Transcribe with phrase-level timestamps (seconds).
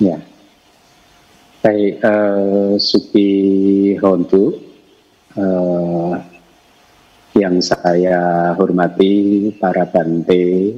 [0.00, 0.16] Ya.
[1.60, 3.30] Baik, uh, Suki
[4.00, 4.56] Hontu,
[5.36, 6.16] uh,
[7.36, 10.72] yang saya hormati para bante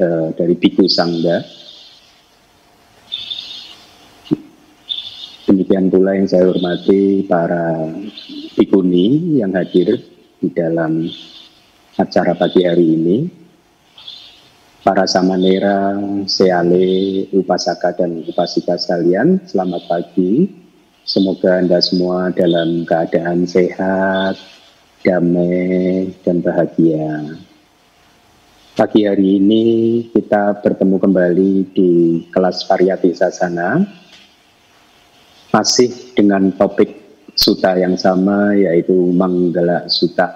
[0.00, 1.44] uh, dari Biku Sangga.
[5.44, 7.92] Demikian pula yang saya hormati para
[8.56, 10.00] bikuni yang hadir
[10.40, 11.12] di dalam
[12.00, 13.43] acara pagi hari ini
[14.84, 15.96] para samanera,
[16.28, 20.44] seale, upasaka dan upasika sekalian, selamat pagi.
[21.08, 24.36] Semoga Anda semua dalam keadaan sehat,
[25.00, 27.32] damai, dan bahagia.
[28.76, 29.64] Pagi hari ini
[30.12, 31.90] kita bertemu kembali di
[32.28, 33.80] kelas variati sasana,
[35.48, 36.92] masih dengan topik
[37.32, 40.28] suta yang sama yaitu Manggala Suta.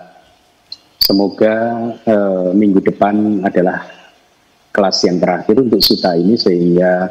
[0.97, 1.57] Semoga
[2.01, 3.98] eh, minggu depan adalah
[4.79, 7.11] kelas yang terakhir untuk suta ini sehingga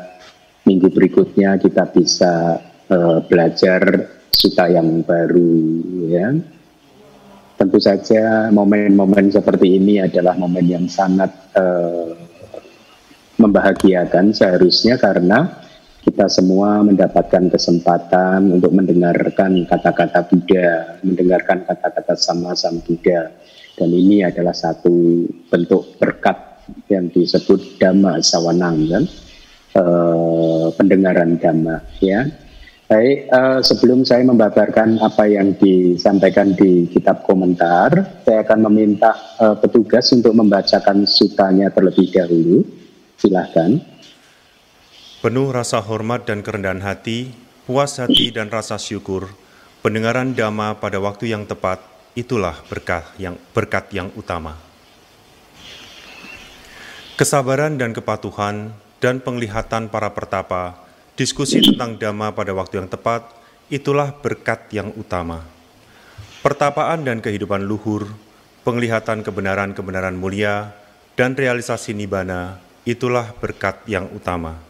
[0.63, 5.51] minggu berikutnya kita bisa uh, belajar suta yang baru
[6.07, 6.31] ya.
[7.59, 11.27] Tentu saja momen-momen seperti ini adalah momen yang sangat
[11.59, 12.15] uh,
[13.35, 15.67] membahagiakan seharusnya karena
[16.07, 23.27] kita semua mendapatkan kesempatan untuk mendengarkan kata-kata Buddha, mendengarkan kata-kata sama Sang Buddha.
[23.75, 26.46] Dan ini adalah satu bentuk berkat
[26.87, 29.03] yang disebut dhamma sawanang kan
[29.79, 32.27] uh, pendengaran dhamma ya
[32.87, 39.11] Baik, uh, sebelum saya membabarkan apa yang disampaikan di kitab komentar, saya akan meminta
[39.43, 42.63] uh, petugas untuk membacakan sutanya terlebih dahulu.
[43.19, 43.83] Silahkan.
[45.19, 47.35] Penuh rasa hormat dan kerendahan hati,
[47.67, 49.35] puas hati dan rasa syukur,
[49.83, 51.83] pendengaran dhamma pada waktu yang tepat,
[52.15, 54.66] itulah berkat yang berkat yang utama.
[57.17, 60.77] Kesabaran dan kepatuhan dan penglihatan para pertapa,
[61.17, 63.25] diskusi tentang dhamma pada waktu yang tepat,
[63.73, 65.41] itulah berkat yang utama.
[66.45, 68.05] Pertapaan dan kehidupan luhur,
[68.61, 70.77] penglihatan kebenaran-kebenaran mulia,
[71.17, 74.61] dan realisasi nibana, itulah berkat yang utama.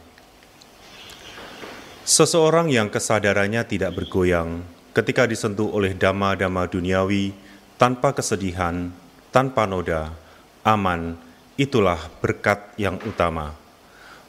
[2.08, 4.64] Seseorang yang kesadarannya tidak bergoyang
[4.96, 7.36] ketika disentuh oleh dhamma-dhamma duniawi
[7.76, 8.88] tanpa kesedihan,
[9.28, 10.16] tanpa noda,
[10.64, 11.27] aman,
[11.58, 13.52] itulah berkat yang utama.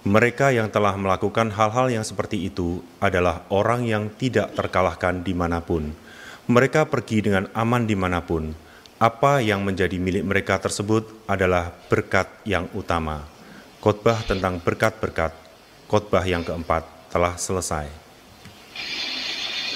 [0.01, 5.61] Mereka yang telah melakukan hal-hal yang seperti itu adalah orang yang tidak terkalahkan di mana
[5.61, 5.93] pun.
[6.49, 8.49] Mereka pergi dengan aman di mana pun.
[8.97, 13.21] Apa yang menjadi milik mereka tersebut adalah berkat yang utama.
[13.79, 15.31] Khotbah tentang berkat-berkat,
[15.87, 17.87] khotbah yang keempat telah selesai.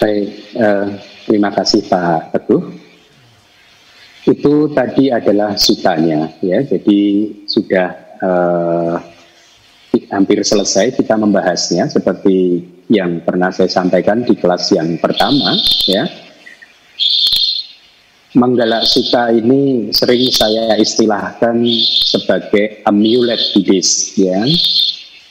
[0.02, 0.28] Baik,
[0.58, 0.88] eh,
[1.30, 2.93] terima kasih Pak Teguh
[4.23, 6.63] itu tadi adalah sutanya ya.
[6.63, 7.89] Jadi sudah
[8.23, 8.95] uh,
[10.09, 16.07] hampir selesai kita membahasnya seperti yang pernah saya sampaikan di kelas yang pertama ya.
[18.33, 21.53] Manggala Suta ini sering saya istilahkan
[22.01, 24.41] sebagai amulet Buddhis ya.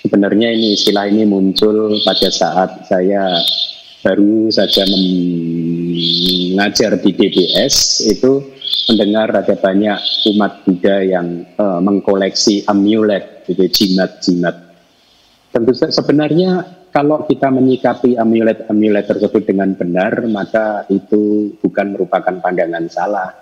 [0.06, 3.42] Sebenarnya ini istilah ini muncul pada saat saya
[4.06, 4.86] baru saja
[6.54, 8.62] mengajar di DBS itu
[8.93, 9.99] mendengar ada banyak
[10.34, 14.75] umat Buddha yang uh, mengkoleksi amulet, gitu, jimat-jimat.
[15.53, 23.32] Tentu sebenarnya kalau kita menyikapi amulet-amulet tersebut dengan benar, maka itu bukan merupakan pandangan salah.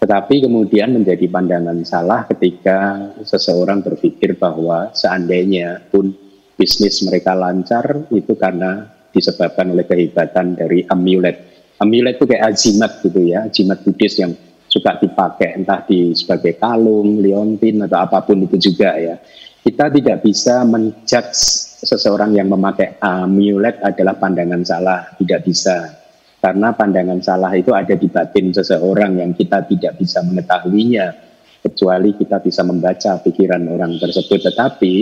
[0.00, 6.14] Tetapi kemudian menjadi pandangan salah ketika seseorang berpikir bahwa seandainya pun
[6.54, 11.49] bisnis mereka lancar, itu karena disebabkan oleh kehebatan dari amulet.
[11.80, 14.36] Amulet itu kayak ajimat gitu ya, ajimat Buddhis yang
[14.68, 19.16] suka dipakai entah di sebagai kalung, liontin atau apa pun itu juga ya.
[19.60, 21.40] Kita tidak bisa menjudge
[21.84, 26.00] seseorang yang memakai amulet adalah pandangan salah, tidak bisa.
[26.40, 31.12] Karena pandangan salah itu ada di batin seseorang yang kita tidak bisa mengetahuinya
[31.60, 34.48] kecuali kita bisa membaca pikiran orang tersebut.
[34.48, 34.94] Tetapi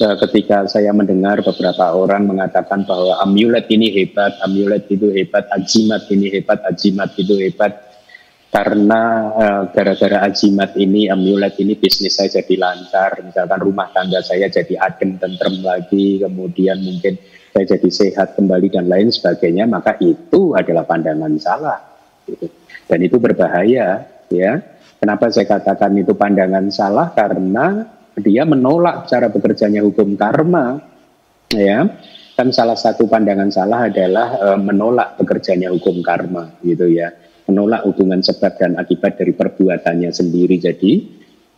[0.00, 6.32] ketika saya mendengar beberapa orang mengatakan bahwa amulet ini hebat, amulet itu hebat, ajimat ini
[6.32, 7.90] hebat, ajimat itu hebat,
[8.48, 14.48] karena uh, gara-gara ajimat ini, amulet ini bisnis saya jadi lancar, misalkan rumah tangga saya
[14.48, 17.20] jadi adem tentrem lagi, kemudian mungkin
[17.52, 21.78] saya jadi sehat kembali dan lain sebagainya, maka itu adalah pandangan salah.
[22.24, 22.48] Gitu.
[22.88, 24.52] Dan itu berbahaya, ya.
[24.96, 27.12] Kenapa saya katakan itu pandangan salah?
[27.14, 30.82] Karena dia menolak cara bekerjanya hukum karma,
[31.52, 31.86] ya.
[32.34, 37.12] Kan salah satu pandangan salah adalah uh, menolak bekerjanya hukum karma, gitu ya
[37.50, 40.62] menolak hubungan sebab dan akibat dari perbuatannya sendiri.
[40.62, 40.92] Jadi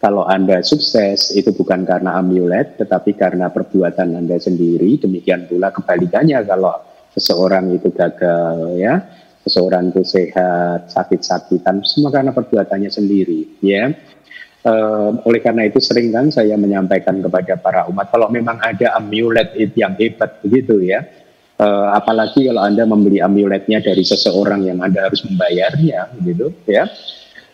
[0.00, 4.96] kalau Anda sukses itu bukan karena amulet, tetapi karena perbuatan Anda sendiri.
[4.96, 6.81] Demikian pula kebalikannya kalau
[7.12, 9.04] seseorang itu gagal, ya,
[9.44, 13.93] seseorang itu sehat, sakit-sakitan, semua karena perbuatannya sendiri, ya.
[14.62, 19.50] Uh, oleh karena itu sering kan saya menyampaikan kepada para umat kalau memang ada amulet
[19.59, 21.03] itu yang hebat begitu ya
[21.62, 26.91] uh, apalagi kalau anda membeli amuletnya dari seseorang yang anda harus membayarnya gitu ya.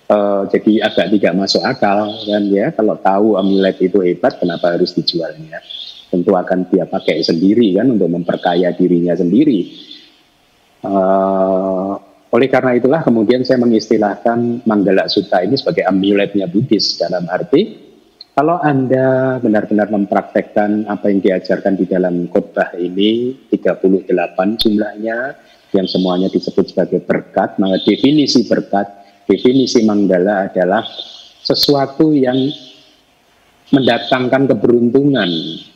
[0.08, 4.96] Uh, jadi agak tidak masuk akal kan ya kalau tahu amulet itu hebat kenapa harus
[4.96, 5.60] dijualnya?
[6.08, 9.69] Tentu akan dia pakai sendiri kan untuk memperkaya dirinya sendiri.
[10.81, 17.88] Uh, oleh karena itulah kemudian saya mengistilahkan Manggala Sutta ini sebagai amuletnya Buddhis dalam arti
[18.36, 24.12] kalau Anda benar-benar mempraktekkan apa yang diajarkan di dalam khotbah ini 38
[24.60, 25.19] jumlahnya
[25.72, 28.86] yang semuanya disebut sebagai berkat maka definisi berkat
[29.28, 30.84] definisi Manggala adalah
[31.44, 32.36] sesuatu yang
[33.69, 35.28] mendatangkan keberuntungan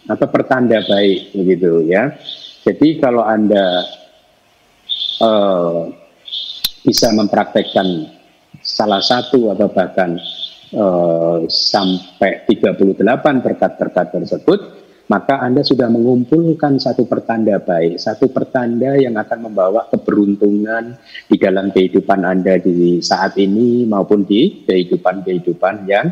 [0.08, 2.16] atau pertanda baik begitu ya.
[2.64, 3.84] Jadi kalau Anda
[5.20, 6.01] uh,
[6.82, 8.10] bisa mempraktekkan
[8.62, 10.18] salah satu atau bahkan
[10.74, 12.98] uh, sampai 38
[13.42, 14.60] berkat-berkat tersebut,
[15.10, 21.74] maka Anda sudah mengumpulkan satu pertanda baik, satu pertanda yang akan membawa keberuntungan di dalam
[21.74, 26.06] kehidupan Anda di saat ini maupun di kehidupan-kehidupan yang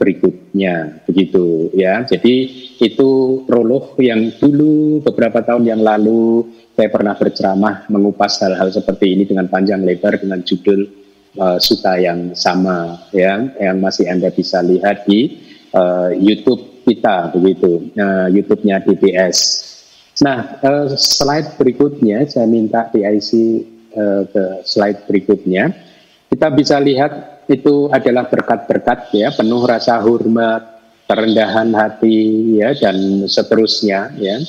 [0.00, 2.00] berikutnya begitu ya.
[2.08, 2.34] Jadi
[2.80, 3.10] itu
[3.44, 6.48] prolog yang dulu beberapa tahun yang lalu
[6.80, 10.88] saya pernah berceramah mengupas hal-hal seperti ini dengan panjang lebar dengan judul
[11.36, 15.44] uh, suta yang sama ya yang masih Anda bisa lihat di
[15.76, 17.92] uh, YouTube kita begitu.
[17.92, 19.36] Uh, YouTube-nya DBS.
[20.24, 23.30] Nah uh, slide berikutnya saya minta PIC
[23.92, 25.76] uh, ke slide berikutnya.
[26.32, 34.16] Kita bisa lihat itu adalah berkat-berkat ya penuh rasa hormat kerendahan hati ya dan seterusnya
[34.16, 34.40] ya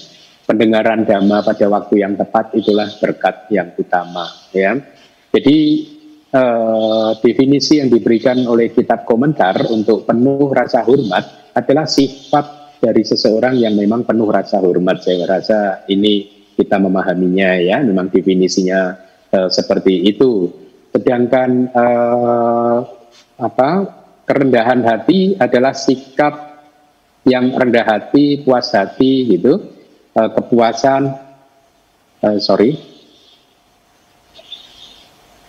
[0.45, 4.77] pendengaran dhamma pada waktu yang tepat itulah berkat yang utama ya
[5.31, 5.57] jadi
[6.31, 13.61] eh, definisi yang diberikan oleh kitab komentar untuk penuh rasa hormat adalah sifat dari seseorang
[13.61, 15.05] yang memang penuh rasa hormat.
[15.05, 18.97] Saya rasa ini kita memahaminya ya, memang definisinya
[19.31, 20.49] uh, seperti itu.
[20.91, 22.77] Sedangkan uh,
[23.39, 23.69] apa
[24.25, 26.57] kerendahan hati adalah sikap
[27.23, 29.61] yang rendah hati, puas hati gitu,
[30.15, 31.01] uh, kepuasan,
[32.23, 32.79] uh, sorry,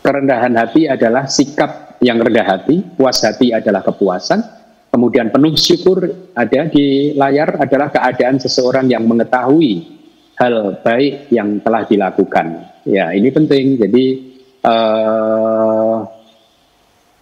[0.02, 4.62] kerendahan hati adalah sikap yang rendah hati, puas hati adalah kepuasan,
[4.92, 6.04] Kemudian penuh syukur
[6.36, 9.88] ada di layar adalah keadaan seseorang yang mengetahui
[10.36, 12.60] hal baik yang telah dilakukan.
[12.84, 13.80] Ya, ini penting.
[13.80, 16.04] Jadi uh,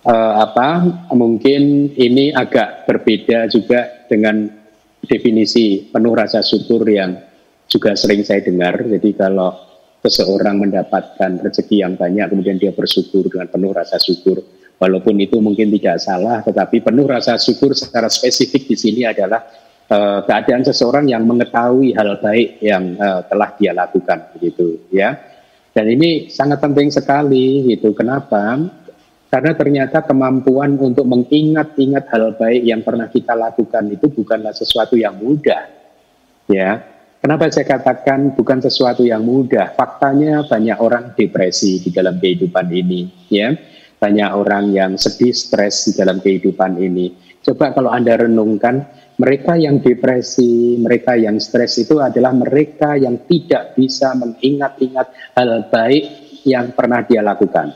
[0.02, 0.68] uh, apa?
[1.14, 4.50] Mungkin ini agak berbeda juga dengan
[5.06, 7.14] definisi penuh rasa syukur yang
[7.70, 8.82] juga sering saya dengar.
[8.82, 9.54] Jadi kalau
[10.02, 14.42] seseorang mendapatkan rezeki yang banyak, kemudian dia bersyukur dengan penuh rasa syukur
[14.80, 19.44] Walaupun itu mungkin tidak salah, tetapi penuh rasa syukur secara spesifik di sini adalah
[19.92, 25.20] uh, keadaan seseorang yang mengetahui hal baik yang uh, telah dia lakukan, begitu ya.
[25.76, 27.92] Dan ini sangat penting sekali, gitu.
[27.92, 28.56] Kenapa?
[29.28, 35.12] Karena ternyata kemampuan untuk mengingat-ingat hal baik yang pernah kita lakukan itu bukanlah sesuatu yang
[35.20, 35.60] mudah,
[36.48, 36.80] ya.
[37.20, 39.76] Kenapa saya katakan bukan sesuatu yang mudah?
[39.76, 43.52] Faktanya banyak orang depresi di dalam kehidupan ini, ya
[44.00, 47.12] banyak orang yang sedih, stres di dalam kehidupan ini.
[47.44, 48.88] Coba kalau Anda renungkan,
[49.20, 56.04] mereka yang depresi, mereka yang stres itu adalah mereka yang tidak bisa mengingat-ingat hal baik
[56.48, 57.68] yang pernah dia lakukan.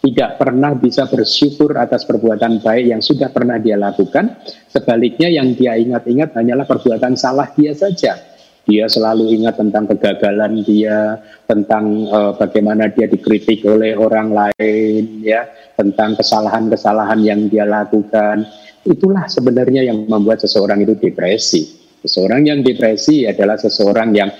[0.00, 4.40] Tidak pernah bisa bersyukur atas perbuatan baik yang sudah pernah dia lakukan.
[4.72, 8.35] Sebaliknya yang dia ingat-ingat hanyalah perbuatan salah dia saja
[8.66, 15.46] dia selalu ingat tentang kegagalan dia, tentang uh, bagaimana dia dikritik oleh orang lain, ya,
[15.78, 18.42] tentang kesalahan-kesalahan yang dia lakukan.
[18.82, 21.62] Itulah sebenarnya yang membuat seseorang itu depresi.
[22.02, 24.30] Seseorang yang depresi adalah seseorang yang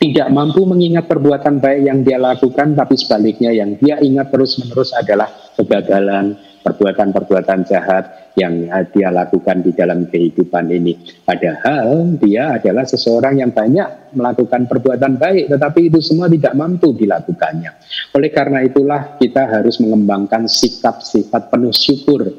[0.00, 5.30] tidak mampu mengingat perbuatan baik yang dia lakukan, tapi sebaliknya yang dia ingat terus-menerus adalah
[5.54, 10.96] kegagalan, perbuatan-perbuatan jahat yang dia lakukan di dalam kehidupan ini.
[11.26, 17.70] Padahal dia adalah seseorang yang banyak melakukan perbuatan baik, tetapi itu semua tidak mampu dilakukannya.
[18.16, 22.30] Oleh karena itulah kita harus mengembangkan sikap sifat penuh syukur.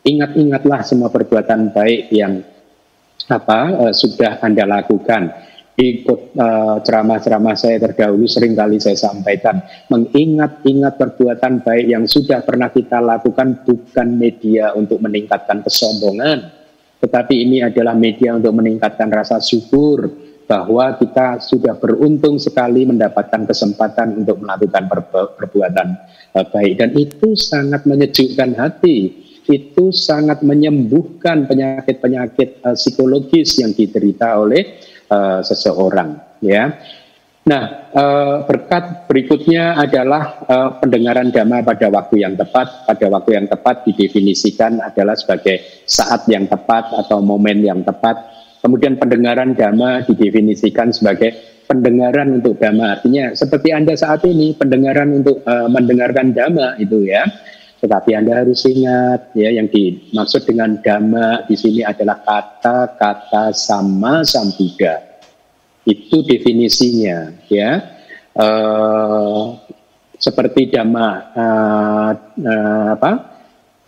[0.00, 2.40] Ingat-ingatlah semua perbuatan baik yang
[3.28, 9.62] apa uh, sudah Anda lakukan ikut uh, ceramah-ceramah saya terdahulu sering kali saya sampaikan.
[9.92, 16.60] Mengingat-ingat perbuatan baik yang sudah pernah kita lakukan bukan media untuk meningkatkan kesombongan
[17.00, 20.04] tetapi ini adalah media untuk meningkatkan rasa syukur
[20.44, 24.84] bahwa kita sudah beruntung sekali mendapatkan kesempatan untuk melakukan
[25.40, 25.88] perbuatan
[26.36, 26.72] uh, baik.
[26.76, 28.98] Dan itu sangat menyejukkan hati
[29.50, 34.78] itu sangat menyembuhkan penyakit-penyakit uh, psikologis yang diderita oleh
[35.10, 36.72] uh, seseorang ya.
[37.40, 42.86] Nah, uh, berkat berikutnya adalah uh, pendengaran dhamma pada waktu yang tepat.
[42.86, 48.22] Pada waktu yang tepat didefinisikan adalah sebagai saat yang tepat atau momen yang tepat.
[48.60, 51.32] Kemudian pendengaran dhamma didefinisikan sebagai
[51.64, 53.00] pendengaran untuk dhamma.
[53.00, 57.24] Artinya seperti Anda saat ini pendengaran untuk mendengarkan dhamma itu ya.
[57.80, 65.00] Tetapi Anda harus ingat ya yang dimaksud dengan dhamma di sini adalah kata-kata sama sambuddha.
[65.88, 67.80] Itu definisinya ya.
[68.36, 69.56] Uh,
[70.20, 72.12] seperti dhamma uh,
[73.00, 73.12] apa?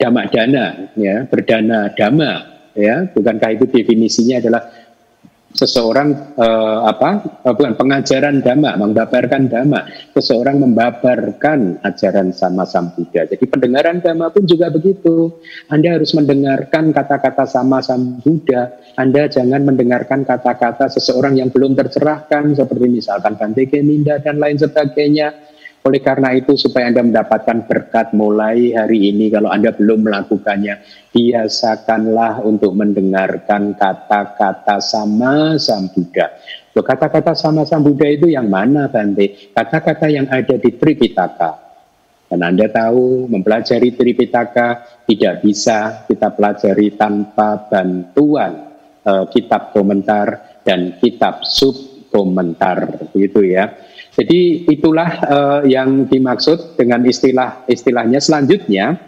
[0.00, 2.32] Dhamma dana ya, berdana dhamma
[2.72, 3.12] ya.
[3.12, 4.81] Bukankah itu definisinya adalah
[5.52, 9.84] seseorang uh, apa uh, bukan pengajaran dhamma membabarkan dhamma.
[10.16, 13.28] Seseorang membabarkan ajaran sama sam Buddha.
[13.28, 15.32] Jadi pendengaran dhamma pun juga begitu.
[15.68, 18.72] Anda harus mendengarkan kata-kata sama sam Buddha.
[18.96, 25.51] Anda jangan mendengarkan kata-kata seseorang yang belum tercerahkan seperti misalkan Bante Keminda dan lain sebagainya
[25.82, 30.78] oleh karena itu supaya Anda mendapatkan berkat mulai hari ini kalau Anda belum melakukannya,
[31.10, 36.38] biasakanlah untuk mendengarkan kata-kata sama Sang Buddha.
[36.70, 39.50] Kata-kata sama Sang Buddha itu yang mana Bante?
[39.50, 41.74] Kata-kata yang ada di Tripitaka.
[42.30, 48.72] Dan Anda tahu mempelajari Tripitaka tidak bisa kita pelajari tanpa bantuan
[49.02, 51.74] uh, kitab komentar dan kitab sub
[52.08, 53.68] komentar begitu ya.
[54.12, 59.00] Jadi itulah uh, yang dimaksud dengan istilah-istilahnya selanjutnya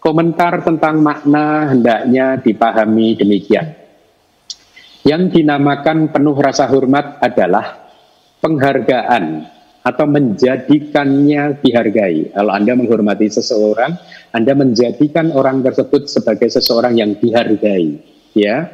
[0.00, 3.76] komentar tentang makna hendaknya dipahami demikian.
[5.04, 7.84] Yang dinamakan penuh rasa hormat adalah
[8.40, 9.44] penghargaan
[9.86, 12.34] atau menjadikannya dihargai.
[12.34, 13.92] Kalau Anda menghormati seseorang,
[14.34, 18.02] Anda menjadikan orang tersebut sebagai seseorang yang dihargai,
[18.34, 18.66] ya,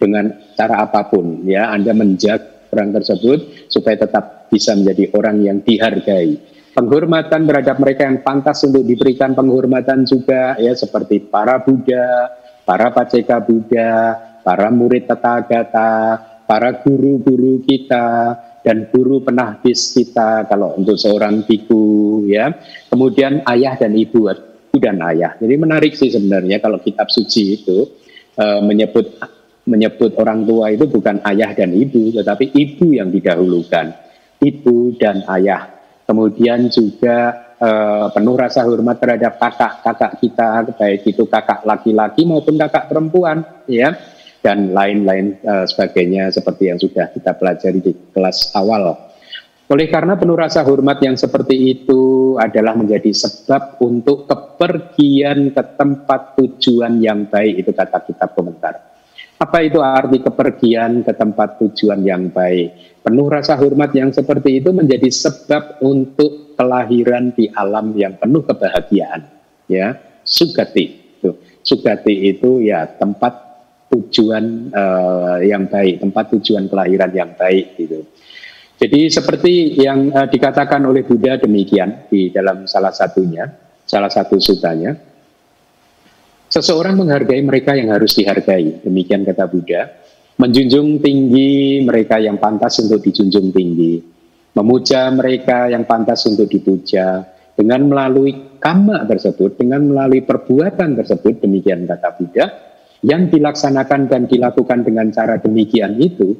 [0.00, 1.70] dengan cara apa pun, ya.
[1.70, 6.38] Anda menjaga orang tersebut supaya tetap bisa menjadi orang yang dihargai.
[6.76, 12.28] Penghormatan terhadap mereka yang pantas untuk diberikan penghormatan juga ya seperti para Buddha,
[12.68, 14.12] para Paceka Buddha,
[14.44, 22.52] para murid Tathagata, para guru-guru kita dan guru penahbis kita kalau untuk seorang biku ya.
[22.92, 25.32] Kemudian ayah dan ibu, ibu dan ayah.
[25.38, 27.88] Jadi menarik sih sebenarnya kalau kitab suci itu
[28.36, 29.16] uh, menyebut
[29.66, 34.06] menyebut orang tua itu bukan ayah dan ibu, tetapi ibu yang didahulukan
[34.40, 35.74] ibu dan ayah.
[36.06, 42.86] Kemudian juga uh, penuh rasa hormat terhadap kakak-kakak kita, baik itu kakak laki-laki maupun kakak
[42.86, 43.90] perempuan, ya,
[44.38, 48.94] dan lain-lain uh, sebagainya seperti yang sudah kita pelajari di kelas awal.
[49.66, 56.38] Oleh karena penuh rasa hormat yang seperti itu adalah menjadi sebab untuk kepergian ke tempat
[56.38, 58.95] tujuan yang baik itu kata kitab komentar.
[59.36, 63.00] Apa itu arti kepergian ke tempat tujuan yang baik?
[63.04, 69.28] Penuh rasa hormat yang seperti itu menjadi sebab untuk kelahiran di alam yang penuh kebahagiaan.
[69.68, 71.04] Ya, sugati.
[71.60, 73.46] Sugati itu ya tempat
[73.92, 78.08] tujuan uh, yang baik, tempat tujuan kelahiran yang baik gitu.
[78.76, 83.46] Jadi seperti yang uh, dikatakan oleh Buddha demikian di dalam salah satunya,
[83.84, 84.96] salah satu sutanya,
[86.56, 88.80] seseorang menghargai mereka yang harus dihargai.
[88.80, 89.92] Demikian kata Buddha.
[90.40, 94.00] Menjunjung tinggi mereka yang pantas untuk dijunjung tinggi,
[94.52, 97.24] memuja mereka yang pantas untuk dipuja,
[97.56, 102.46] dengan melalui kama tersebut, dengan melalui perbuatan tersebut, demikian kata Buddha,
[103.00, 106.36] yang dilaksanakan dan dilakukan dengan cara demikian itu,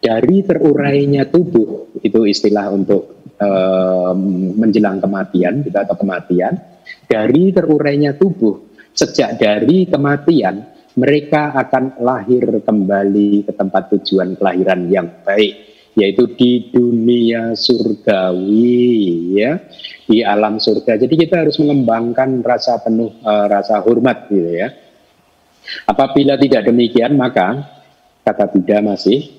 [0.00, 6.56] dari terurainya tubuh, itu istilah untuk um, menjelang kematian, gitu, atau kematian,
[7.04, 15.10] dari terurainya tubuh, sejak dari kematian, mereka akan lahir kembali ke tempat tujuan kelahiran yang
[15.26, 18.90] baik yaitu di dunia surgawi
[19.38, 19.62] ya
[20.10, 20.98] di alam surga.
[20.98, 24.74] Jadi kita harus mengembangkan rasa penuh uh, rasa hormat gitu ya.
[25.86, 27.62] Apabila tidak demikian maka
[28.26, 29.32] kata Buddha masih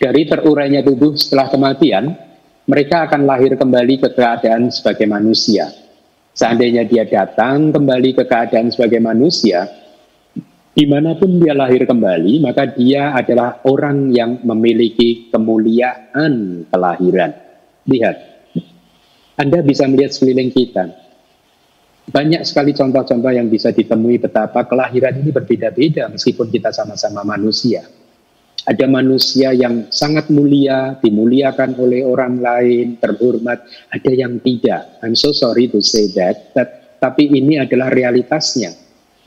[0.00, 2.16] dari terurainya tubuh setelah kematian
[2.64, 5.70] mereka akan lahir kembali ke keadaan sebagai manusia
[6.34, 9.68] seandainya dia datang kembali ke keadaan sebagai manusia
[10.70, 17.34] di mana pun dia lahir kembali, maka dia adalah orang yang memiliki kemuliaan kelahiran.
[17.90, 18.16] Lihat,
[19.34, 20.94] Anda bisa melihat sekeliling kita.
[22.10, 27.86] Banyak sekali contoh-contoh yang bisa ditemui betapa kelahiran ini berbeda-beda meskipun kita sama-sama manusia.
[28.70, 33.66] Ada manusia yang sangat mulia, dimuliakan oleh orang lain, terhormat.
[33.90, 35.02] Ada yang tidak.
[35.02, 38.70] I'm so sorry to say that, that tapi ini adalah realitasnya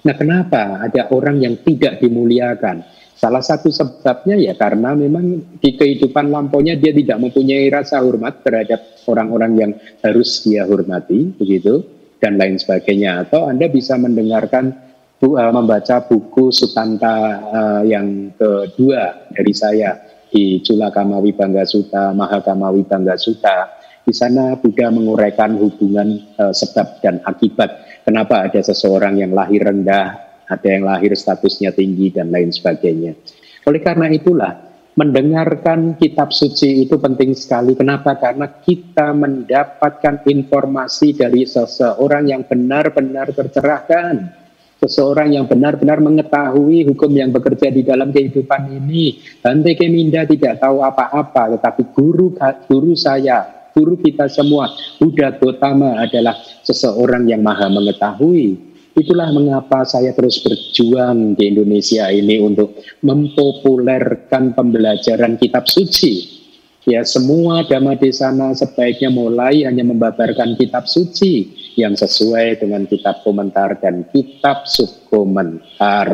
[0.04, 2.84] Nah, kenapa ada orang yang tidak dimuliakan?
[3.16, 8.84] Salah satu sebabnya ya karena memang di kehidupan lampaunya dia tidak mempunyai rasa hormat terhadap
[9.08, 9.72] orang-orang yang
[10.04, 11.88] harus dia hormati, begitu,
[12.20, 13.24] dan lain sebagainya.
[13.24, 14.76] Atau Anda bisa mendengarkan
[15.24, 19.96] bu, uh, membaca buku Sutanta uh, yang kedua dari saya
[20.28, 23.80] di Culakamawi Bangga Suta, Mahakamawi Bangga Suta.
[24.04, 30.08] Di sana Buddha menguraikan hubungan uh, sebab dan akibat Kenapa ada seseorang yang lahir rendah,
[30.44, 33.16] ada yang lahir statusnya tinggi dan lain sebagainya.
[33.64, 34.60] Oleh karena itulah
[35.00, 37.80] mendengarkan kitab suci itu penting sekali.
[37.80, 38.20] Kenapa?
[38.20, 44.43] Karena kita mendapatkan informasi dari seseorang yang benar-benar tercerahkan.
[44.84, 49.16] Seseorang yang benar-benar mengetahui hukum yang bekerja di dalam kehidupan ini.
[49.40, 52.36] Bante Keminda tidak tahu apa-apa, tetapi guru
[52.68, 58.76] guru saya guru kita semua, Buddha Gautama adalah seseorang yang maha mengetahui.
[58.94, 66.44] Itulah mengapa saya terus berjuang di Indonesia ini untuk mempopulerkan pembelajaran kitab suci.
[66.86, 73.22] Ya, semua dhamma di sana sebaiknya mulai hanya membabarkan kitab suci yang sesuai dengan kitab
[73.26, 76.08] komentar dan kitab subkomentar.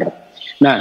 [0.63, 0.79] Nah,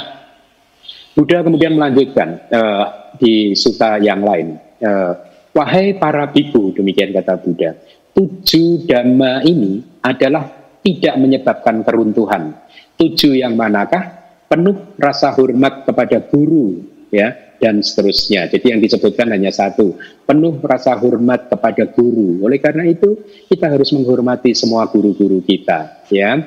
[1.15, 2.87] Buddha kemudian melanjutkan uh,
[3.19, 4.59] di suta yang lain.
[4.79, 5.15] Uh,
[5.57, 7.75] Wahai para biku, demikian kata Buddha,
[8.15, 10.47] tujuh dhamma ini adalah
[10.87, 12.55] tidak menyebabkan keruntuhan.
[12.95, 14.15] Tujuh yang manakah?
[14.47, 16.79] Penuh rasa hormat kepada guru,
[17.11, 18.47] ya, dan seterusnya.
[18.51, 22.43] Jadi yang disebutkan hanya satu, penuh rasa hormat kepada guru.
[22.43, 23.19] Oleh karena itu,
[23.51, 26.39] kita harus menghormati semua guru-guru kita, ya.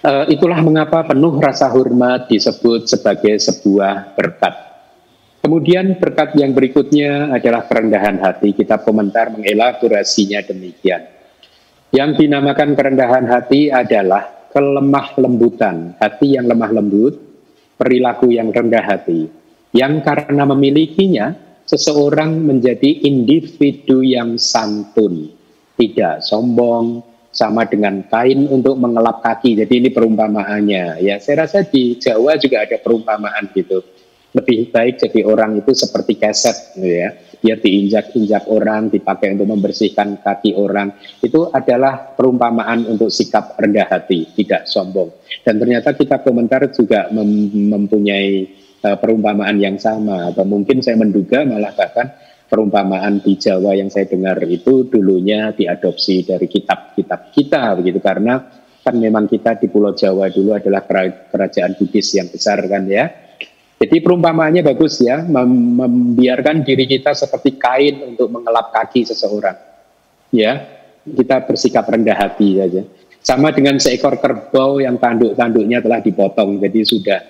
[0.00, 4.54] Uh, itulah mengapa penuh rasa hormat disebut sebagai sebuah berkat.
[5.44, 8.56] Kemudian berkat yang berikutnya adalah kerendahan hati.
[8.56, 11.04] Kita komentar mengelaborasinya demikian.
[11.90, 17.18] Yang dinamakan kerendahan hati adalah kelemah lembutan, hati yang lemah lembut,
[17.80, 19.39] perilaku yang rendah hati.
[19.70, 21.26] Yang karena memilikinya,
[21.66, 25.30] seseorang menjadi individu yang santun,
[25.78, 29.54] tidak sombong, sama dengan kain untuk mengelap kaki.
[29.54, 30.98] Jadi ini perumpamaannya.
[30.98, 33.78] Ya, saya rasa di Jawa juga ada perumpamaan gitu
[34.30, 40.22] lebih baik jadi orang itu seperti keset gitu ya dia diinjak-injak orang dipakai untuk membersihkan
[40.22, 45.10] kaki orang itu adalah perumpamaan untuk sikap rendah hati tidak sombong
[45.42, 51.44] dan ternyata kita komentar juga mem mempunyai uh, perumpamaan yang sama atau mungkin saya menduga
[51.44, 52.12] malah bahkan
[52.50, 58.42] perumpamaan di Jawa yang saya dengar itu dulunya diadopsi dari kitab-kitab kita begitu karena
[58.80, 60.82] kan memang kita di Pulau Jawa dulu adalah
[61.30, 63.30] kerajaan Buddhis yang besar kan ya
[63.80, 69.56] jadi perumpamaannya bagus ya, mem membiarkan diri kita seperti kain untuk mengelap kaki seseorang.
[70.28, 70.68] Ya,
[71.00, 72.84] kita bersikap rendah hati saja.
[73.24, 77.20] Sama dengan seekor kerbau yang tanduk-tanduknya telah dipotong, jadi sudah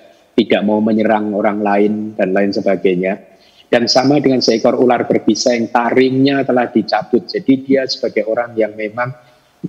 [0.40, 3.28] tidak mau menyerang orang lain dan lain sebagainya.
[3.70, 8.74] Dan sama dengan seekor ular berbisa yang taringnya telah dicabut, jadi dia sebagai orang yang
[8.74, 9.14] memang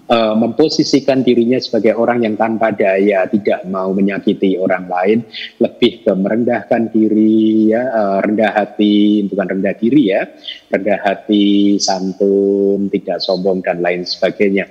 [0.10, 5.22] uh, memposisikan dirinya sebagai orang yang tanpa daya, tidak mau menyakiti orang lain,
[5.62, 10.26] lebih ke merendahkan diri, ya, uh, rendah hati, bukan rendah diri ya,
[10.74, 14.66] rendah hati, santun, tidak sombong dan lain sebagainya.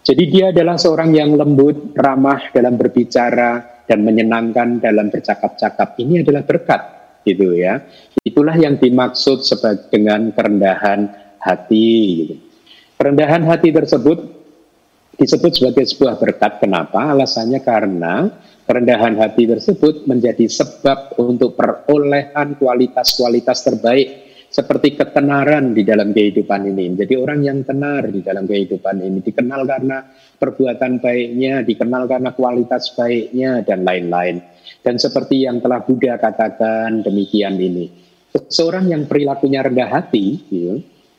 [0.00, 5.98] Jadi dia adalah seorang yang lembut, ramah dalam berbicara dan menyenangkan dalam bercakap-cakap.
[5.98, 6.82] Ini adalah berkat,
[7.26, 7.82] gitu ya.
[8.22, 11.10] Itulah yang dimaksud sebagai dengan kerendahan
[11.42, 11.94] hati.
[12.22, 12.34] Gitu.
[12.96, 14.18] Kerendahan hati tersebut
[15.18, 16.62] disebut sebagai sebuah berkat.
[16.62, 17.12] Kenapa?
[17.12, 18.30] Alasannya karena
[18.66, 24.08] kerendahan hati tersebut menjadi sebab untuk perolehan kualitas-kualitas terbaik
[24.46, 26.96] seperti ketenaran di dalam kehidupan ini.
[26.96, 29.98] Jadi orang yang tenar di dalam kehidupan ini dikenal karena
[30.36, 34.40] perbuatan baiknya, dikenal karena kualitas baiknya dan lain-lain.
[34.84, 37.90] Dan seperti yang telah Buddha katakan demikian ini.
[38.36, 40.74] Seorang yang perilakunya rendah hati, ya,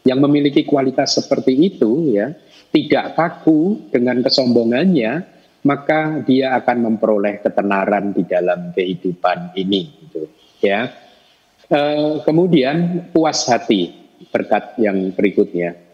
[0.08, 2.32] yang memiliki kualitas seperti itu, ya,
[2.70, 5.26] tidak kaku dengan kesombongannya,
[5.66, 9.82] maka dia akan memperoleh ketenaran di dalam kehidupan ini.
[10.06, 10.22] Gitu,
[10.64, 10.94] ya.
[11.68, 11.80] E,
[12.24, 13.92] kemudian puas hati
[14.32, 15.87] berkat yang berikutnya.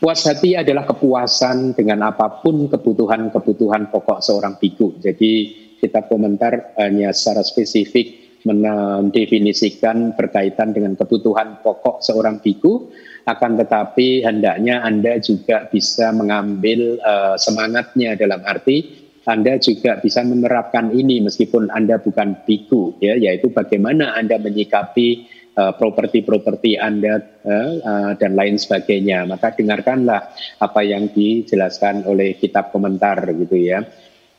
[0.00, 4.96] Puas hati adalah kepuasan dengan apa pun kebutuhan-kebutuhan pokok seorang biku.
[4.98, 5.32] Jadi
[5.78, 12.92] kitab komentar hanya secara spesifik mendefinisikan berkaitan dengan kebutuhan pokok seorang biku,
[13.24, 20.92] akan tetapi hendaknya Anda juga bisa mengambil uh, semangatnya dalam arti anda juga bisa menerapkan
[20.92, 25.24] ini meskipun Anda bukan biku ya yaitu bagaimana Anda menyikapi
[25.56, 29.26] uh, properti-properti Anda uh, uh, dan lain sebagainya.
[29.26, 33.82] Maka dengarkanlah apa yang dijelaskan oleh kitab komentar gitu ya.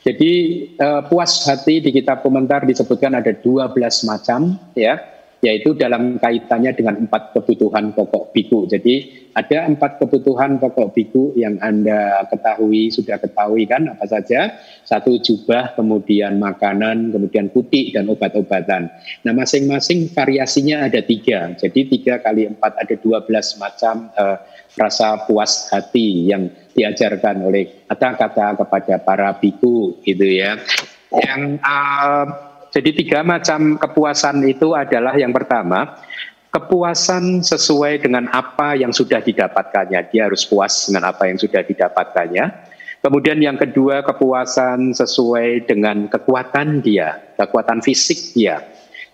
[0.05, 0.33] Jadi
[0.77, 3.73] uh, puas hati di kitab komentar disebutkan ada 12
[4.05, 8.65] macam ya yaitu dalam kaitannya dengan empat kebutuhan pokok biku.
[8.65, 14.55] Jadi ada empat kebutuhan pokok biku yang Anda ketahui, sudah ketahui kan apa saja.
[14.87, 18.87] Satu jubah, kemudian makanan, kemudian putih dan obat-obatan.
[19.27, 21.51] Nah masing-masing variasinya ada tiga.
[21.57, 24.39] Jadi tiga kali empat ada dua belas macam uh,
[24.75, 30.59] rasa puas hati yang diajarkan oleh kata-kata kepada para biku gitu ya.
[31.15, 32.44] Yang uh,
[32.75, 35.95] jadi tiga macam kepuasan itu adalah yang pertama,
[36.51, 40.11] kepuasan sesuai dengan apa yang sudah didapatkannya.
[40.11, 42.75] Dia harus puas dengan apa yang sudah didapatkannya.
[42.99, 48.59] Kemudian yang kedua, kepuasan sesuai dengan kekuatan dia, kekuatan fisik dia.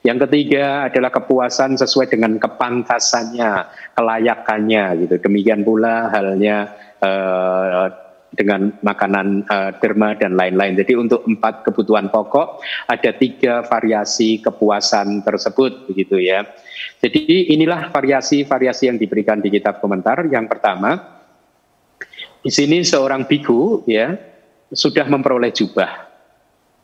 [0.02, 5.16] Yang ketiga adalah kepuasan sesuai dengan kepantasannya, kelayakannya gitu.
[5.22, 6.66] Demikian pula halnya
[6.98, 10.80] eh, dengan makanan uh, derma dan lain-lain.
[10.80, 16.48] Jadi untuk empat kebutuhan pokok ada tiga variasi kepuasan tersebut begitu ya.
[17.02, 20.28] Jadi inilah variasi-variasi yang diberikan di kitab komentar.
[20.30, 21.22] Yang pertama,
[22.42, 24.16] di sini seorang biku ya
[24.72, 26.11] sudah memperoleh jubah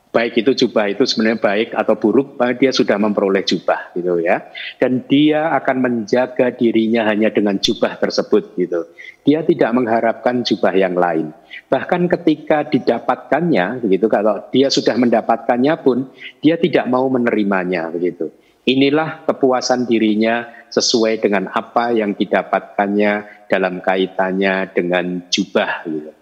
[0.08, 4.48] baik itu jubah itu sebenarnya baik atau buruk, dia sudah memperoleh jubah gitu ya.
[4.80, 8.88] Dan dia akan menjaga dirinya hanya dengan jubah tersebut gitu.
[9.22, 11.30] Dia tidak mengharapkan jubah yang lain.
[11.68, 16.08] Bahkan ketika didapatkannya begitu kalau dia sudah mendapatkannya pun
[16.40, 18.32] dia tidak mau menerimanya begitu.
[18.68, 26.17] Inilah kepuasan dirinya sesuai dengan apa yang didapatkannya dalam kaitannya dengan jubah gitu.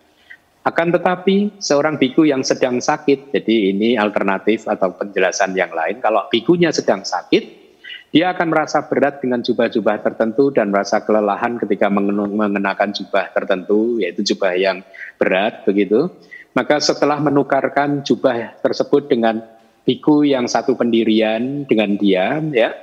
[0.67, 6.03] Akan tetapi seorang biku yang sedang sakit, jadi ini alternatif atau penjelasan yang lain.
[6.03, 7.67] Kalau bikunya sedang sakit,
[8.11, 14.27] dia akan merasa berat dengan jubah-jubah tertentu dan merasa kelelahan ketika mengenakan jubah tertentu, yaitu
[14.35, 14.83] jubah yang
[15.23, 16.11] berat begitu.
[16.59, 19.47] Maka setelah menukarkan jubah tersebut dengan
[19.87, 22.75] biku yang satu pendirian dengan dia, ya,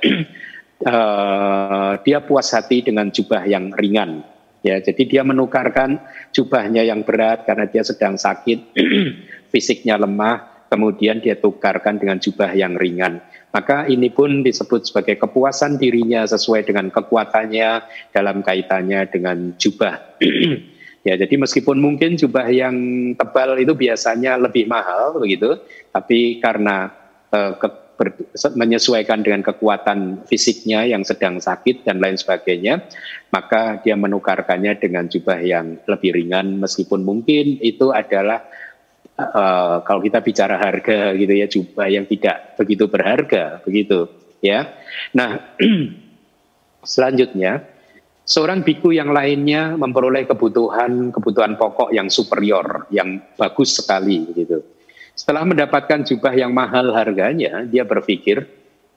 [0.88, 4.24] uh, dia puas hati dengan jubah yang ringan
[4.64, 6.00] Ya, jadi dia menukarkan
[6.32, 8.72] jubahnya yang berat karena dia sedang sakit,
[9.52, 13.20] fisiknya lemah, kemudian dia tukarkan dengan jubah yang ringan.
[13.52, 17.84] Maka ini pun disebut sebagai kepuasan dirinya sesuai dengan kekuatannya
[18.16, 20.00] dalam kaitannya dengan jubah.
[21.06, 22.72] ya, jadi meskipun mungkin jubah yang
[23.20, 25.60] tebal itu biasanya lebih mahal begitu,
[25.92, 26.88] tapi karena
[27.34, 28.14] ke ber,
[28.54, 32.84] menyesuaikan dengan kekuatan fisiknya yang sedang sakit dan lain sebagainya,
[33.30, 38.44] maka dia menukarkannya dengan jubah yang lebih ringan meskipun mungkin itu adalah
[39.18, 44.10] uh, kalau kita bicara harga gitu ya jubah yang tidak begitu berharga begitu
[44.42, 44.70] ya.
[45.14, 45.56] Nah,
[46.94, 47.64] selanjutnya
[48.24, 54.64] seorang biku yang lainnya memperoleh kebutuhan kebutuhan pokok yang superior yang bagus sekali gitu
[55.14, 58.50] setelah mendapatkan jubah yang mahal harganya, dia berpikir,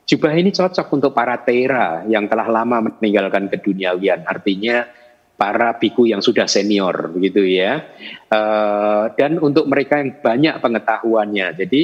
[0.09, 4.25] jubah ini cocok untuk para tera yang telah lama meninggalkan keduniawian.
[4.25, 4.89] Artinya
[5.37, 7.85] para biku yang sudah senior, begitu ya.
[8.33, 11.47] Uh, dan untuk mereka yang banyak pengetahuannya.
[11.53, 11.81] Jadi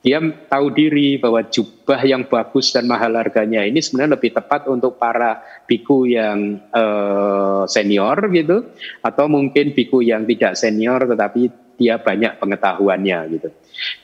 [0.00, 0.16] dia
[0.48, 5.44] tahu diri bahwa jubah yang bagus dan mahal harganya ini sebenarnya lebih tepat untuk para
[5.68, 8.72] biku yang uh, senior gitu
[9.04, 13.48] atau mungkin biku yang tidak senior tetapi dia banyak pengetahuannya gitu.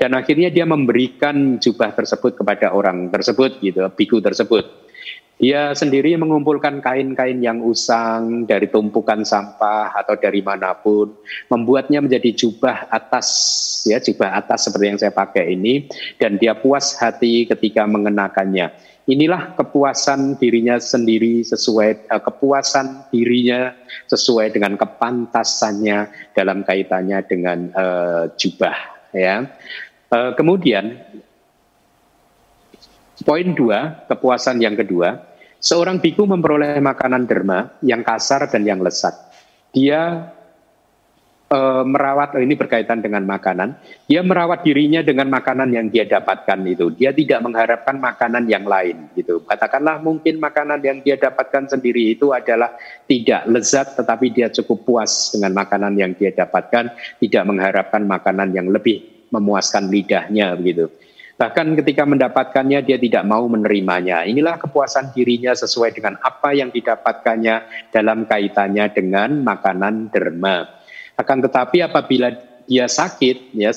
[0.00, 4.85] Dan akhirnya dia memberikan jubah tersebut kepada orang tersebut gitu, biku tersebut.
[5.36, 11.12] Dia sendiri mengumpulkan kain-kain yang usang dari tumpukan sampah atau dari mana pun,
[11.52, 13.28] membuatnya menjadi jubah atas,
[13.84, 18.72] ya jubah atas seperti yang saya pakai ini, dan dia puas hati ketika mengenakannya.
[19.06, 23.76] Inilah kepuasan dirinya sendiri sesuai uh, kepuasan dirinya
[24.08, 28.74] sesuai dengan kepantasannya dalam kaitannya dengan uh, jubah
[29.14, 29.46] ya.
[30.10, 30.98] Uh, kemudian
[33.24, 39.12] poin dua kepuasan yang kedua seorang biku memperoleh makanan derma yang kasar dan yang lesat.
[39.72, 40.32] Dia
[41.50, 43.76] e, merawat oh, ini berkaitan dengan makanan.
[44.08, 46.92] Dia merawat dirinya dengan makanan yang dia dapatkan itu.
[46.96, 49.44] Dia tidak mengharapkan makanan yang lain gitu.
[49.44, 52.76] Katakanlah mungkin makanan yang dia dapatkan sendiri itu adalah
[53.10, 58.70] tidak lezat tetapi dia cukup puas dengan makanan yang dia dapatkan, tidak mengharapkan makanan yang
[58.70, 60.86] lebih memuaskan lidahnya begitu.
[61.36, 64.24] Bahkan ketika mendapatkannya dia tidak mau menerimanya.
[64.24, 70.64] Inilah kepuasan dirinya sesuai dengan apa yang didapatkannya dalam kaitannya dengan makanan derma.
[71.20, 72.32] Akan tetapi apabila
[72.64, 73.68] dia sakit ya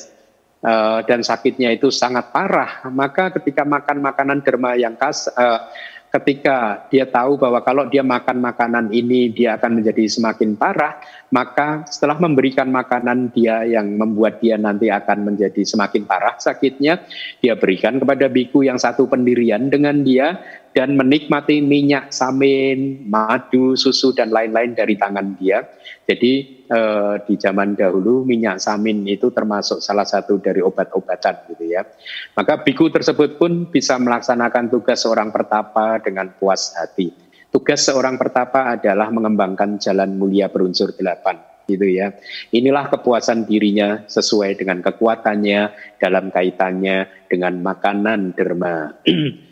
[0.63, 5.67] uh, dan sakitnya itu sangat parah, maka ketika makan makanan derma yang kas uh,
[6.09, 10.97] ketika dia tahu bahwa kalau dia makan makanan ini dia akan menjadi semakin parah,
[11.29, 17.05] maka setelah memberikan makanan dia yang membuat dia nanti akan menjadi semakin parah sakitnya,
[17.37, 20.41] dia berikan kepada biku yang satu pendirian dengan dia
[20.73, 25.65] dan menikmati minyak samin, madu, susu dan lain-lain dari tangan dia.
[26.09, 31.85] Jadi eh, di zaman dahulu minyak samin itu termasuk salah satu dari obat-obatan gitu ya.
[32.33, 37.28] Maka biku tersebut pun bisa melaksanakan tugas seorang pertapa dengan puas hati.
[37.49, 42.13] Tugas seorang pertapa adalah mengembangkan jalan mulia berunsur delapan gitu ya.
[42.49, 45.61] Inilah kepuasan dirinya sesuai dengan kekuatannya
[46.01, 48.93] dalam kaitannya dengan makanan derma.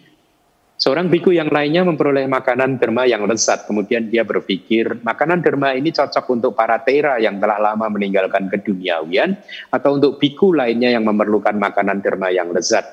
[0.78, 3.66] Seorang biku yang lainnya memperoleh makanan derma yang lezat.
[3.66, 9.34] Kemudian dia berpikir, makanan derma ini cocok untuk para tera yang telah lama meninggalkan keduniawian
[9.74, 12.86] atau untuk biku lainnya yang memerlukan makanan derma yang lezat.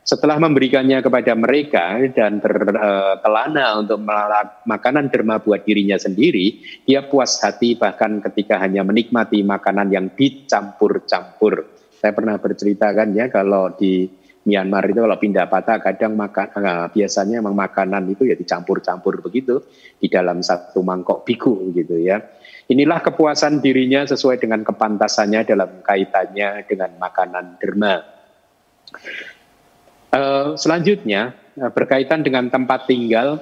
[0.00, 4.00] Setelah memberikannya kepada mereka dan terkelana uh, untuk
[4.64, 11.68] makanan derma buat dirinya sendiri, dia puas hati bahkan ketika hanya menikmati makanan yang dicampur-campur.
[12.00, 14.08] Saya pernah berceritakan ya kalau di
[14.40, 19.68] Myanmar itu kalau pindah patah kadang makan nah, biasanya memang makanan itu ya dicampur-campur begitu
[20.00, 22.24] di dalam satu mangkok biku gitu ya.
[22.72, 28.00] Inilah kepuasan dirinya sesuai dengan kepantasannya dalam kaitannya dengan makanan derma.
[30.10, 33.38] Uh, selanjutnya uh, berkaitan dengan tempat tinggal,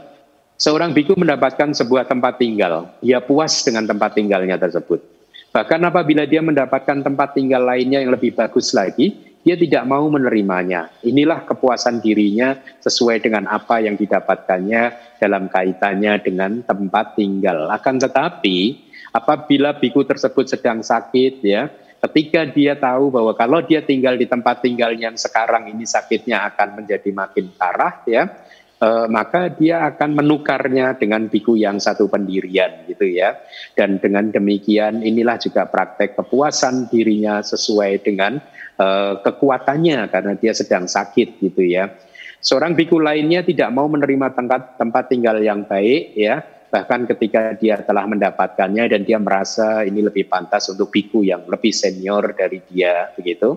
[0.61, 2.93] seorang biku mendapatkan sebuah tempat tinggal.
[3.01, 5.01] Dia puas dengan tempat tinggalnya tersebut.
[5.49, 10.93] Bahkan apabila dia mendapatkan tempat tinggal lainnya yang lebih bagus lagi, dia tidak mau menerimanya.
[11.01, 17.73] Inilah kepuasan dirinya sesuai dengan apa yang didapatkannya dalam kaitannya dengan tempat tinggal.
[17.73, 18.77] Akan tetapi
[19.17, 24.63] apabila biku tersebut sedang sakit ya, ketika dia tahu bahwa kalau dia tinggal di tempat
[24.63, 28.31] tinggal yang sekarang ini sakitnya akan menjadi makin parah ya,
[28.79, 33.39] uh, maka dia akan menukarnya dengan biku yang satu pendirian gitu ya.
[33.75, 38.39] Dan dengan demikian inilah juga praktek kepuasan dirinya sesuai dengan
[38.79, 41.91] uh, kekuatannya karena dia sedang sakit gitu ya.
[42.39, 47.81] Seorang biku lainnya tidak mau menerima tempat tempat tinggal yang baik ya, bahkan ketika dia
[47.81, 53.13] telah mendapatkannya dan dia merasa ini lebih pantas untuk biku yang lebih senior dari dia
[53.13, 53.57] begitu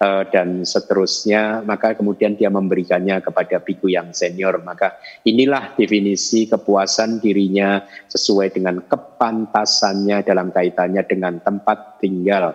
[0.00, 7.18] uh, dan seterusnya maka kemudian dia memberikannya kepada biku yang senior maka inilah definisi kepuasan
[7.18, 12.54] dirinya sesuai dengan kepantasannya dalam kaitannya dengan tempat tinggal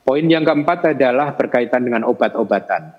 [0.00, 2.90] Poin yang keempat adalah berkaitan dengan obat-obatan.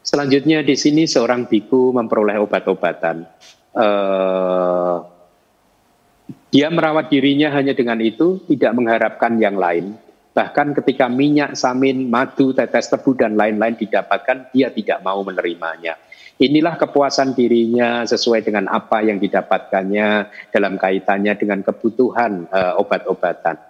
[0.00, 3.26] Selanjutnya di sini seorang biku memperoleh obat-obatan.
[3.74, 5.04] Uh,
[6.50, 9.94] dia merawat dirinya hanya dengan itu, tidak mengharapkan yang lain.
[10.34, 15.94] Bahkan ketika minyak, samin, madu, tetes tebu, dan lain-lain didapatkan, dia tidak mau menerimanya.
[16.40, 20.08] Inilah kepuasan dirinya sesuai dengan apa yang didapatkannya
[20.50, 23.60] dalam kaitannya dengan kebutuhan uh, obat-obatan.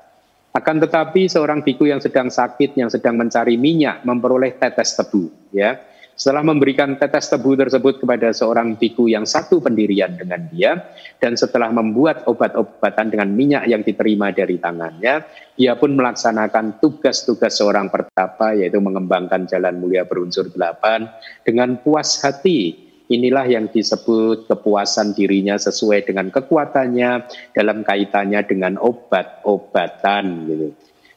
[0.50, 5.28] Akan tetapi seorang biku yang sedang sakit, yang sedang mencari minyak, memperoleh tetes tebu.
[5.50, 5.82] Ya,
[6.20, 10.76] setelah memberikan tetes tebu tersebut kepada seorang biku yang satu pendirian dengan dia,
[11.16, 15.24] dan setelah membuat obat-obatan dengan minyak yang diterima dari tangannya,
[15.56, 21.08] dia pun melaksanakan tugas-tugas seorang pertapa, yaitu mengembangkan jalan mulia berunsur delapan
[21.40, 30.46] dengan puas hati Inilah yang disebut kepuasan dirinya sesuai dengan kekuatannya dalam kaitannya dengan obat-obatan.
[30.46, 30.66] Gitu.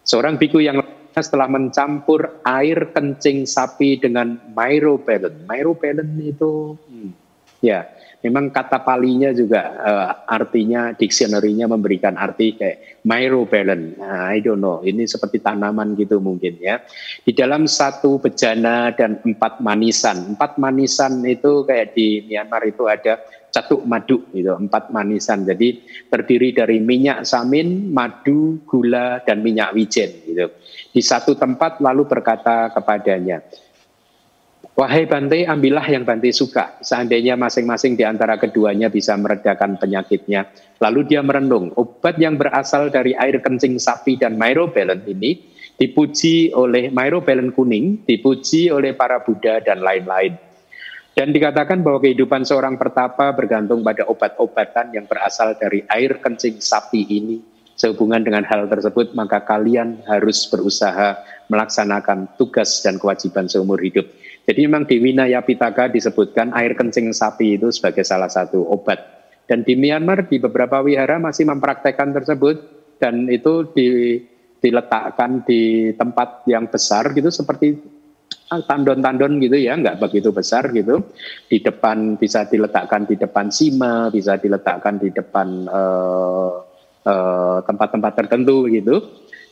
[0.02, 0.82] Seorang biku yang
[1.22, 5.46] setelah mencampur air kencing sapi dengan myropelen.
[5.46, 7.12] Myropelen itu, hmm,
[7.62, 7.86] ya
[8.24, 14.00] memang kata palinya juga uh, artinya dictionary-nya memberikan arti kayak myrobalan.
[14.00, 16.80] Nah, I don't know, ini seperti tanaman gitu mungkin ya.
[17.22, 20.34] Di dalam satu bejana dan empat manisan.
[20.34, 23.20] Empat manisan itu kayak di Myanmar itu ada
[23.54, 25.46] catuk madu gitu, empat manisan.
[25.46, 30.48] Jadi terdiri dari minyak samin, madu, gula dan minyak wijen gitu.
[30.94, 33.42] Di satu tempat lalu berkata kepadanya,
[34.74, 36.82] Wahai Bante, ambillah yang Bante suka.
[36.82, 40.50] Seandainya masing-masing di antara keduanya bisa meredakan penyakitnya.
[40.82, 46.90] Lalu dia merenung, obat yang berasal dari air kencing sapi dan myrobalan ini dipuji oleh
[46.90, 50.38] myrobalan kuning, dipuji oleh para Buddha dan lain-lain.
[51.14, 57.06] Dan dikatakan bahwa kehidupan seorang pertapa bergantung pada obat-obatan yang berasal dari air kencing sapi
[57.14, 61.18] ini Sehubungan dengan hal tersebut, maka kalian harus berusaha
[61.50, 64.06] melaksanakan tugas dan kewajiban seumur hidup.
[64.44, 69.00] Jadi memang di Winaya Pitaka disebutkan air kencing sapi itu sebagai salah satu obat.
[69.48, 72.62] Dan di Myanmar di beberapa wihara masih mempraktekkan tersebut
[73.00, 74.20] dan itu di,
[74.64, 77.76] diletakkan di tempat yang besar gitu seperti
[78.48, 81.12] tandon-tandon gitu ya, nggak begitu besar gitu.
[81.50, 86.73] Di depan bisa diletakkan di depan sima, bisa diletakkan di depan uh,
[87.68, 89.04] tempat-tempat uh, tertentu gitu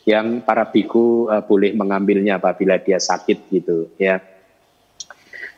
[0.07, 4.17] yang para biku uh, boleh mengambilnya apabila dia sakit gitu ya.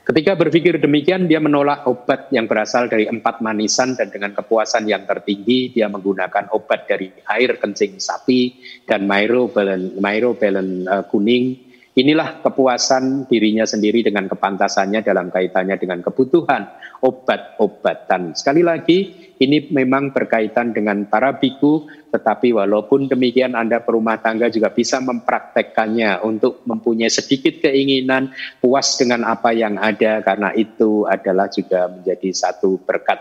[0.03, 5.07] Ketika berpikir demikian, dia menolak obat yang berasal dari empat manisan dan dengan kepuasan yang
[5.07, 8.51] tertinggi, dia menggunakan obat dari air kencing sapi
[8.83, 11.55] dan myrobalan, myrobalan uh, kuning.
[11.95, 16.67] Inilah kepuasan dirinya sendiri dengan kepantasannya dalam kaitannya dengan kebutuhan
[16.99, 18.35] obat-obatan.
[18.35, 18.99] Sekali lagi,
[19.43, 26.23] ini memang berkaitan dengan para biku, tetapi walaupun demikian Anda perumah tangga juga bisa mempraktekkannya
[26.23, 28.31] untuk mempunyai sedikit keinginan
[28.63, 33.19] puas dengan apa yang ada karena itu adalah juga menjadi satu berkat.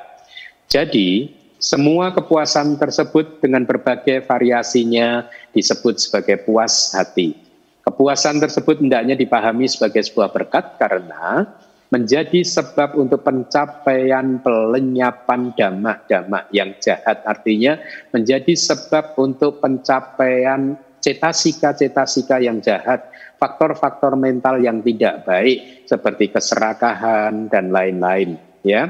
[0.70, 1.28] Jadi,
[1.62, 7.38] semua kepuasan tersebut dengan berbagai variasinya disebut sebagai puas hati.
[7.86, 11.46] Kepuasan tersebut hendaknya dipahami sebagai sebuah berkat karena
[11.92, 17.20] menjadi sebab untuk pencapaian pelenyapan damak-damak yang jahat.
[17.28, 17.76] Artinya
[18.16, 20.72] menjadi sebab untuk pencapaian
[21.04, 28.88] cetasika-cetasika yang jahat, faktor-faktor mental yang tidak baik seperti keserakahan dan lain-lain, ya.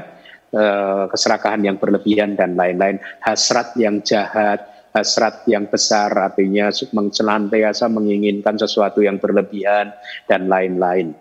[0.53, 4.63] Eh, keserakahan yang berlebihan dan lain-lain, hasrat yang jahat,
[4.93, 9.89] hasrat yang besar artinya senantiasa menginginkan sesuatu yang berlebihan
[10.29, 11.17] dan lain-lain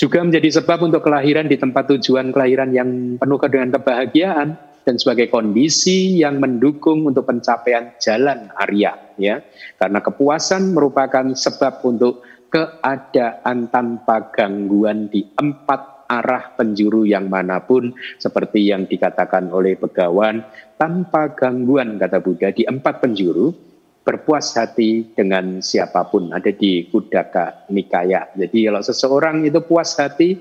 [0.00, 5.28] juga menjadi sebab untuk kelahiran di tempat tujuan kelahiran yang penuh dengan kebahagiaan dan sebagai
[5.28, 9.44] kondisi yang mendukung untuk pencapaian jalan Arya ya.
[9.76, 17.92] Karena kepuasan merupakan sebab untuk keadaan tanpa gangguan di empat arah penjuru yang mana pun
[18.16, 20.42] seperti yang dikatakan oleh Begawan
[20.80, 23.69] tanpa gangguan kata Buddha di empat penjuru
[24.00, 28.32] berpuas hati dengan siapa pun ada di Kudaka Nikaya.
[28.32, 30.40] Jadi kalau seseorang itu puas hati,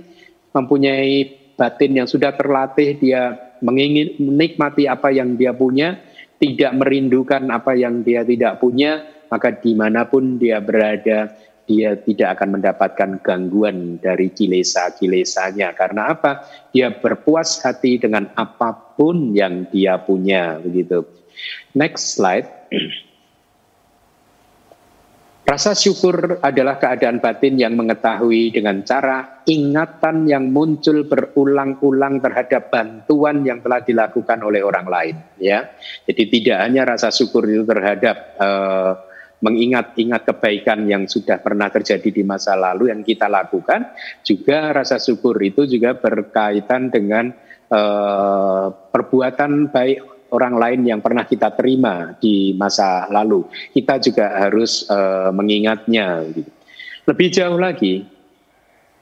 [0.55, 1.27] mempunyai
[1.59, 5.99] batin yang sudah terlatih, dia mengingin menikmati apa yang dia punya,
[6.39, 11.35] tidak merindukan apa yang dia tidak punya, maka di mana pun dia berada,
[11.67, 15.75] dia tidak akan mendapatkan gangguan dari kilesa-kilesanya.
[15.75, 16.47] Karena apa?
[16.71, 20.57] Dia berpuas hati dengan apa pun yang dia punya.
[20.63, 21.05] Begitu.
[21.77, 22.47] Next slide.
[25.49, 33.41] Rasa syukur adalah keadaan batin yang mengetahui dengan cara ingatan yang muncul berulang-ulang terhadap bantuan
[33.41, 35.15] yang telah dilakukan oleh orang lain.
[35.41, 35.73] Ya,
[36.05, 38.93] jadi tidak hanya rasa syukur itu terhadap uh,
[39.41, 43.89] mengingat-ingat kebaikan yang sudah pernah terjadi di masa lalu yang kita lakukan,
[44.21, 47.33] juga rasa syukur itu juga berkaitan dengan
[47.73, 53.45] uh, perbuatan baik orang lain yang pernah kita terima di masa lalu.
[53.73, 56.25] Kita juga harus uh, mengingatnya.
[56.29, 56.51] Gitu.
[57.09, 58.05] Lebih jauh lagi,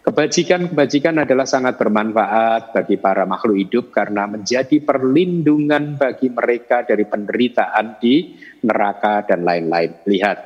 [0.07, 7.99] kebajikan-kebajikan adalah sangat bermanfaat bagi para makhluk hidup karena menjadi perlindungan bagi mereka dari penderitaan
[7.99, 10.07] di neraka dan lain-lain.
[10.07, 10.37] Lihat,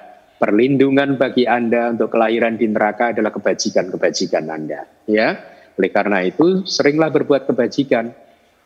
[0.41, 4.89] perlindungan bagi Anda untuk kelahiran di neraka adalah kebajikan-kebajikan Anda.
[5.06, 5.38] Ya,
[5.78, 8.10] oleh karena itu seringlah berbuat kebajikan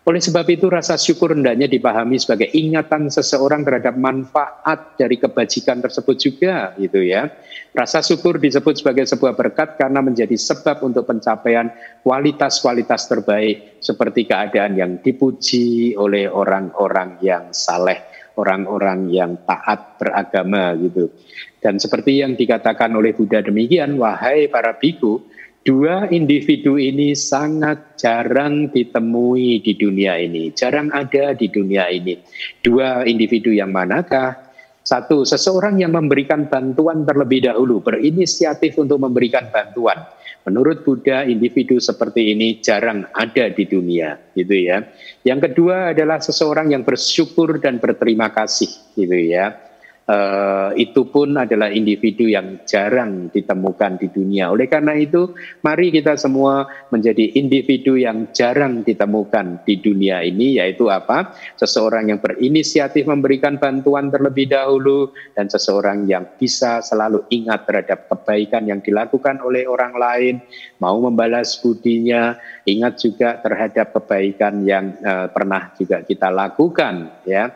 [0.06, 6.15] oleh sebab itu rasa syukur hendaknya dipahami sebagai ingatan seseorang terhadap manfaat dari kebajikan tersebut
[6.22, 7.34] juga gitu ya.
[7.74, 11.74] Rasa syukur disebut sebagai sebuah berkat karena menjadi sebab untuk pencapaian
[12.06, 18.06] kualitas-kualitas terbaik seperti keadaan yang dipuji oleh orang-orang yang saleh,
[18.38, 21.10] orang-orang yang taat beragama gitu.
[21.58, 25.26] Dan seperti yang dikatakan oleh Buddha demikian, wahai para biku,
[25.65, 32.21] Dua individu ini sangat jarang ditemui di dunia ini, jarang ada di dunia ini.
[32.62, 34.45] Dua individu yang manakah?
[34.86, 40.06] Satu, seseorang yang memberikan bantuan terlebih dahulu, berinisiatif untuk memberikan bantuan.
[40.45, 44.86] Menurut Buddha, individu seperti ini jarang ada di dunia, gitu ya.
[45.25, 49.64] Yang kedua adalah seseorang yang bersyukur dan berterima kasih, gitu ya
[50.10, 54.54] uh, itu pun adalah individu yang jarang ditemukan di dunia.
[54.54, 55.34] Oleh karena itu,
[55.65, 61.34] mari kita semua menjadi individu yang jarang ditemukan di dunia ini, yaitu apa?
[61.58, 68.69] Seseorang yang berinisiatif memberikan bantuan terlebih dahulu, dan seseorang yang bisa selalu ingat terhadap kebaikan
[68.69, 70.36] yang dilakukan oleh orang lain,
[70.77, 77.50] mau membalas budinya, ingat juga terhadap kebaikan yang uh, pernah juga kita lakukan, ya.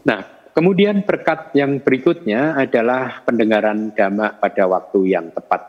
[0.00, 5.62] Nah, kemudian berkat yang berikutnya adalah pendengaran dhamma pada waktu yang tepat.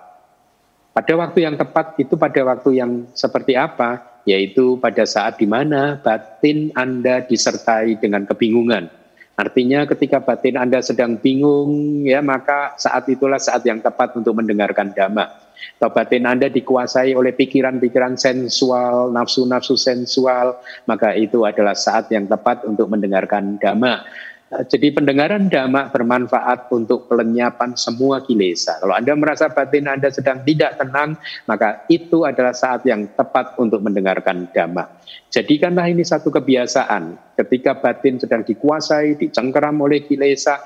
[0.92, 4.22] Pada waktu yang tepat itu pada waktu yang seperti apa?
[4.28, 8.92] Yaitu pada saat di mana batin Anda disertai dengan kebingungan.
[9.40, 14.92] Artinya ketika batin Anda sedang bingung, ya maka saat itulah saat yang tepat untuk mendengarkan
[14.92, 15.32] dhamma.
[15.80, 22.68] Atau batin Anda dikuasai oleh pikiran-pikiran sensual, nafsu-nafsu sensual, maka itu adalah saat yang tepat
[22.70, 24.06] untuk mendengarkan dhamma.
[24.52, 28.84] Eh, jadi pendengaran dhamma bermanfaat untuk pelenyapan semua kilesa.
[28.84, 31.16] Kalau Anda merasa batin Anda sedang tidak tenang,
[31.48, 34.92] maka itu adalah saat yang tepat untuk mendengarkan dhamma.
[35.32, 37.16] Jadikanlah ini satu kebiasaan.
[37.40, 40.60] Ketika batin sedang dikuasai, dicengkeram oleh kilesa,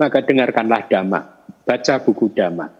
[0.00, 1.20] maka dengarkanlah dhamma.
[1.68, 2.72] Baca buku dhamma.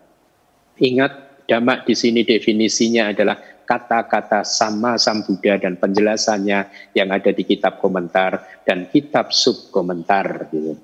[0.80, 7.42] Ingat, dhamma di sini definisinya adalah kata-kata sama Sang Buddha dan penjelasannya yang ada di
[7.46, 10.48] kitab komentar dan kitab sub komentar.
[10.50, 10.78] Gitu.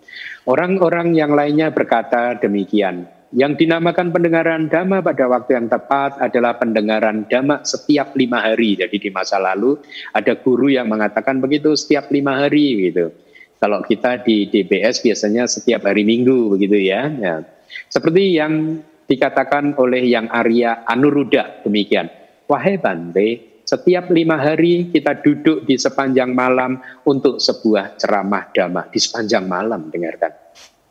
[0.49, 3.07] Orang-orang yang lainnya berkata demikian.
[3.29, 8.81] Yang dinamakan pendengaran dhamma pada waktu yang tepat adalah pendengaran dhamma setiap lima hari.
[8.81, 9.77] Jadi di masa lalu
[10.17, 13.13] ada guru yang mengatakan begitu setiap lima hari gitu.
[13.61, 17.13] Kalau kita di DBS biasanya setiap hari Minggu begitu ya.
[17.21, 17.45] ya.
[17.93, 22.09] Seperti yang dikatakan oleh yang Arya Anuruddha demikian.
[22.49, 28.89] Wahai Bante, setiap lima hari kita duduk di sepanjang malam untuk sebuah ceramah dhamma.
[28.89, 30.33] Di sepanjang malam, dengarkan.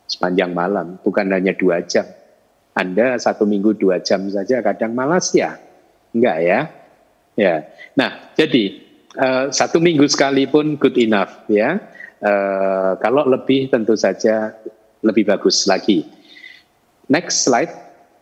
[0.05, 2.05] Sepanjang malam, bukan hanya dua jam.
[2.77, 5.57] Anda satu minggu dua jam saja kadang malas ya?
[6.13, 6.59] Enggak ya?
[7.33, 7.65] Ya.
[7.97, 8.77] Nah, jadi
[9.17, 11.81] uh, satu minggu sekalipun good enough ya.
[12.21, 14.53] Uh, kalau lebih tentu saja
[15.01, 16.05] lebih bagus lagi.
[17.09, 17.73] Next slide.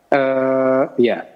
[0.07, 1.27] Uh, ya,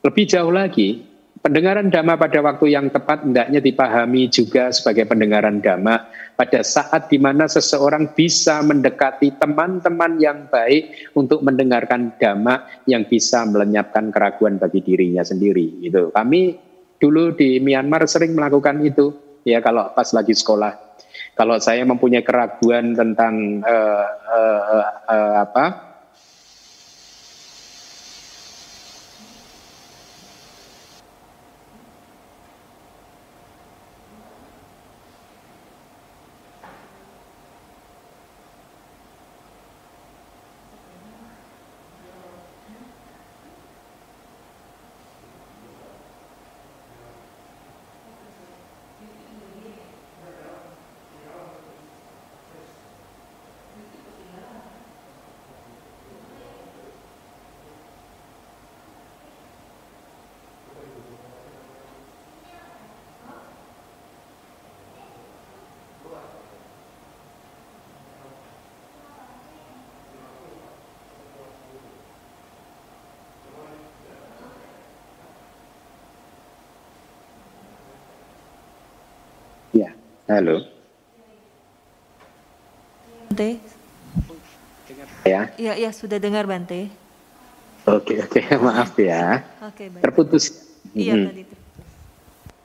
[0.00, 1.07] lebih jauh lagi
[1.38, 7.18] Pendengaran dhamma pada waktu yang tepat hendaknya dipahami juga sebagai pendengaran dhamma pada saat di
[7.22, 14.82] mana seseorang bisa mendekati teman-teman yang baik untuk mendengarkan dhamma yang bisa melenyapkan keraguan bagi
[14.82, 15.78] dirinya sendiri.
[15.78, 16.58] Itu kami
[16.98, 19.14] dulu di Myanmar sering melakukan itu
[19.46, 20.74] ya kalau pas lagi sekolah.
[21.38, 24.06] Kalau saya mempunyai keraguan tentang uh,
[25.06, 25.87] uh, apa
[80.28, 80.60] Halo.
[83.32, 83.56] Bante.
[85.24, 85.48] Ya.
[85.56, 86.92] Iya, iya sudah dengar Bante.
[87.88, 89.40] Oke, oke, maaf ya.
[89.64, 90.04] Oke, baik.
[90.04, 90.44] Terputus.
[90.92, 91.26] Iya, hmm.
[91.32, 91.76] tadi terputus.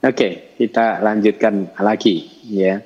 [0.04, 0.28] Oke,
[0.60, 2.84] kita lanjutkan lagi ya.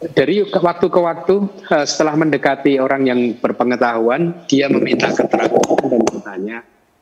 [0.00, 1.34] Dari waktu ke waktu
[1.68, 6.56] eh, setelah mendekati orang yang berpengetahuan, dia meminta keterangan dan bertanya,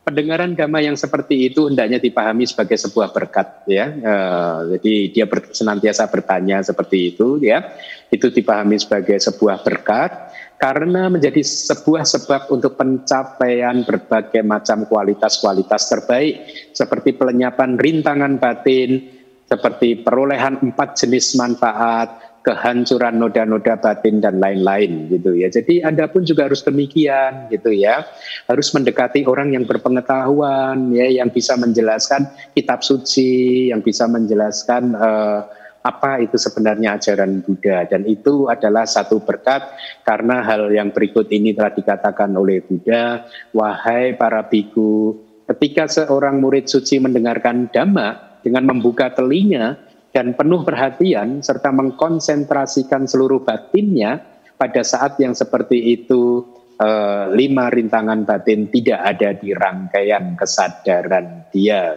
[0.09, 3.93] pendengaran dhamma yang seperti itu hendaknya dipahami sebagai sebuah berkat ya.
[3.93, 7.77] Uh, jadi dia ber, senantiasa bertanya seperti itu ya.
[8.09, 16.35] Itu dipahami sebagai sebuah berkat karena menjadi sebuah sebab untuk pencapaian berbagai macam kualitas-kualitas terbaik
[16.73, 19.13] seperti pelenyapan rintangan batin,
[19.45, 25.53] seperti perolehan empat jenis manfaat, kehancuran noda-noda batin dan lain-lain gitu ya.
[25.53, 28.09] Jadi Anda pun juga harus demikian gitu ya.
[28.49, 32.25] Harus mendekati orang yang berpengetahuan ya yang bisa menjelaskan
[32.57, 35.45] kitab suci, yang bisa menjelaskan uh,
[35.85, 39.69] apa itu sebenarnya ajaran Buddha dan itu adalah satu berkat
[40.09, 45.21] karena hal yang berikut ini telah dikatakan oleh Buddha, wahai para biku,
[45.53, 53.45] ketika seorang murid suci mendengarkan dhamma dengan membuka telinga dan penuh perhatian serta mengkonsentrasikan seluruh
[53.45, 54.25] batinnya
[54.59, 56.43] pada saat yang seperti itu
[56.81, 61.97] eh, lima rintangan batin tidak ada di rangkaian kesadaran dia.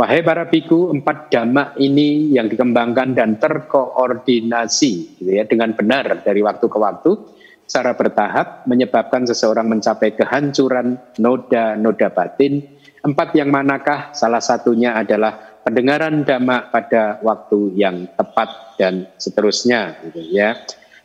[0.00, 6.40] Wahai para biku, empat dhamma ini yang dikembangkan dan terkoordinasi gitu ya, dengan benar dari
[6.40, 7.20] waktu ke waktu
[7.68, 12.64] secara bertahap menyebabkan seseorang mencapai kehancuran noda-noda batin.
[13.04, 14.10] Empat yang manakah?
[14.16, 20.56] Salah satunya adalah pendengaran dhamma pada waktu yang tepat dan seterusnya gitu ya.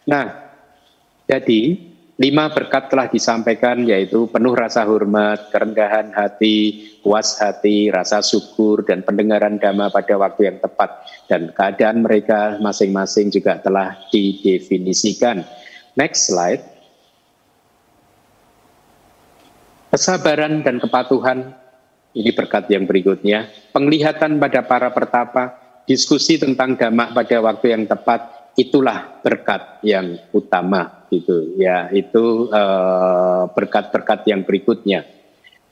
[0.07, 0.31] Nah,
[1.27, 1.75] jadi
[2.15, 9.03] lima berkat telah disampaikan yaitu penuh rasa hormat, kerendahan hati, puas hati, rasa syukur dan
[9.03, 15.43] pendengaran dhamma pada waktu yang tepat dan keadaan mereka masing-masing juga telah didefinisikan.
[15.99, 16.63] Next slide.
[19.91, 21.55] Kesabaran dan kepatuhan
[22.15, 23.51] ini berkat yang berikutnya.
[23.75, 31.05] Penglihatan pada para pertapa, diskusi tentang dhamma pada waktu yang tepat, itulah berkat yang utama
[31.11, 31.59] gitu.
[31.59, 35.03] Ya itu eh, berkat-berkat uh, yang berikutnya.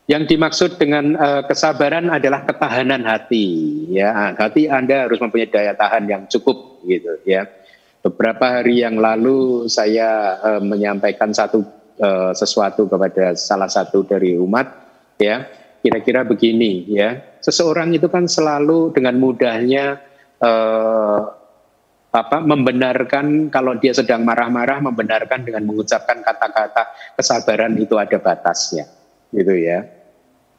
[0.03, 3.47] Yang dimaksud dengan uh, kesabaran adalah ketahanan hati
[3.95, 4.35] ya.
[4.35, 7.47] Hati anda harus mempunyai daya tahan yang cukup gitu ya.
[8.03, 11.63] Beberapa hari yang lalu saya uh, menyampaikan satu
[12.03, 14.75] uh, sesuatu kepada salah satu dari umat
[15.23, 15.47] ya
[15.83, 17.37] kira-kira begini ya.
[17.43, 19.99] Seseorang itu kan selalu dengan mudahnya
[20.39, 21.19] eh,
[22.13, 28.87] apa membenarkan kalau dia sedang marah-marah membenarkan dengan mengucapkan kata-kata kesabaran itu ada batasnya
[29.33, 29.83] gitu ya.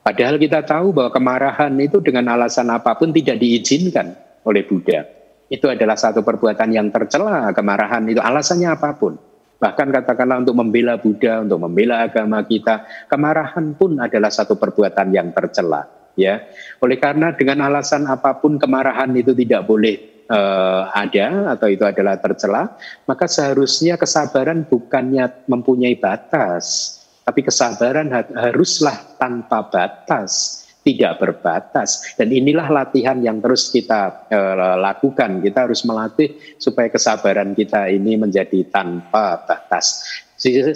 [0.05, 4.13] Padahal kita tahu bahwa kemarahan itu dengan alasan apa pun tidak diizinkan
[4.45, 5.01] oleh Buddha.
[5.49, 9.17] Itu adalah satu perbuatan yang tercela, kemarahan itu alasannya apa pun.
[9.65, 15.33] Bahkan katakanlah untuk membela Buddha, untuk membela agama kita, kemarahan pun adalah satu perbuatan yang
[15.33, 15.89] tercela.
[16.21, 16.47] Ya,
[16.85, 22.21] oleh karena dengan alasan apa pun kemarahan itu tidak boleh uh, ada atau itu adalah
[22.21, 22.77] tercela,
[23.09, 32.15] maka seharusnya kesabaran bukannya mempunyai batas, tapi kesabaran haruslah tanpa batas tidak berbatas.
[32.15, 35.41] Dan inilah latihan yang terus kita uh, lakukan.
[35.41, 40.05] Kita harus melatih supaya kesabaran kita ini menjadi tanpa batas.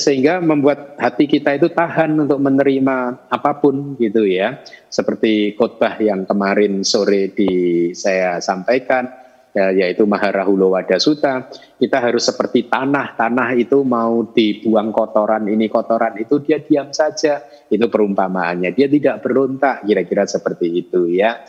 [0.01, 4.65] Sehingga membuat hati kita itu tahan untuk menerima apa pun gitu ya.
[4.89, 7.53] Seperti khotbah yang kemarin sore di
[7.93, 9.28] saya sampaikan
[9.59, 13.19] ya, yaitu Maharahula Wada Sutta, kita harus seperti tanah.
[13.19, 17.43] Tanah itu mau dibuang kotoran ini kotoran itu dia diam saja.
[17.67, 18.71] Itu perumpamaannya.
[18.71, 21.43] Dia tidak berontak kira-kira seperti itu ya.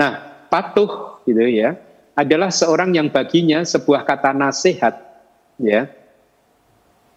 [0.00, 1.76] Nah, patuh gitu ya
[2.16, 4.94] adalah seorang yang baginya sebuah kata nasihat
[5.62, 5.88] ya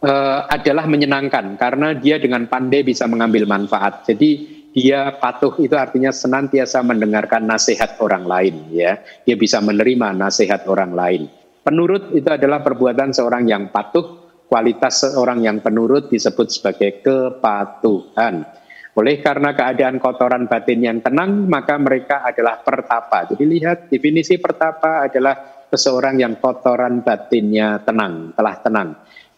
[0.03, 4.03] uh, adalah menyenangkan karena dia dengan pandai bisa mengambil manfaat.
[4.05, 8.97] Jadi dia patuh itu artinya senantiasa mendengarkan nasihat orang lain ya.
[9.21, 11.29] Dia bisa menerima nasihat orang lain.
[11.61, 14.25] Penurut itu adalah perbuatan seorang yang patuh.
[14.49, 18.45] Kualitas seorang yang penurut disebut sebagai kepatuhan.
[18.93, 23.29] Oleh karena keadaan kotoran batin yang tenang maka mereka adalah pertapa.
[23.29, 28.89] Jadi lihat definisi pertapa adalah seseorang yang kotoran batinnya tenang telah tenang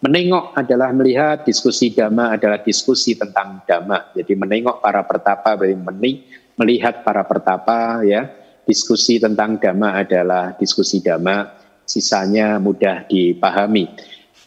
[0.06, 4.14] Menengok adalah melihat, diskusi dhamma adalah diskusi tentang dhamma.
[4.14, 6.22] Jadi menengok para pertapa, berarti
[6.54, 8.30] melihat para pertapa ya.
[8.62, 13.98] Diskusi tentang dhamma adalah diskusi dhamma, sisanya mudah dipahami.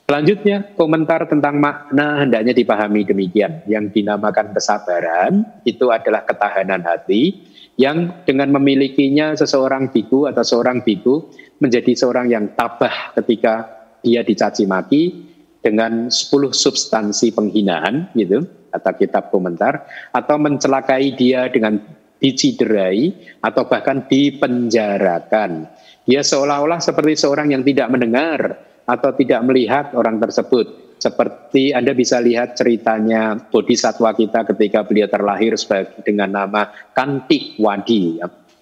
[0.07, 3.67] Selanjutnya, komentar tentang makna hendaknya dipahami demikian.
[3.67, 7.35] Yang dinamakan kesabaran itu adalah ketahanan hati
[7.75, 11.27] yang dengan memilikinya seseorang biku atau seorang biku
[11.59, 15.28] menjadi seorang yang tabah ketika dia dicaci maki,
[15.59, 16.15] dengan 10
[16.55, 19.83] substansi penghinaan gitu kata kitab komentar
[20.13, 21.81] atau mencelakai dia dengan
[22.19, 25.67] diciderai atau bahkan dipenjarakan.
[26.03, 30.97] Dia seolah-olah seperti seorang yang tidak mendengar atau tidak melihat orang tersebut.
[30.99, 38.19] Seperti Anda bisa lihat ceritanya Bodhisatwa kita ketika beliau terlahir sebagai dengan nama Kantik Wadi.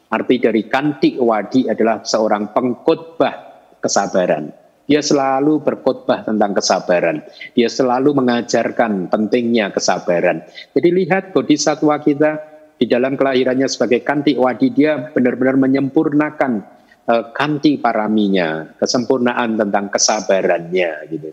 [0.08, 3.36] Arti dari Kantik Wadi adalah seorang pengkhotbah
[3.82, 4.67] kesabaran.
[4.88, 7.20] Dia selalu berkhotbah tentang kesabaran.
[7.52, 10.48] Dia selalu mengajarkan pentingnya kesabaran.
[10.72, 12.40] Jadi lihat bodhisatwa kita
[12.80, 16.64] di dalam kelahirannya sebagai kanti wadi dia benar-benar menyempurnakan
[17.04, 21.30] uh, kanti paraminya, kesempurnaan tentang kesabarannya gitu.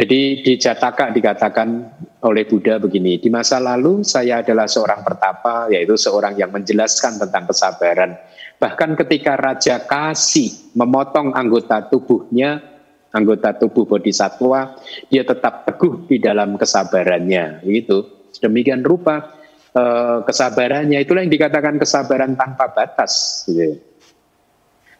[0.00, 1.68] Jadi di Jataka dikatakan
[2.24, 7.44] oleh Buddha begini, di masa lalu saya adalah seorang pertapa, yaitu seorang yang menjelaskan tentang
[7.44, 8.16] kesabaran.
[8.60, 12.60] Bahkan ketika Raja Kasi memotong anggota tubuhnya,
[13.08, 14.76] anggota tubuh bodhisatwa,
[15.08, 17.64] dia tetap teguh di dalam kesabarannya.
[17.64, 18.28] Gitu.
[18.44, 19.32] Demikian rupa
[19.72, 23.48] eh, kesabarannya, itulah yang dikatakan kesabaran tanpa batas.
[23.48, 23.80] Gitu.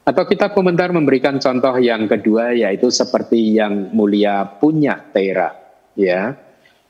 [0.01, 5.53] Atau kita komentar memberikan contoh yang kedua yaitu seperti yang mulia punya Tera,
[5.95, 6.35] ya.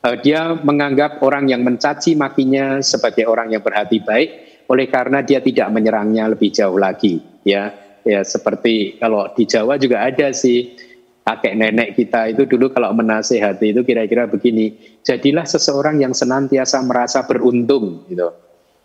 [0.00, 5.42] Uh, dia menganggap orang yang mencaci makinya sebagai orang yang berhati baik oleh karena dia
[5.42, 7.74] tidak menyerangnya lebih jauh lagi, ya.
[8.00, 10.72] Ya seperti kalau di Jawa juga ada sih
[11.20, 14.72] kakek nenek kita itu dulu kalau menasehati itu kira-kira begini,
[15.04, 18.32] jadilah seseorang yang senantiasa merasa beruntung gitu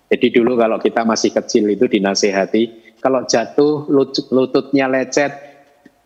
[0.05, 5.33] Jadi dulu kalau kita masih kecil itu dinasehati, kalau jatuh lutut, lututnya lecet,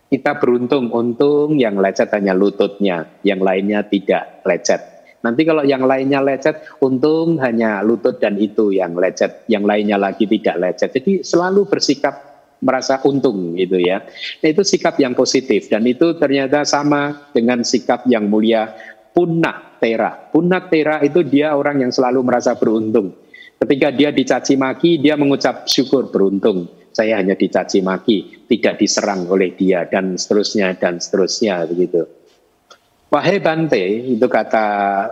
[0.07, 4.98] kita beruntung, untung yang lecet hanya lututnya, yang lainnya tidak lecet.
[5.19, 10.23] Nanti kalau yang lainnya lecet, untung hanya lutut dan itu yang lecet, yang lainnya lagi
[10.23, 10.95] tidak lecet.
[10.95, 12.29] Jadi selalu bersikap
[12.63, 14.03] merasa untung gitu ya.
[14.43, 18.71] Nah, itu sikap yang positif dan itu ternyata sama dengan sikap yang mulia
[19.15, 20.31] punak tera.
[20.31, 23.15] Punak tera itu dia orang yang selalu merasa beruntung.
[23.59, 26.71] Ketika dia dicaci maki, dia mengucap syukur beruntung.
[26.95, 32.18] Saya hanya dicaci maki, tidak diserang oleh dia dan seterusnya dan seterusnya begitu.
[33.09, 33.81] Wahai Bante,
[34.17, 34.65] itu kata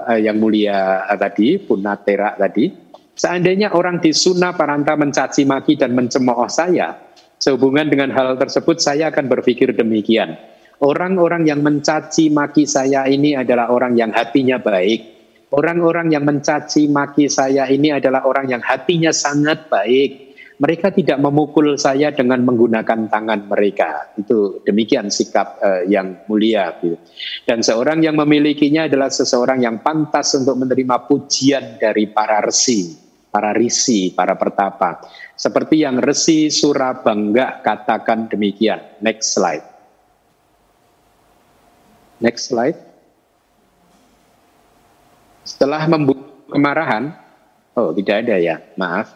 [0.05, 2.69] uh, yang mulia uh, tadi, Punatera tadi,
[3.17, 6.93] seandainya orang di Suna Paranta mencaci maki dan mencemooh saya,
[7.41, 10.37] sehubungan dengan hal tersebut saya akan berpikir demikian.
[10.77, 15.17] Orang-orang yang mencaci maki saya ini adalah orang yang hatinya baik,
[15.47, 20.26] Orang-orang yang mencaci maki saya ini adalah orang yang hatinya sangat baik.
[20.57, 24.09] Mereka tidak memukul saya dengan menggunakan tangan mereka.
[24.17, 26.73] Itu demikian sikap uh, yang mulia.
[26.81, 26.97] Gitu.
[27.45, 32.97] Dan seorang yang memilikinya adalah seseorang yang pantas untuk menerima pujian dari para resi,
[33.29, 34.97] para risi, para pertapa.
[35.37, 38.97] Seperti yang resi Surabangga katakan demikian.
[39.05, 39.65] Next slide.
[42.17, 42.77] Next slide.
[45.45, 47.13] Setelah membunuh kemarahan,
[47.77, 49.13] oh tidak ada ya, maaf.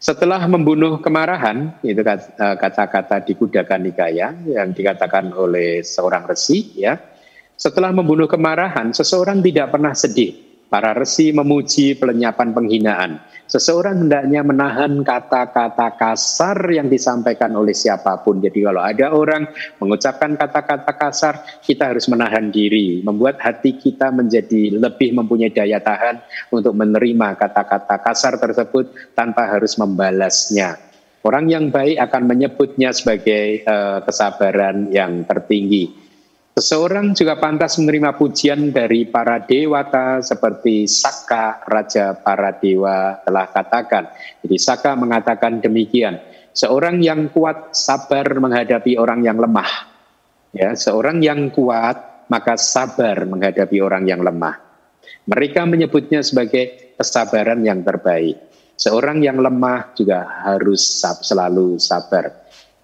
[0.00, 6.96] Setelah membunuh kemarahan, itu eh, kata-kata di Kudakan Nikaya yang dikatakan oleh seorang resi, ya.
[7.52, 10.64] Setelah membunuh kemarahan, seseorang tidak pernah sedih.
[10.72, 13.20] Para resi memuji pelenyapan penghinaan.
[13.50, 18.38] Seseorang hendaknya menahan kata-kata kasar yang disampaikan oleh siapa pun.
[18.38, 19.50] Jadi kalau ada orang
[19.82, 26.22] mengucapkan kata-kata kasar, kita harus menahan diri, membuat hati kita menjadi lebih mempunyai daya tahan
[26.54, 30.78] untuk menerima kata-kata kasar tersebut tanpa harus membalasnya.
[31.26, 35.90] Orang yang baik akan menyebutnya sebagai uh, kesabaran yang tertinggi.
[36.58, 44.10] Seseorang juga pantas menerima pujian dari para dewata seperti Saka Raja para dewa telah katakan.
[44.42, 46.18] Jadi Saka mengatakan demikian.
[46.50, 49.70] Seorang yang kuat sabar menghadapi orang yang lemah.
[50.50, 54.58] Ya, seorang yang kuat maka sabar menghadapi orang yang lemah.
[55.30, 58.50] Mereka menyebutnya sebagai kesabaran yang terbaik.
[58.74, 62.39] Seorang yang lemah juga harus selalu sabar.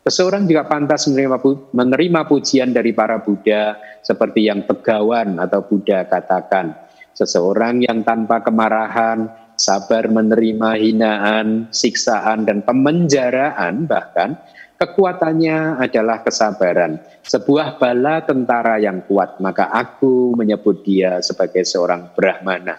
[0.07, 1.43] Seseorang juga pantas menerima,
[1.75, 3.75] menerima pujian dari para Buddha
[4.07, 6.79] seperti yang Begawan atau Buddha katakan.
[7.11, 9.27] Seseorang yang tanpa kemarahan,
[9.59, 14.39] sabar menerima hinaan, siksaan, dan pemenjaraan bahkan,
[14.79, 17.03] kekuatannya adalah kesabaran.
[17.27, 22.79] Sebuah bala tentara yang kuat, maka aku menyebut dia sebagai seorang Brahmana.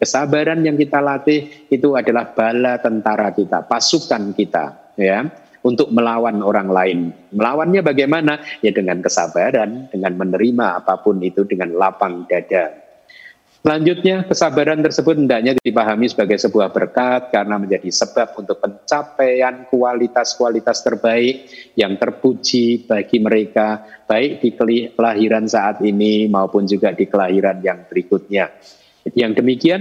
[0.00, 6.68] Kesabaran yang kita latih itu adalah bala tentara kita, pasukan kita, ya untuk melawan orang
[6.68, 6.98] lain.
[7.32, 8.38] Melawannya bagaimana?
[8.60, 12.84] Ya dengan kesabaran, dengan menerima apa pun itu dengan lapang dada.
[13.64, 21.48] Selanjutnya, kesabaran tersebut hendaknya dipahami sebagai sebuah berkat karena menjadi sebab untuk pencapaian kualitas-kualitas terbaik
[21.72, 24.52] yang terpuji bagi mereka, baik di
[24.92, 28.52] kelahiran saat ini maupun juga di kelahiran yang berikutnya.
[29.16, 29.80] Yang demikian,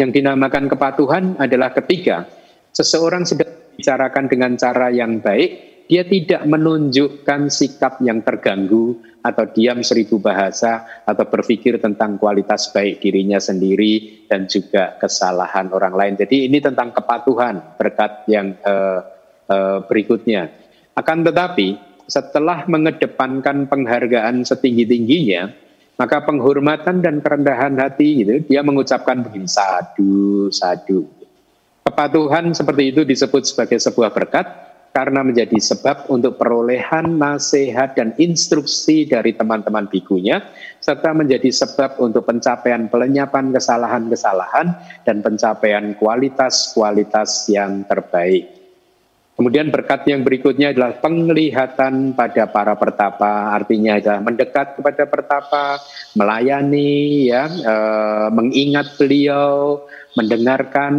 [0.00, 2.24] yang dinamakan kepatuhan adalah ketiga,
[2.72, 5.50] seseorang sedang bicarakan dengan cara yang baik,
[5.88, 13.02] dia tidak menunjukkan sikap yang terganggu atau diam seribu bahasa atau berpikir tentang kualitas baik
[13.02, 16.14] dirinya sendiri dan juga kesalahan orang lain.
[16.20, 19.02] Jadi ini tentang kepatuhan berkat yang uh,
[19.50, 20.52] uh, berikutnya.
[20.94, 25.50] Akan tetapi setelah mengedepankan penghargaan setinggi-tingginya,
[25.98, 31.19] maka penghormatan dan kerendahan hati itu dia mengucapkan begini sadu sadu
[31.90, 34.46] Kepatuhan seperti itu disebut sebagai sebuah berkat
[34.94, 40.38] karena menjadi sebab untuk perolehan nasihat dan instruksi dari teman-teman bikunya
[40.78, 44.70] serta menjadi sebab untuk pencapaian pelenyapan kesalahan-kesalahan
[45.02, 48.59] dan pencapaian kualitas-kualitas yang terbaik.
[49.40, 55.80] Kemudian berkat yang berikutnya adalah penglihatan pada para pertapa, artinya adalah mendekat kepada pertapa,
[56.12, 57.76] melayani, ya, e,
[58.36, 59.80] mengingat beliau,
[60.12, 60.92] mendengarkan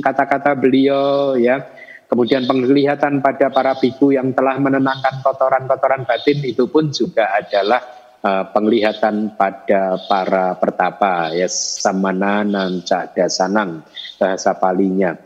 [0.00, 1.60] kata-kata beliau ya.
[2.08, 7.80] Kemudian penglihatan pada para biku yang telah menenangkan kotoran-kotoran batin itu pun juga adalah
[8.20, 11.32] uh, penglihatan pada para pertapa.
[11.32, 12.84] Ya samana nan
[13.32, 13.80] sanang
[14.20, 15.16] bahasa palinya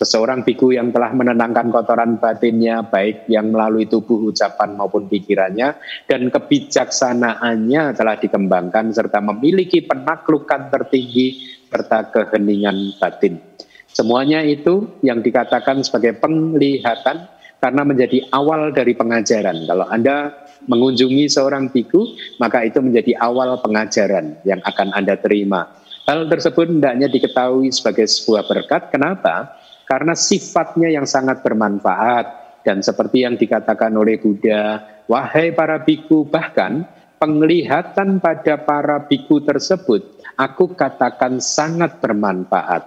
[0.00, 5.76] seseorang biku yang telah menenangkan kotoran batinnya baik yang melalui tubuh ucapan maupun pikirannya
[6.08, 13.44] dan kebijaksanaannya telah dikembangkan serta memiliki penaklukan tertinggi serta keheningan batin.
[13.92, 17.28] Semuanya itu yang dikatakan sebagai penglihatan
[17.60, 19.68] karena menjadi awal dari pengajaran.
[19.68, 20.32] Kalau Anda
[20.64, 25.68] mengunjungi seorang biku, maka itu menjadi awal pengajaran yang akan Anda terima.
[26.08, 28.88] Hal tersebut hendaknya diketahui sebagai sebuah berkat.
[28.88, 29.60] Kenapa?
[29.90, 32.26] Karena sifatnya yang sangat bermanfaat
[32.62, 34.78] dan seperti yang dikatakan oleh Buddha,
[35.10, 36.86] wahai para biku, bahkan
[37.18, 42.86] penglihatan pada para biku tersebut aku katakan sangat bermanfaat.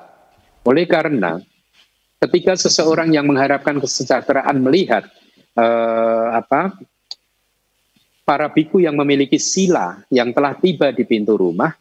[0.65, 1.37] Oleh karena
[2.17, 5.05] ketika seseorang yang mengharapkan kesejahteraan melihat
[5.53, 6.73] eh, apa
[8.23, 11.75] para biku yang memiliki sila yang telah tiba di pintu rumah,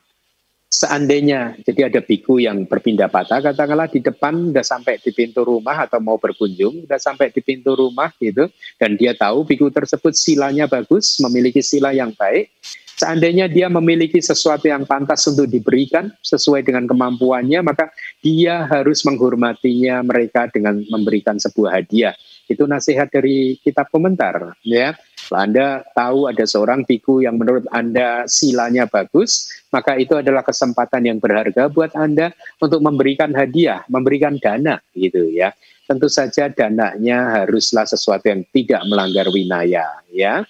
[0.72, 5.84] seandainya jadi ada biku yang berpindah patah katakanlah di depan udah sampai di pintu rumah
[5.84, 8.48] atau mau berkunjung udah sampai di pintu rumah gitu
[8.80, 12.48] dan dia tahu biku tersebut silanya bagus memiliki sila yang baik
[12.96, 17.92] seandainya dia memiliki sesuatu yang pantas untuk diberikan sesuai dengan kemampuannya maka
[18.24, 22.16] dia harus menghormatinya mereka dengan memberikan sebuah hadiah
[22.50, 24.94] itu nasihat dari kitab komentar ya
[25.30, 31.18] Anda tahu ada seorang biku yang menurut Anda silanya bagus, maka itu adalah kesempatan yang
[31.22, 35.54] berharga buat Anda untuk memberikan hadiah, memberikan dana gitu ya.
[35.86, 40.42] Tentu saja dananya haruslah sesuatu yang tidak melanggar winaya ya.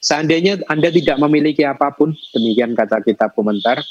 [0.00, 3.82] Seandainya Anda tidak memiliki apa pun, demikian kata kitab komentar,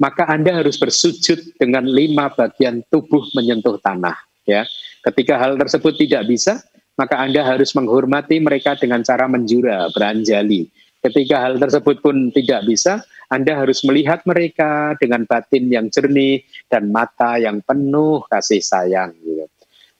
[0.00, 4.16] maka Anda harus bersujud dengan lima bagian tubuh menyentuh tanah.
[4.48, 4.64] Ya,
[5.04, 6.64] ketika hal tersebut tidak bisa,
[6.98, 10.66] maka Anda harus menghormati mereka dengan cara menjura, beranjali.
[10.98, 16.90] Ketika hal tersebut pun tidak bisa, Anda harus melihat mereka dengan batin yang jernih dan
[16.90, 19.14] mata yang penuh kasih sayang.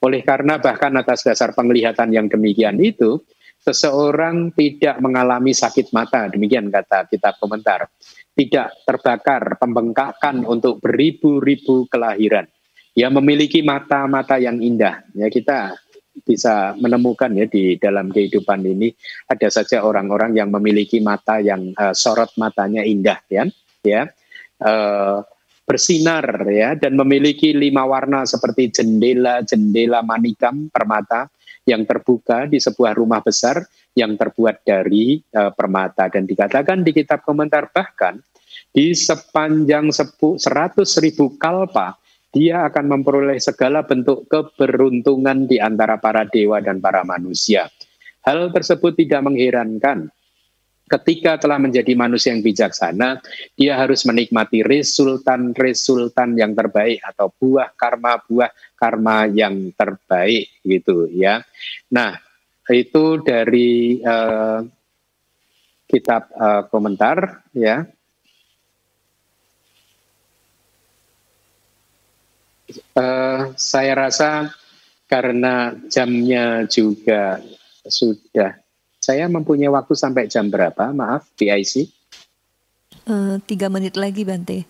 [0.03, 3.23] Oleh karena bahkan atas dasar penglihatan yang demikian itu,
[3.63, 7.87] seseorang tidak mengalami sakit mata, demikian kata kitab komentar.
[8.35, 12.47] Tidak terbakar, pembengkakan untuk beribu-ribu kelahiran.
[12.95, 15.03] Ya memiliki mata-mata yang indah.
[15.15, 15.75] Ya kita
[16.23, 18.93] bisa menemukan ya di dalam kehidupan ini.
[19.29, 23.45] Ada saja orang-orang yang memiliki mata yang uh, sorot matanya indah ya.
[23.83, 24.11] Ya.
[24.59, 25.23] Uh,
[25.69, 31.29] bersinar ya dan memiliki lima warna seperti jendela-jendela manikam permata
[31.69, 33.61] yang terbuka di sebuah rumah besar
[33.93, 36.09] yang terbuat dari uh, permata.
[36.09, 38.17] Dan dikatakan di kitab komentar bahkan
[38.73, 39.93] di sepanjang
[40.41, 42.01] seratus ribu kalpa
[42.39, 47.67] dia akan memperoleh segala bentuk keberuntungan di antara para dewa dan para manusia.
[48.23, 50.07] Hal tersebut tidak mengherankan.
[50.89, 53.21] Ketika telah menjadi manusia yang bijaksana,
[53.59, 61.45] dia harus menikmati resultan-resultan yang terbaik atau buah karma-buah karma yang terbaik gitu ya.
[61.93, 62.17] Nah,
[62.73, 64.65] itu dari uh,
[65.85, 67.85] kitab uh, komentar ya
[72.93, 74.53] Uh, saya rasa
[75.09, 77.41] karena jamnya juga
[77.89, 78.61] sudah.
[79.01, 80.93] Saya mempunyai waktu sampai jam berapa?
[80.93, 81.89] Maaf, PIC.
[83.09, 84.69] Uh, eh, tiga menit lagi, Bante.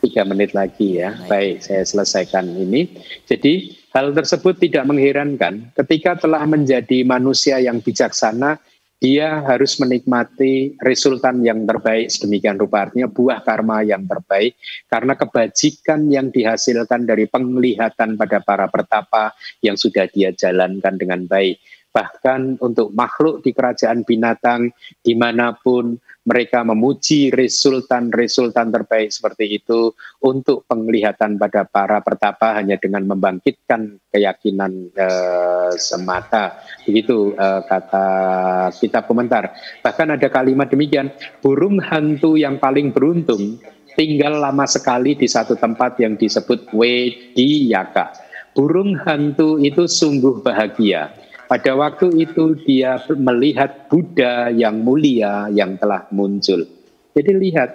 [0.00, 1.12] Tiga menit lagi ya.
[1.14, 1.28] Baik.
[1.28, 2.88] Baik, saya selesaikan ini.
[3.28, 5.70] Jadi hal tersebut tidak mengherankan.
[5.76, 8.56] Ketika telah menjadi manusia yang bijaksana,
[9.02, 12.06] dia harus menikmati resultan yang terbaik.
[12.06, 14.54] Sedemikian rupa artinya buah karma yang terbaik.
[14.86, 21.58] Karena kebajikan yang dihasilkan dari penglihatan pada para pertapa yang sudah dia jalankan dengan baik.
[21.90, 24.70] Bahkan untuk makhluk di kerajaan binatang
[25.02, 29.90] di mana pun mereka memuji resultan-resultan terbaik seperti itu
[30.22, 36.62] untuk penglihatan pada para pertapa hanya dengan membangkitkan keyakinan uh, semata.
[36.86, 38.06] Begitu uh, kata
[38.78, 39.50] kitab komentar.
[39.82, 41.10] Bahkan ada kalimat demikian
[41.42, 43.58] burung hantu yang paling beruntung
[43.98, 51.12] tinggal lama sekali di satu tempat yang disebut Wediyaka burung hantu itu sungguh bahagia
[51.52, 56.64] pada waktu itu dia melihat Buddha yang mulia yang telah muncul.
[57.12, 57.70] Jadi lihat,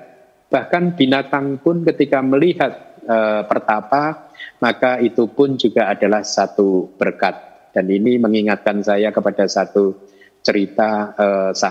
[0.49, 7.69] bahkan binatang pun ketika melihat e, pertapa, maka itu pun juga adalah satu berkat.
[7.69, 9.93] Dan ini mengingatkan saya kepada satu
[10.41, 11.27] cerita e,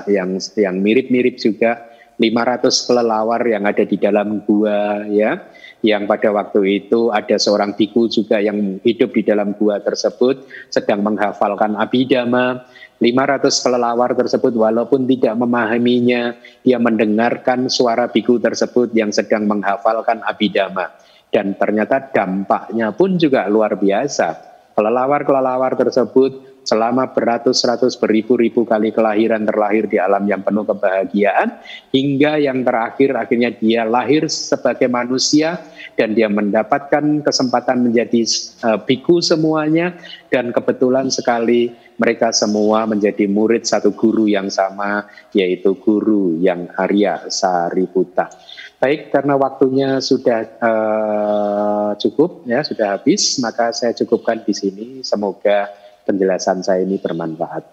[0.06, 1.90] yang yang mirip-mirip juga
[2.22, 5.42] 500 kelelawar yang ada di dalam gua ya
[5.84, 11.04] yang pada waktu itu ada seorang biku juga yang hidup di dalam gua tersebut sedang
[11.04, 12.64] menghafalkan abidama
[12.96, 16.32] 500 kelelawar tersebut walaupun tidak memahaminya
[16.64, 20.96] dia mendengarkan suara biku tersebut yang sedang menghafalkan abidama
[21.36, 24.56] dan ternyata dampaknya pun juga luar biasa.
[24.72, 31.62] Kelelawar-kelelawar tersebut selama beratus-ratus beribu-ribu kali kelahiran terlahir di alam yang penuh kebahagiaan
[31.94, 35.62] hingga yang terakhir akhirnya dia lahir sebagai manusia
[35.94, 38.26] dan dia mendapatkan kesempatan menjadi
[38.66, 39.94] uh, biku semuanya
[40.26, 41.70] dan kebetulan sekali
[42.02, 48.28] mereka semua menjadi murid satu guru yang sama yaitu guru yang Arya Sariputa.
[48.76, 54.86] Baik, karena waktunya sudah uh, cukup ya, sudah habis, maka saya cukupkan di sini.
[55.00, 55.72] Semoga
[56.06, 57.66] penjelasan saya ini bermanfaat.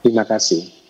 [0.00, 0.84] Terima kasih.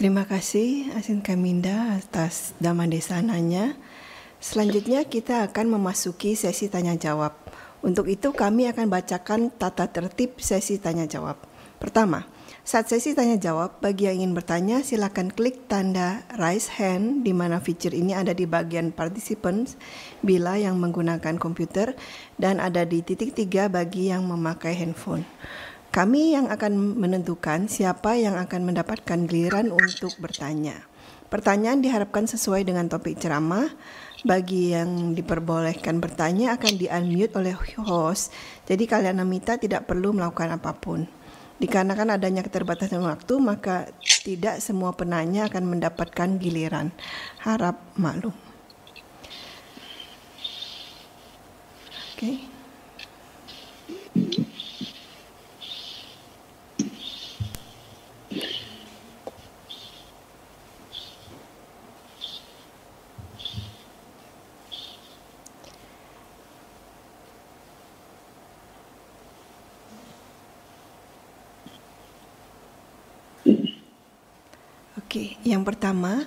[0.00, 3.76] Terima kasih Asin Kaminda atas dama desananya.
[4.40, 7.36] Selanjutnya kita akan memasuki sesi tanya jawab.
[7.84, 11.36] Untuk itu kami akan bacakan tata tertib sesi tanya jawab.
[11.76, 12.24] Pertama,
[12.60, 17.56] saat sesi tanya jawab, bagi yang ingin bertanya silakan klik tanda raise hand di mana
[17.56, 19.80] fitur ini ada di bagian participants
[20.20, 21.96] bila yang menggunakan komputer
[22.36, 25.24] dan ada di titik tiga bagi yang memakai handphone.
[25.90, 30.86] Kami yang akan menentukan siapa yang akan mendapatkan giliran untuk bertanya.
[31.26, 33.66] Pertanyaan diharapkan sesuai dengan topik ceramah
[34.22, 38.30] bagi yang diperbolehkan bertanya akan di-unmute oleh host,
[38.68, 41.08] jadi kalian Namita tidak perlu melakukan apa pun.
[41.60, 43.92] Dikarenakan adanya keterbatasan waktu, maka
[44.24, 46.88] tidak semua penanya akan mendapatkan giliran.
[47.44, 48.32] Harap maklum.
[52.16, 52.16] Oke.
[52.16, 52.49] Okay.
[75.10, 76.22] Oke, yang pertama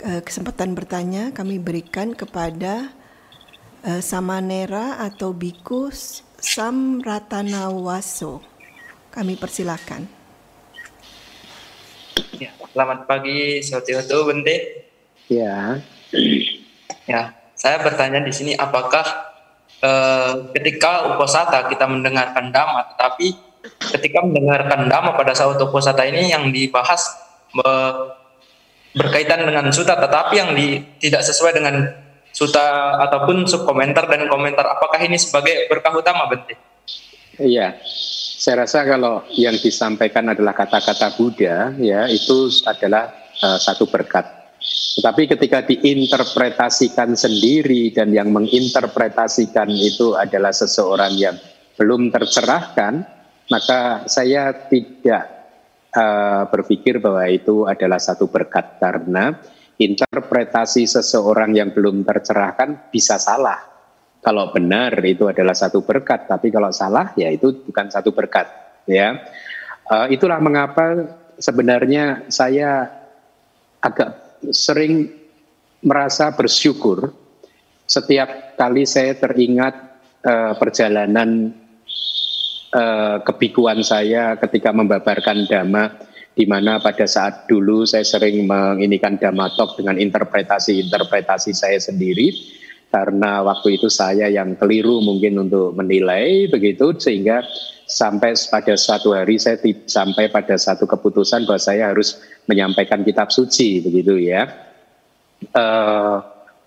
[0.00, 2.88] kesempatan bertanya kami berikan kepada
[3.84, 8.40] uh, Samanera atau Bikus Samratanawaso.
[9.12, 10.08] Kami persilakan.
[12.40, 14.88] Ya, selamat pagi Sotioto Bente.
[15.28, 15.84] Ya.
[17.04, 19.04] Ya, saya bertanya di sini apakah
[19.84, 23.36] uh, ketika uposata kita mendengarkan dhamma tetapi
[23.92, 27.12] ketika mendengarkan dhamma pada saat uposata ini yang dibahas
[28.92, 31.88] berkaitan dengan suta tetapi yang di, tidak sesuai dengan
[32.32, 36.56] suta ataupun subkomentar dan komentar apakah ini sebagai berkah utama Bente?
[37.40, 37.76] Iya.
[38.42, 44.42] Saya rasa kalau yang disampaikan adalah kata-kata Buddha ya itu adalah uh, satu berkat.
[44.98, 51.38] Tetapi ketika diinterpretasikan sendiri dan yang menginterpretasikan itu adalah seseorang yang
[51.78, 53.06] belum tercerahkan,
[53.48, 55.41] maka saya tidak
[55.96, 59.36] uh, berpikir bahwa itu adalah satu berkat karena
[59.76, 63.70] interpretasi seseorang yang belum tercerahkan bisa salah.
[64.22, 68.46] Kalau benar itu adalah satu berkat, tapi kalau salah ya itu bukan satu berkat.
[68.86, 69.18] Ya,
[69.90, 72.86] uh, itulah mengapa sebenarnya saya
[73.82, 75.10] agak sering
[75.82, 77.10] merasa bersyukur
[77.86, 79.74] setiap kali saya teringat
[80.22, 81.50] uh, perjalanan
[82.72, 85.92] uh, kebikuan saya ketika membabarkan dhamma
[86.32, 92.32] di mana pada saat dulu saya sering menginikan dhamma talk dengan interpretasi-interpretasi saya sendiri
[92.92, 97.44] karena waktu itu saya yang keliru mungkin untuk menilai begitu sehingga
[97.88, 103.80] sampai pada suatu hari saya sampai pada satu keputusan bahwa saya harus menyampaikan kitab suci
[103.84, 104.48] begitu ya.
[105.56, 106.20] Uh,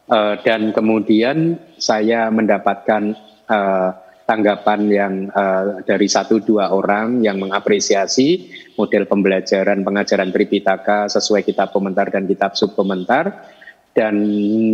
[0.10, 3.16] uh, dan kemudian saya mendapatkan
[3.48, 3.90] uh,
[4.26, 11.70] tanggapan yang uh, dari satu dua orang yang mengapresiasi model pembelajaran pengajaran Tripitaka sesuai kitab
[11.70, 13.54] komentar dan kitab subkomentar
[13.96, 14.16] dan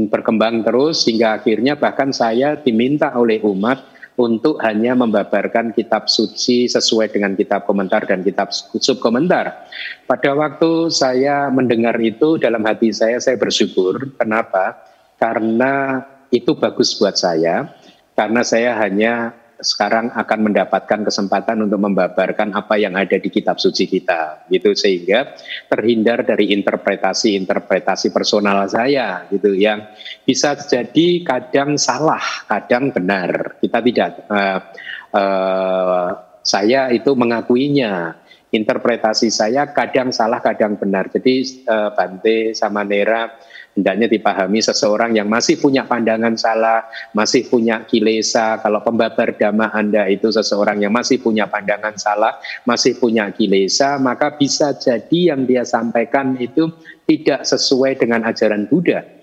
[0.07, 3.85] berkembang terus hingga akhirnya bahkan saya diminta oleh umat
[4.17, 9.67] untuk hanya membabarkan kitab suci sesuai dengan kitab komentar dan kitab subkomentar.
[10.05, 14.11] Pada waktu saya mendengar itu dalam hati saya saya bersyukur.
[14.19, 14.77] Kenapa?
[15.15, 17.71] Karena itu bagus buat saya
[18.15, 23.85] karena saya hanya sekarang akan mendapatkan kesempatan untuk membabarkan apa yang ada di kitab suci
[23.85, 24.73] kita gitu.
[24.73, 25.37] Sehingga
[25.69, 29.85] terhindar dari interpretasi-interpretasi personal saya gitu yang
[30.25, 33.61] bisa jadi kadang salah kadang benar.
[33.61, 34.59] Kita tidak uh,
[35.13, 36.09] uh,
[36.41, 38.17] saya itu mengakuinya
[38.51, 41.07] interpretasi saya kadang salah kadang benar.
[41.07, 43.31] Jadi uh, Bante sama Nera
[43.71, 46.83] hendaknya dipahami seseorang yang masih punya pandangan salah,
[47.15, 48.59] masih punya kilesa.
[48.59, 52.35] Kalau pembabar dhamma Anda itu seseorang yang masih punya pandangan salah,
[52.67, 56.67] masih punya kilesa, maka bisa jadi yang dia sampaikan itu
[57.07, 59.20] tidak sesuai dengan ajaran Buddha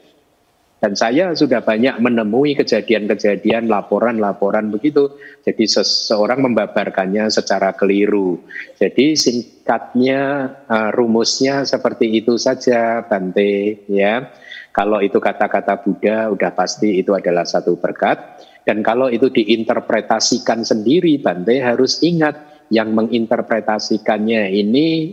[0.78, 5.10] dan saya sudah banyak menemui kejadian-kejadian laporan-laporan begitu.
[5.42, 8.38] Jadi seseorang membabarkannya secara keliru.
[8.78, 14.30] Jadi singkatnya uh, rumusnya seperti itu saja Bante ya.
[14.70, 18.46] Kalau itu kata-kata Buddha udah pasti itu adalah satu berkat.
[18.62, 22.38] Dan kalau itu diinterpretasikan sendiri Bante harus ingat
[22.70, 25.10] yang menginterpretasikannya ini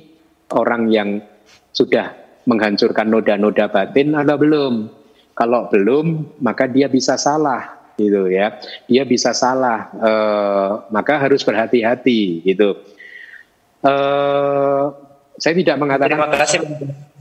[0.53, 1.09] orang yang
[1.74, 2.13] sudah
[2.45, 4.74] menghancurkan noda-noda batin atau belum
[5.36, 8.55] kalau belum, maka dia bisa salah, gitu ya.
[8.88, 10.11] Dia bisa salah, e,
[10.89, 12.79] maka harus berhati-hati, gitu.
[13.83, 13.93] E,
[15.36, 16.59] saya tidak mengatakan Terima kasih.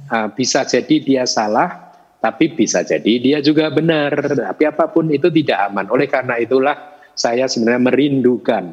[0.05, 4.13] Uh, bisa jadi dia salah, tapi bisa jadi dia juga benar.
[4.53, 5.89] Tapi apa pun itu tidak aman.
[5.89, 6.77] Oleh karena itulah
[7.17, 8.65] saya sebenarnya merindukan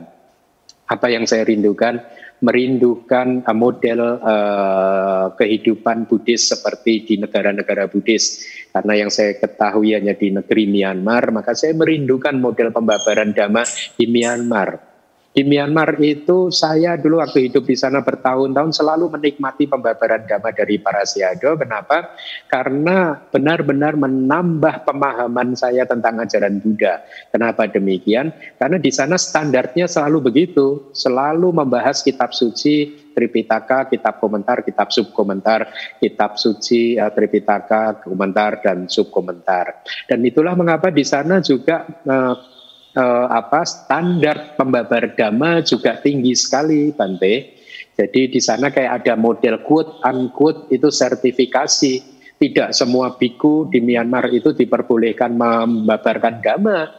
[0.92, 2.04] apa yang saya rindukan
[2.42, 8.44] merindukan uh, model uh, kehidupan Buddhis seperti di negara-negara Buddhis.
[8.74, 13.64] Karena yang saya ketahui hanya di negeri Myanmar, maka saya merindukan model pembabaran dhamma
[13.96, 14.91] di Myanmar.
[15.32, 20.76] Di Myanmar itu saya dulu waktu hidup di sana bertahun-tahun selalu menikmati pembabaran dhamma dari
[20.76, 21.56] para siado.
[21.56, 22.12] Kenapa?
[22.52, 27.00] Karena benar-benar menambah pemahaman saya tentang ajaran Buddha.
[27.32, 28.36] Kenapa demikian?
[28.60, 35.68] Karena di sana standarnya selalu begitu, selalu membahas kitab suci, Tripitaka, kitab komentar, kitab subkomentar,
[36.00, 39.84] kitab suci, uh, Tripitaka, komentar dan subkomentar.
[40.12, 42.51] Dan itulah mengapa di sana juga uh,
[42.96, 47.60] eh, apa standar pembabar dhamma juga tinggi sekali Bante.
[47.96, 52.20] Jadi di sana kayak ada model quote unquote itu sertifikasi.
[52.42, 56.90] Tidak semua biku di Myanmar itu diperbolehkan membabarkan dhamma.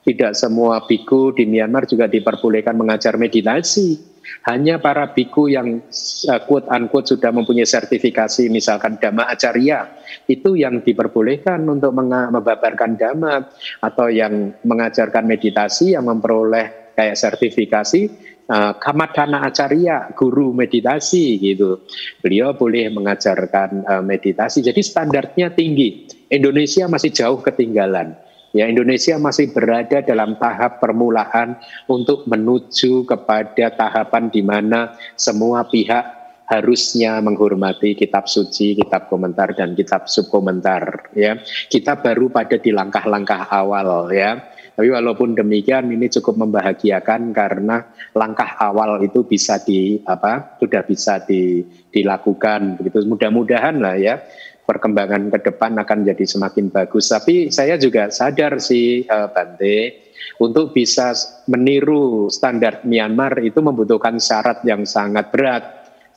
[0.00, 4.15] Tidak semua biku di Myanmar juga diperbolehkan mengajar meditasi
[4.46, 5.82] hanya para biku yang
[6.30, 13.46] uh, quote unquote sudah mempunyai sertifikasi misalkan dhamma acarya itu yang diperbolehkan untuk membabarkan dhamma
[13.82, 18.08] atau yang mengajarkan meditasi yang memperoleh kayak sertifikasi
[18.48, 21.84] uh, kamadhana acarya guru meditasi gitu.
[22.24, 24.64] Beliau boleh mengajarkan uh, meditasi.
[24.64, 26.08] Jadi standarnya tinggi.
[26.26, 28.25] Indonesia masih jauh ketinggalan
[28.56, 36.16] Ya, Indonesia masih berada dalam tahap permulaan untuk menuju kepada tahapan di mana semua pihak
[36.48, 41.36] harusnya menghormati kitab suci, kitab komentar dan kitab subkomentar ya.
[41.68, 44.40] Kita baru pada di langkah-langkah awal ya.
[44.72, 51.20] Tapi walaupun demikian ini cukup membahagiakan karena langkah awal itu bisa di apa sudah bisa
[51.24, 51.60] di,
[51.92, 53.04] dilakukan begitu.
[53.04, 54.20] Mudah-mudahan lah ya
[54.66, 57.08] perkembangan ke depan akan jadi semakin bagus.
[57.08, 60.10] Tapi saya juga sadar sih uh, Bante,
[60.42, 61.16] untuk bisa
[61.48, 65.64] meniru standar Myanmar itu membutuhkan syarat yang sangat berat.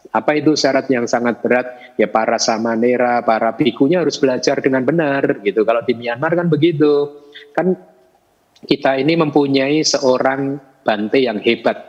[0.10, 1.96] Apa itu syarat yang sangat berat?
[1.96, 5.62] Ya para samanera, para bikunya harus belajar dengan benar gitu.
[5.64, 7.22] Kalau di Myanmar kan begitu.
[7.54, 7.78] Kan
[8.66, 11.89] kita ini mempunyai seorang Bante yang hebat,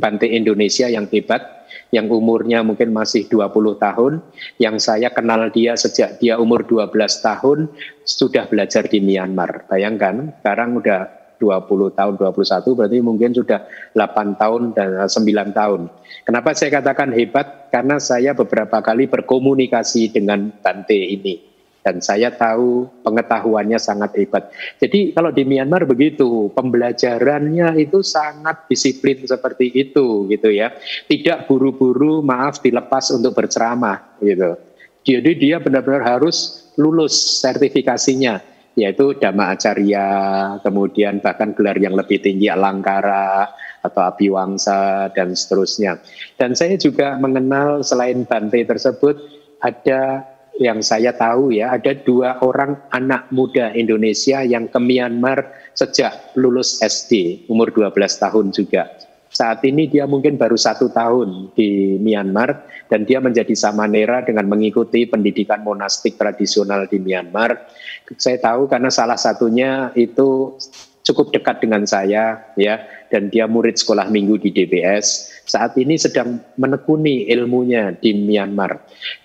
[0.00, 4.22] Bante Indonesia yang hebat yang umurnya mungkin masih 20 tahun,
[4.62, 7.66] yang saya kenal dia sejak dia umur 12 tahun,
[8.06, 9.66] sudah belajar di Myanmar.
[9.66, 11.00] Bayangkan, sekarang udah
[11.42, 15.80] 20 tahun, 21 berarti mungkin sudah 8 tahun dan 9 tahun.
[16.22, 17.72] Kenapa saya katakan hebat?
[17.74, 21.49] Karena saya beberapa kali berkomunikasi dengan Bante ini
[21.80, 24.52] dan saya tahu pengetahuannya sangat hebat.
[24.76, 30.76] Jadi kalau di Myanmar begitu, pembelajarannya itu sangat disiplin seperti itu gitu ya.
[31.08, 34.56] Tidak buru-buru maaf dilepas untuk berceramah gitu.
[35.00, 40.08] Jadi dia benar-benar harus lulus sertifikasinya yaitu Dhamma Acarya,
[40.62, 43.50] kemudian bahkan gelar yang lebih tinggi Alangkara
[43.82, 45.98] atau Abiwangsa dan seterusnya.
[46.38, 49.16] Dan saya juga mengenal selain Bante tersebut
[49.60, 50.22] ada
[50.58, 56.82] yang saya tahu ya ada dua orang anak muda Indonesia yang ke Myanmar sejak lulus
[56.82, 58.90] SD umur 12 tahun juga.
[59.30, 65.06] Saat ini dia mungkin baru satu tahun di Myanmar dan dia menjadi samanera dengan mengikuti
[65.06, 67.70] pendidikan monastik tradisional di Myanmar.
[68.18, 70.58] Saya tahu karena salah satunya itu
[71.06, 76.38] cukup dekat dengan saya ya dan dia murid sekolah minggu di DBS saat ini sedang
[76.54, 78.78] menekuni ilmunya di Myanmar.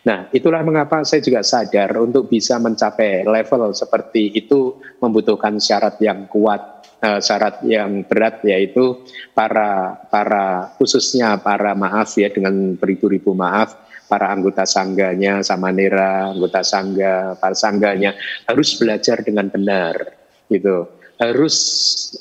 [0.09, 6.25] Nah, itulah mengapa saya juga sadar untuk bisa mencapai level seperti itu membutuhkan syarat yang
[6.25, 9.05] kuat, uh, syarat yang berat yaitu
[9.37, 17.33] para para khususnya para maaf ya dengan beribu-ribu maaf para anggota sangganya, samanera, anggota sangga,
[17.41, 18.13] para sangganya
[18.45, 19.97] harus belajar dengan benar
[20.45, 21.55] gitu harus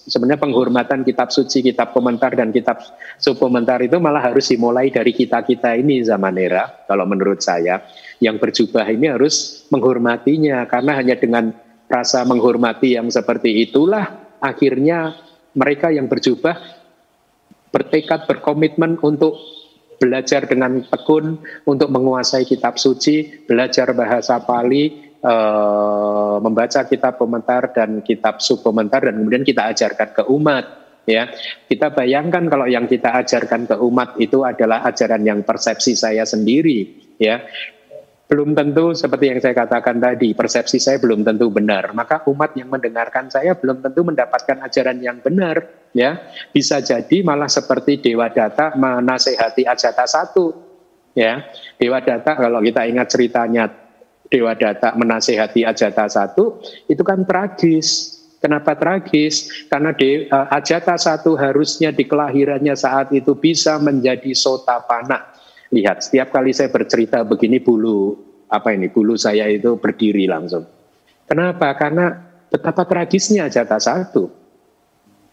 [0.06, 2.78] sebenarnya penghormatan kitab suci, kitab komentar dan kitab
[3.18, 7.82] suplementar itu malah harus dimulai dari kita-kita ini zaman era kalau menurut saya.
[8.22, 11.50] Yang berjubah ini harus menghormatinya karena hanya dengan
[11.90, 15.18] rasa menghormati yang seperti itulah akhirnya
[15.58, 16.54] mereka yang berjubah
[17.74, 19.34] bertekad berkomitmen untuk
[19.98, 28.04] belajar dengan tekun untuk menguasai kitab suci, belajar bahasa Pali, uh, membaca kitab komentar dan
[28.04, 30.64] kitab subkomentar dan kemudian kita ajarkan ke umat
[31.08, 31.32] ya.
[31.64, 37.16] Kita bayangkan kalau yang kita ajarkan ke umat itu adalah ajaran yang persepsi saya sendiri
[37.16, 37.40] ya.
[38.24, 41.92] Belum tentu seperti yang saya katakan tadi persepsi saya belum tentu benar.
[41.92, 45.60] Maka umat yang mendengarkan saya belum tentu mendapatkan ajaran yang benar
[45.92, 46.24] ya.
[46.48, 50.56] Bisa jadi malah seperti dewa data menasehati ajata satu
[51.12, 51.44] ya.
[51.76, 53.83] Dewa data kalau kita ingat ceritanya
[54.34, 56.58] Dewa Data menasehati Ajata satu
[56.90, 58.18] itu kan tragis.
[58.42, 59.46] Kenapa tragis?
[59.70, 65.38] Karena de, uh, Ajata satu harusnya di kelahirannya saat itu bisa menjadi sota panak.
[65.70, 68.18] Lihat, setiap kali saya bercerita begini bulu
[68.50, 70.66] apa ini bulu saya itu berdiri langsung.
[71.24, 71.72] Kenapa?
[71.78, 72.10] Karena
[72.50, 74.28] betapa tragisnya Ajata satu.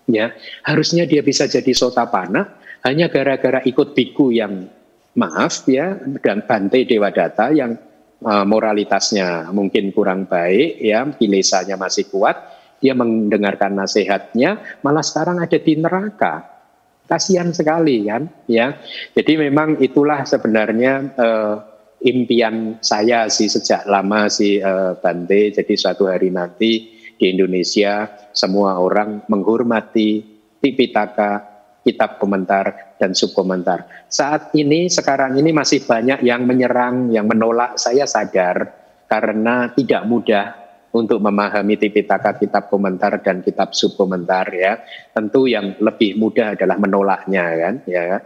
[0.07, 0.31] Ya,
[0.63, 4.71] harusnya dia bisa jadi sota panak hanya gara-gara ikut biku yang
[5.17, 7.75] maaf ya dan Bante Dewa Data yang
[8.22, 12.38] uh, moralitasnya mungkin kurang baik, ya kilesanya masih kuat,
[12.82, 16.47] dia mendengarkan nasihatnya, malah sekarang ada di neraka.
[17.05, 18.80] Kasihan sekali kan, ya.
[19.11, 21.55] Jadi memang itulah sebenarnya uh,
[21.99, 25.51] impian saya sih sejak lama sih uh, Bante.
[25.51, 26.88] Jadi suatu hari nanti
[27.19, 30.24] di Indonesia semua orang menghormati
[30.61, 31.50] Tipitaka
[31.82, 34.05] kitab komentar dan subkomentar.
[34.05, 37.77] Saat ini, sekarang ini masih banyak yang menyerang, yang menolak.
[37.77, 38.69] Saya sadar
[39.09, 40.45] karena tidak mudah
[40.91, 44.79] untuk memahami Tipitaka kitab komentar dan kitab subkomentar ya.
[45.15, 48.19] Tentu yang lebih mudah adalah menolaknya kan ya.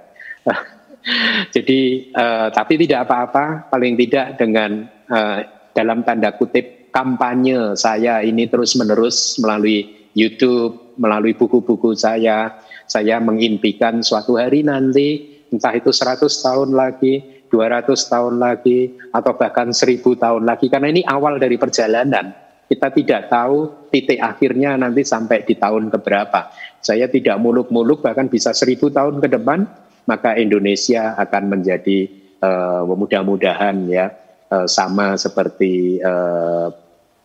[1.55, 5.39] Jadi uh, tapi tidak apa-apa, paling tidak dengan uh,
[5.77, 12.55] dalam tanda kutip kampanye saya ini terus-menerus melalui YouTube, melalui buku-buku saya,
[12.85, 19.73] saya mengimpikan suatu hari nanti, entah itu 100 tahun lagi, 200 tahun lagi, atau bahkan
[19.73, 20.69] 1000 tahun lagi.
[20.69, 22.33] Karena ini awal dari perjalanan.
[22.65, 26.49] Kita tidak tahu titik akhirnya nanti sampai di tahun keberapa.
[26.81, 29.69] Saya tidak muluk-muluk, bahkan bisa 1000 tahun ke depan,
[30.09, 32.09] maka Indonesia akan menjadi
[32.41, 34.13] uh, mudah-mudahan ya
[34.49, 36.69] uh, sama seperti uh,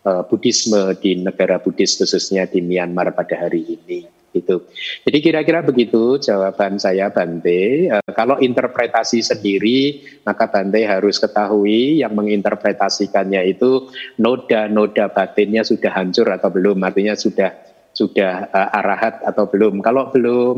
[0.05, 4.63] uh, Buddhisme di negara Buddhis khususnya di Myanmar pada hari ini itu.
[5.03, 7.91] Jadi kira-kira begitu jawaban saya Bante.
[7.91, 16.27] E, kalau interpretasi sendiri maka Bante harus ketahui yang menginterpretasikannya itu noda-noda batinnya sudah hancur
[16.31, 17.51] atau belum, artinya sudah
[17.91, 19.83] sudah uh, arahat atau belum.
[19.83, 20.57] Kalau belum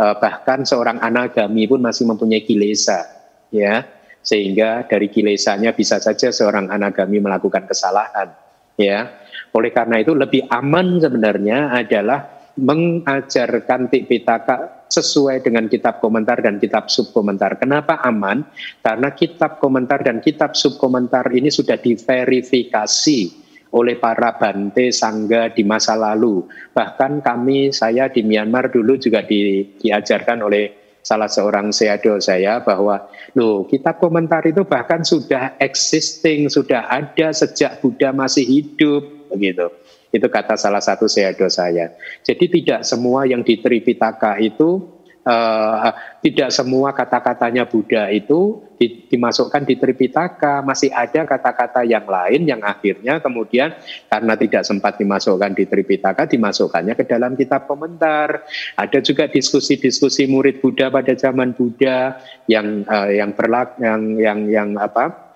[0.00, 3.04] uh, bahkan seorang anagami pun masih mempunyai kilesa
[3.52, 3.84] ya.
[4.20, 8.28] Sehingga dari kilesanya bisa saja seorang anagami melakukan kesalahan
[8.76, 9.16] ya.
[9.56, 16.90] Oleh karena itu lebih aman sebenarnya adalah mengajarkan Tipitaka sesuai dengan kitab komentar dan kitab
[16.90, 17.56] subkomentar.
[17.56, 18.44] Kenapa aman?
[18.84, 23.20] Karena kitab komentar dan kitab subkomentar ini sudah diverifikasi
[23.70, 26.42] oleh para bante sangga di masa lalu.
[26.74, 33.08] Bahkan kami, saya di Myanmar dulu juga di, diajarkan oleh salah seorang seado saya bahwa
[33.32, 39.70] loh kitab komentar itu bahkan sudah existing, sudah ada sejak Buddha masih hidup begitu.
[40.10, 41.94] Itu kata salah satu seado saya.
[42.26, 45.90] Jadi tidak semua yang di Tripitaka itu uh,
[46.20, 52.60] tidak semua kata-katanya Buddha itu di, dimasukkan di Tripitaka, masih ada kata-kata yang lain yang
[52.64, 53.76] akhirnya kemudian
[54.08, 58.44] karena tidak sempat dimasukkan di Tripitaka dimasukkannya ke dalam kitab komentar.
[58.76, 64.68] Ada juga diskusi-diskusi murid Buddha pada zaman Buddha yang uh, yang berlak yang yang yang
[64.80, 65.29] apa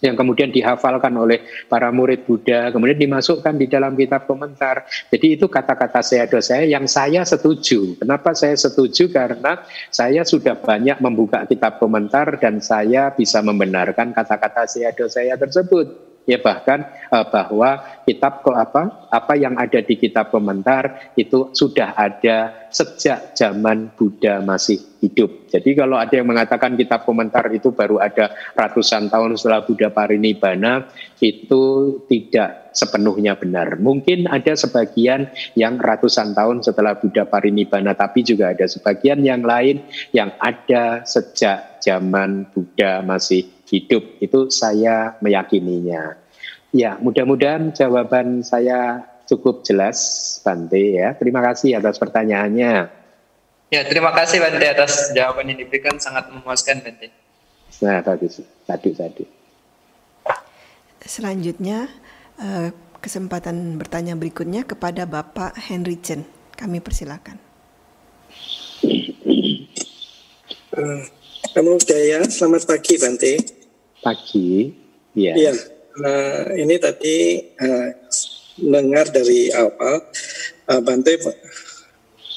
[0.00, 4.84] yang kemudian dihafalkan oleh para murid Buddha, kemudian dimasukkan di dalam kitab komentar.
[5.12, 8.00] Jadi itu kata-kata seado saya yang saya setuju.
[8.00, 9.12] Kenapa saya setuju?
[9.12, 9.60] Karena
[9.92, 16.09] saya sudah banyak membuka kitab komentar dan saya bisa membenarkan kata-kata seado saya tersebut.
[16.30, 22.70] Ya bahkan uh, bahwa kitab apa apa yang ada di kitab komentar itu sudah ada
[22.70, 25.50] sejak zaman Buddha masih hidup.
[25.50, 30.86] Jadi kalau ada yang mengatakan kitab komentar itu baru ada ratusan tahun setelah Buddha parinibbana
[31.18, 31.62] itu
[32.06, 33.80] tidak sepenuhnya benar.
[33.82, 39.82] Mungkin ada sebagian yang ratusan tahun setelah Buddha parinibbana tapi juga ada sebagian yang lain
[40.14, 44.20] yang ada sejak zaman Buddha masih hidup.
[44.22, 46.19] Itu saya meyakininya.
[46.70, 49.98] Ya, mudah-mudahan jawaban saya cukup jelas,
[50.46, 51.18] Bante ya.
[51.18, 52.74] Terima kasih atas pertanyaannya.
[53.70, 57.10] Ya, terima kasih Bante atas jawaban yang diberikan sangat memuaskan Bante.
[57.82, 58.38] Nah, bagus.
[58.66, 58.90] Satu.
[61.02, 61.90] Selanjutnya,
[62.38, 62.70] eh,
[63.02, 66.22] kesempatan bertanya berikutnya kepada Bapak Henry Chen.
[66.54, 67.40] Kami persilakan.
[70.70, 71.02] Uh,
[71.50, 73.32] Kamu Daya, selamat pagi Bante.
[74.06, 74.70] Pagi,
[75.18, 75.34] ya.
[75.34, 75.52] Iya,
[75.98, 77.88] uh, ini tadi uh,
[78.60, 80.04] mendengar dari awal
[80.68, 81.16] uh, Bante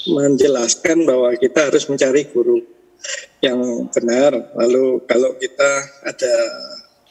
[0.03, 2.59] menjelaskan bahwa kita harus mencari guru
[3.43, 4.55] yang benar.
[4.55, 5.71] Lalu kalau kita
[6.03, 6.35] ada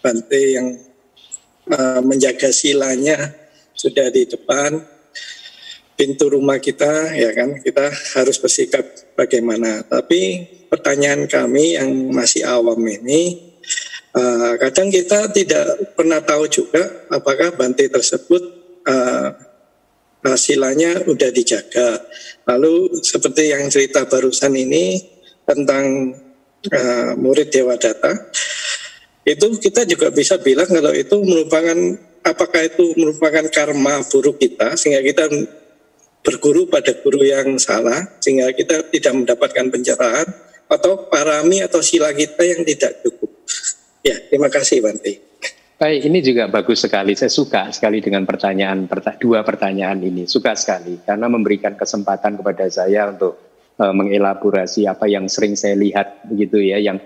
[0.02, 0.68] Bante yang
[1.70, 3.30] uh, menjaga silanya
[3.72, 4.82] sudah di depan
[5.96, 8.82] pintu rumah kita, ya kan kita harus bersikap
[9.14, 9.86] bagaimana.
[9.86, 13.51] Tapi pertanyaan kami yang masih awam ini,
[14.16, 18.42] uh, kadang kita tidak pernah tahu juga apakah Bante tersebut
[18.88, 19.28] uh,
[20.22, 21.98] hasilnya udah dijaga.
[22.46, 25.02] Lalu seperti yang cerita barusan ini
[25.42, 26.14] tentang
[26.70, 28.14] uh, murid Dewa Data,
[29.26, 31.78] itu kita juga bisa bilang kalau itu merupakan
[32.22, 35.26] apakah itu merupakan karma buruk kita sehingga kita
[36.22, 40.26] berguru pada guru yang salah sehingga kita tidak mendapatkan pencerahan
[40.70, 43.30] atau parami atau sila kita yang tidak cukup.
[44.02, 45.22] Ya, terima kasih Bante.
[45.78, 47.14] Baik, ini juga bagus sekali.
[47.18, 48.86] Saya suka sekali dengan pertanyaan
[49.18, 50.30] dua pertanyaan ini.
[50.30, 53.34] Suka sekali karena memberikan kesempatan kepada saya untuk
[53.78, 57.02] uh, mengelaborasi apa yang sering saya lihat begitu ya, yang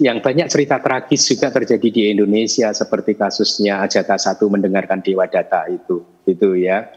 [0.00, 5.68] yang banyak cerita tragis juga terjadi di Indonesia seperti kasusnya Ajata satu mendengarkan Dewa Data
[5.68, 6.88] itu, itu ya.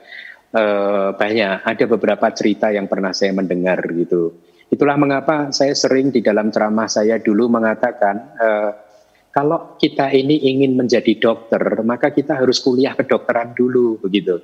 [0.53, 4.37] Uh, banyak ada beberapa cerita yang pernah saya mendengar gitu
[4.73, 8.69] Itulah mengapa saya sering di dalam ceramah saya dulu mengatakan uh,
[9.33, 14.37] kalau kita ini ingin menjadi dokter, maka kita harus kuliah kedokteran dulu begitu.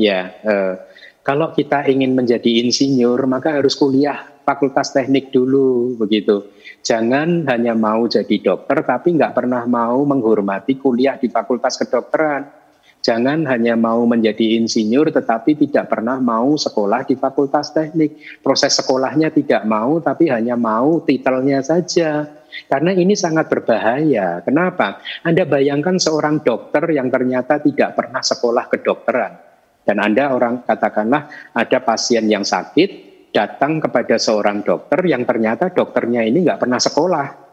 [0.00, 0.74] Ya, uh,
[1.20, 6.48] kalau kita ingin menjadi insinyur, maka harus kuliah fakultas teknik dulu begitu.
[6.80, 12.59] Jangan hanya mau jadi dokter tapi nggak pernah mau menghormati kuliah di fakultas kedokteran.
[13.00, 18.20] Jangan hanya mau menjadi insinyur tetapi tidak pernah mau sekolah di fakultas teknik.
[18.44, 22.28] Proses sekolahnya tidak mau tapi hanya mau titelnya saja.
[22.68, 24.44] Karena ini sangat berbahaya.
[24.44, 25.00] Kenapa?
[25.24, 29.32] Anda bayangkan seorang dokter yang ternyata tidak pernah sekolah kedokteran.
[29.80, 36.26] Dan Anda orang katakanlah ada pasien yang sakit datang kepada seorang dokter yang ternyata dokternya
[36.26, 37.49] ini nggak pernah sekolah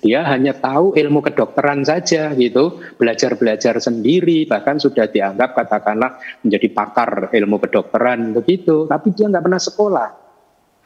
[0.00, 7.28] dia hanya tahu ilmu kedokteran saja gitu, belajar-belajar sendiri, bahkan sudah dianggap katakanlah menjadi pakar
[7.28, 10.08] ilmu kedokteran begitu, tapi dia nggak pernah sekolah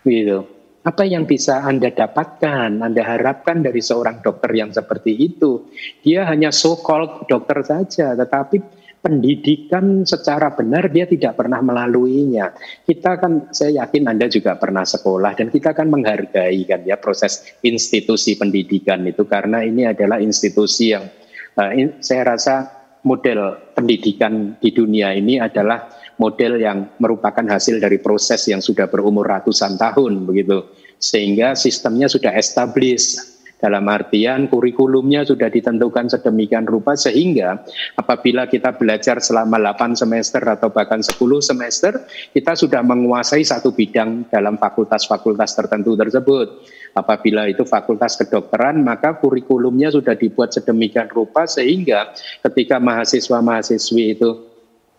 [0.03, 0.39] gitu.
[0.87, 5.67] Apa yang bisa Anda dapatkan, Anda harapkan dari seorang dokter yang seperti itu?
[6.03, 8.63] Dia hanya so-called dokter saja, tetapi
[9.07, 12.51] pendidikan secara benar dia tidak pernah melaluinya.
[12.83, 17.47] Kita kan saya yakin Anda juga pernah sekolah dan kita kan menghargai kan ya proses
[17.63, 21.07] institusi pendidikan itu karena ini adalah institusi yang
[21.55, 22.67] uh, in, saya rasa
[23.07, 25.87] model pendidikan di dunia ini adalah
[26.19, 30.67] model yang merupakan hasil dari proses yang sudah berumur ratusan tahun begitu
[30.99, 37.65] sehingga sistemnya sudah established dalam artian kurikulumnya sudah ditentukan sedemikian rupa sehingga
[37.97, 42.05] apabila kita belajar selama 8 semester atau bahkan 10 semester,
[42.37, 46.69] kita sudah menguasai satu bidang dalam fakultas-fakultas tertentu tersebut.
[46.97, 52.13] Apabila itu fakultas kedokteran, maka kurikulumnya sudah dibuat sedemikian rupa sehingga
[52.45, 54.56] ketika mahasiswa-mahasiswi itu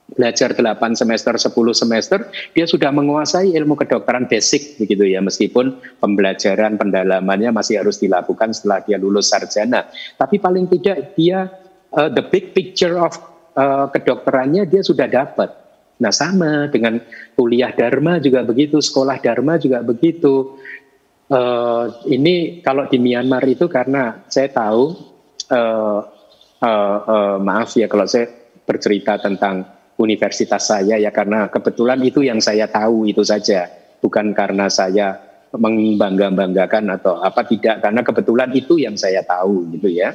[0.07, 2.19] belajar 8 semester, 10 semester,
[2.55, 8.79] dia sudah menguasai ilmu kedokteran basic begitu ya, meskipun pembelajaran pendalamannya masih harus dilakukan setelah
[8.87, 9.91] dia lulus sarjana.
[10.15, 11.51] Tapi paling tidak dia
[11.91, 13.19] uh, the big picture of
[13.59, 15.51] uh, kedokterannya dia sudah dapat.
[15.97, 17.01] Nah sama dengan
[17.33, 20.55] kuliah Dharma juga begitu, sekolah Dharma juga begitu.
[21.27, 24.95] Uh, ini kalau di Myanmar itu karena saya tahu,
[25.51, 25.99] uh,
[26.63, 28.31] uh, uh, maaf ya kalau saya
[28.63, 33.67] bercerita tentang universitas saya ya karena kebetulan itu yang saya tahu itu saja.
[33.97, 35.17] Bukan karena saya
[35.57, 37.81] membangga-banggakan atau apa tidak.
[37.81, 40.13] Karena kebetulan itu yang saya tahu gitu ya.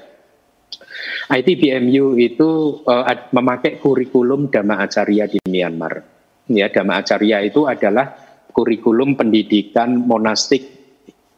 [1.29, 3.05] ITBMU itu uh,
[3.35, 6.07] memakai kurikulum Dhamma Acarya di Myanmar.
[6.47, 8.15] Ya, Dhamma Acarya itu adalah
[8.55, 10.63] kurikulum pendidikan monastik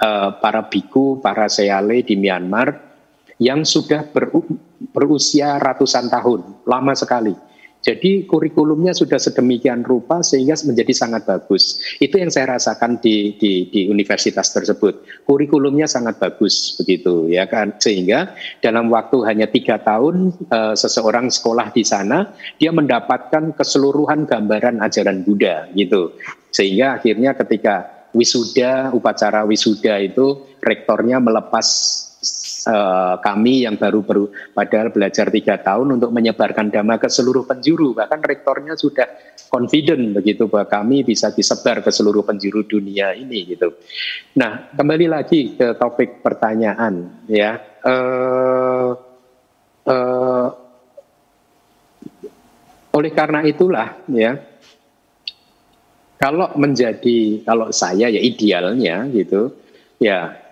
[0.05, 2.93] uh, para biku, para seale di Myanmar
[3.41, 4.07] yang sudah
[4.95, 7.35] berusia ratusan tahun, lama sekali
[7.85, 11.85] jadi kurikulumnya sudah sedemikian rupa sehingga menjadi sangat bagus.
[12.01, 15.05] Itu yang saya rasakan di, di, di universitas tersebut.
[15.29, 17.77] Kurikulumnya sangat bagus begitu ya kan.
[17.77, 18.33] Sehingga
[18.65, 25.21] dalam waktu hanya tiga tahun uh, seseorang sekolah di sana dia mendapatkan keseluruhan gambaran ajaran
[25.21, 26.17] Buddha gitu.
[26.49, 31.67] Sehingga akhirnya ketika wisuda upacara wisuda itu rektornya melepas
[32.69, 37.97] uh, kami yang baru baru padahal belajar tiga tahun untuk menyebarkan dhamma ke seluruh penjuru
[37.97, 39.07] bahkan rektornya sudah
[39.49, 43.79] confident begitu bahwa kami bisa disebar ke seluruh penjuru dunia ini gitu.
[44.41, 47.61] Nah kembali lagi ke topik pertanyaan ya.
[47.85, 48.91] Uh,
[49.87, 50.49] uh,
[52.95, 54.39] oleh karena itulah ya
[56.15, 59.51] kalau menjadi kalau saya ya idealnya gitu
[59.99, 60.44] ya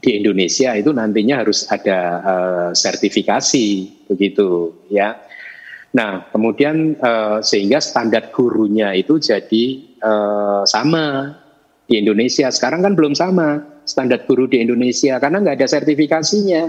[0.00, 3.66] di Indonesia itu nantinya harus ada uh, sertifikasi
[4.08, 5.20] begitu ya.
[5.92, 9.64] Nah kemudian uh, sehingga standar gurunya itu jadi
[10.00, 11.36] uh, sama
[11.84, 12.48] di Indonesia.
[12.48, 16.62] Sekarang kan belum sama standar guru di Indonesia karena nggak ada sertifikasinya.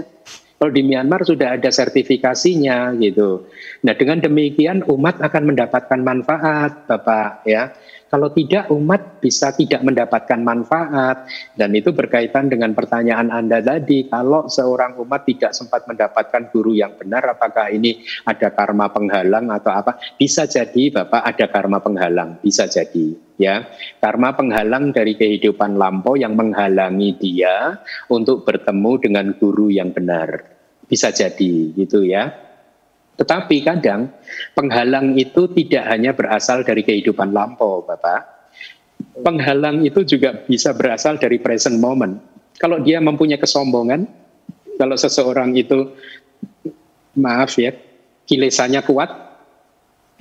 [0.62, 3.50] Kalau di Myanmar sudah ada sertifikasinya gitu.
[3.82, 7.74] Nah dengan demikian umat akan mendapatkan manfaat, Bapak ya.
[8.12, 11.24] Kalau tidak umat bisa tidak mendapatkan manfaat
[11.56, 16.92] dan itu berkaitan dengan pertanyaan Anda tadi kalau seorang umat tidak sempat mendapatkan guru yang
[17.00, 19.96] benar apakah ini ada karma penghalang atau apa?
[20.20, 23.64] Bisa jadi Bapak ada karma penghalang, bisa jadi ya.
[23.96, 27.80] Karma penghalang dari kehidupan lampau yang menghalangi dia
[28.12, 30.52] untuk bertemu dengan guru yang benar.
[30.84, 32.28] Bisa jadi gitu ya.
[33.16, 34.08] Tetapi kadang
[34.56, 38.50] penghalang itu tidak hanya berasal dari kehidupan lampau, Bapak.
[39.20, 42.16] Penghalang itu juga bisa berasal dari present moment.
[42.56, 44.08] Kalau dia mempunyai kesombongan,
[44.80, 45.92] kalau seseorang itu,
[47.20, 47.76] maaf ya,
[48.24, 49.10] kilesannya kuat,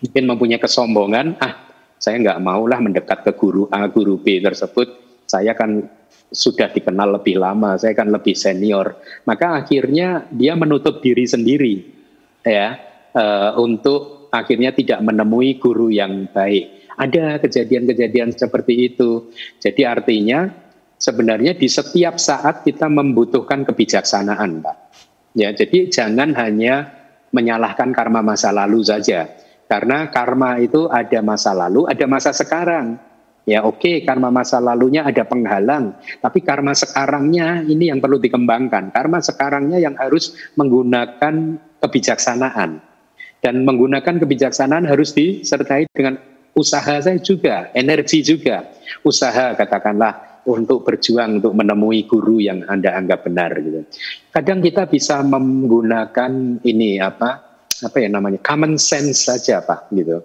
[0.04, 4.90] mungkin mempunyai kesombongan, ah saya nggak maulah mendekat ke guru A, guru B tersebut,
[5.30, 5.86] saya kan
[6.34, 9.00] sudah dikenal lebih lama, saya kan lebih senior.
[9.24, 12.01] Maka akhirnya dia menutup diri sendiri
[12.46, 12.78] ya
[13.16, 16.92] uh, untuk akhirnya tidak menemui guru yang baik.
[16.96, 19.32] Ada kejadian-kejadian seperti itu.
[19.60, 20.48] Jadi artinya
[21.02, 24.78] sebenarnya di setiap saat kita membutuhkan kebijaksanaan, Pak.
[25.34, 26.92] Ya, jadi jangan hanya
[27.32, 29.32] menyalahkan karma masa lalu saja.
[29.72, 33.00] Karena karma itu ada masa lalu, ada masa sekarang.
[33.48, 38.94] Ya oke, okay, karma masa lalunya ada penghalang, tapi karma sekarangnya ini yang perlu dikembangkan.
[38.94, 42.80] Karma sekarangnya yang harus menggunakan kebijaksanaan.
[43.42, 46.22] Dan menggunakan kebijaksanaan harus disertai dengan
[46.54, 48.70] usaha saya juga, energi juga,
[49.02, 53.86] usaha katakanlah untuk berjuang untuk menemui guru yang anda anggap benar gitu.
[54.34, 60.22] Kadang kita bisa menggunakan ini apa apa ya namanya common sense saja pak gitu,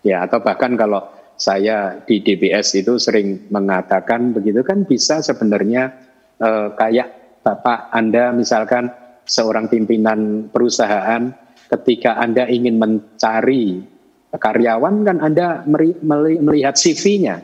[0.00, 1.04] ya atau bahkan kalau
[1.36, 5.92] saya di DBS itu sering mengatakan begitu kan bisa sebenarnya
[6.40, 8.88] eh, kayak bapak anda misalkan
[9.26, 11.34] seorang pimpinan perusahaan
[11.66, 13.82] ketika Anda ingin mencari
[14.30, 17.42] karyawan kan Anda melihat CV-nya,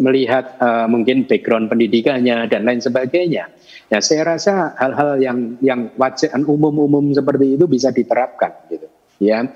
[0.00, 3.52] melihat uh, mungkin background pendidikannya dan lain sebagainya.
[3.90, 8.88] Ya saya rasa hal-hal yang yang wajar umum-umum seperti itu bisa diterapkan gitu.
[9.20, 9.50] Ya.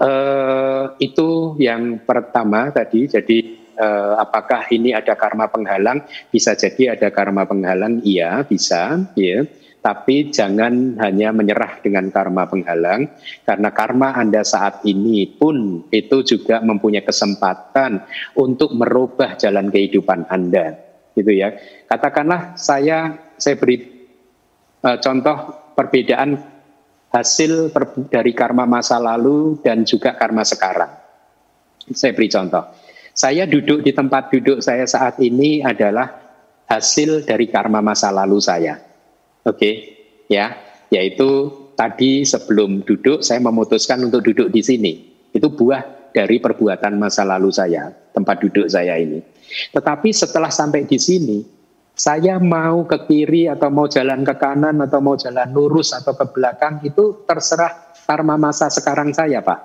[0.00, 3.38] Uh, itu yang pertama tadi jadi
[3.76, 6.00] uh, apakah ini ada karma penghalang
[6.32, 9.44] bisa jadi ada karma penghalang iya bisa ya
[9.80, 13.08] tapi jangan hanya menyerah dengan karma penghalang,
[13.48, 18.04] karena karma Anda saat ini pun itu juga mempunyai kesempatan
[18.36, 20.76] untuk merubah jalan kehidupan Anda,
[21.16, 21.56] gitu ya.
[21.88, 23.80] Katakanlah saya saya beri
[24.84, 25.36] uh, contoh
[25.72, 26.36] perbedaan
[27.08, 30.92] hasil per, dari karma masa lalu dan juga karma sekarang.
[31.96, 32.68] Saya beri contoh.
[33.16, 36.20] Saya duduk di tempat duduk saya saat ini adalah
[36.68, 38.89] hasil dari karma masa lalu saya
[39.40, 39.74] Oke, okay,
[40.28, 40.52] ya,
[40.92, 44.92] yaitu tadi sebelum duduk saya memutuskan untuk duduk di sini.
[45.32, 49.24] Itu buah dari perbuatan masa lalu saya, tempat duduk saya ini.
[49.72, 51.40] Tetapi setelah sampai di sini,
[51.96, 56.28] saya mau ke kiri atau mau jalan ke kanan atau mau jalan lurus atau ke
[56.36, 59.60] belakang itu terserah karma masa sekarang saya, Pak.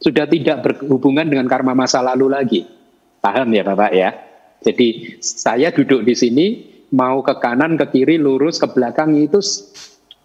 [0.00, 2.60] Sudah tidak berhubungan dengan karma masa lalu lagi.
[3.20, 4.14] Paham ya, Bapak ya?
[4.60, 6.46] Jadi saya duduk di sini,
[6.90, 9.38] mau ke kanan, ke kiri, lurus, ke belakang itu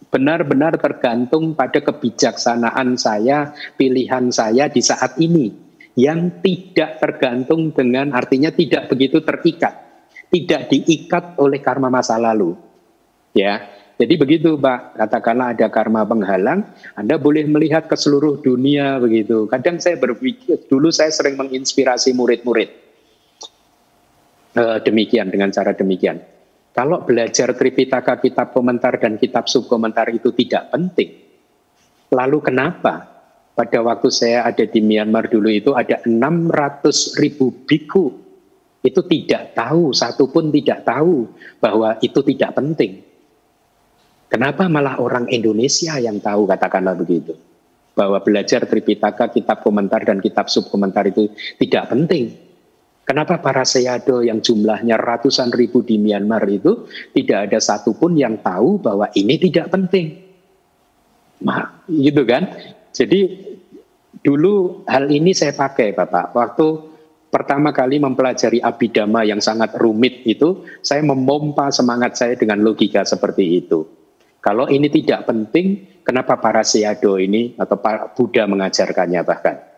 [0.10, 5.52] benar-benar tergantung pada kebijaksanaan saya, pilihan saya di saat ini
[5.96, 9.74] yang tidak tergantung dengan artinya tidak begitu terikat,
[10.32, 12.56] tidak diikat oleh karma masa lalu.
[13.36, 13.72] Ya.
[13.96, 15.00] Jadi begitu, Pak.
[15.00, 16.68] Katakanlah ada karma penghalang,
[17.00, 19.48] Anda boleh melihat ke seluruh dunia begitu.
[19.48, 22.76] Kadang saya berpikir, dulu saya sering menginspirasi murid-murid.
[24.56, 26.20] Uh, demikian dengan cara demikian.
[26.76, 31.24] Kalau belajar Tripitaka, kitab komentar dan kitab subkomentar itu tidak penting,
[32.12, 33.16] lalu kenapa
[33.56, 38.26] pada waktu saya ada di Myanmar dulu itu ada 600 ribu biku
[38.86, 41.26] itu tidak tahu, satu pun tidak tahu
[41.58, 43.02] bahwa itu tidak penting.
[44.30, 47.34] Kenapa malah orang Indonesia yang tahu katakanlah begitu.
[47.96, 52.45] Bahwa belajar Tripitaka, kitab komentar dan kitab subkomentar itu tidak penting.
[53.06, 58.82] Kenapa para seyado yang jumlahnya ratusan ribu di Myanmar itu tidak ada satupun yang tahu
[58.82, 60.26] bahwa ini tidak penting?
[61.46, 62.50] Nah, gitu kan?
[62.90, 63.30] Jadi
[64.26, 66.34] dulu hal ini saya pakai Bapak.
[66.34, 66.68] Waktu
[67.30, 73.62] pertama kali mempelajari abidama yang sangat rumit itu, saya memompa semangat saya dengan logika seperti
[73.62, 73.86] itu.
[74.42, 79.76] Kalau ini tidak penting, kenapa para seyado ini atau para Buddha mengajarkannya bahkan?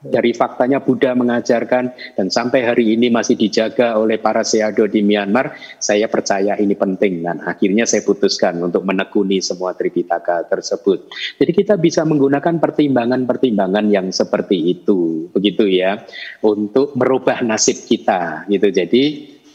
[0.00, 5.52] Dari faktanya Buddha mengajarkan dan sampai hari ini masih dijaga oleh para seado di Myanmar,
[5.76, 11.12] saya percaya ini penting dan akhirnya saya putuskan untuk menekuni semua Tripitaka tersebut.
[11.36, 16.00] Jadi kita bisa menggunakan pertimbangan-pertimbangan yang seperti itu, begitu ya,
[16.40, 18.72] untuk merubah nasib kita gitu.
[18.72, 19.04] Jadi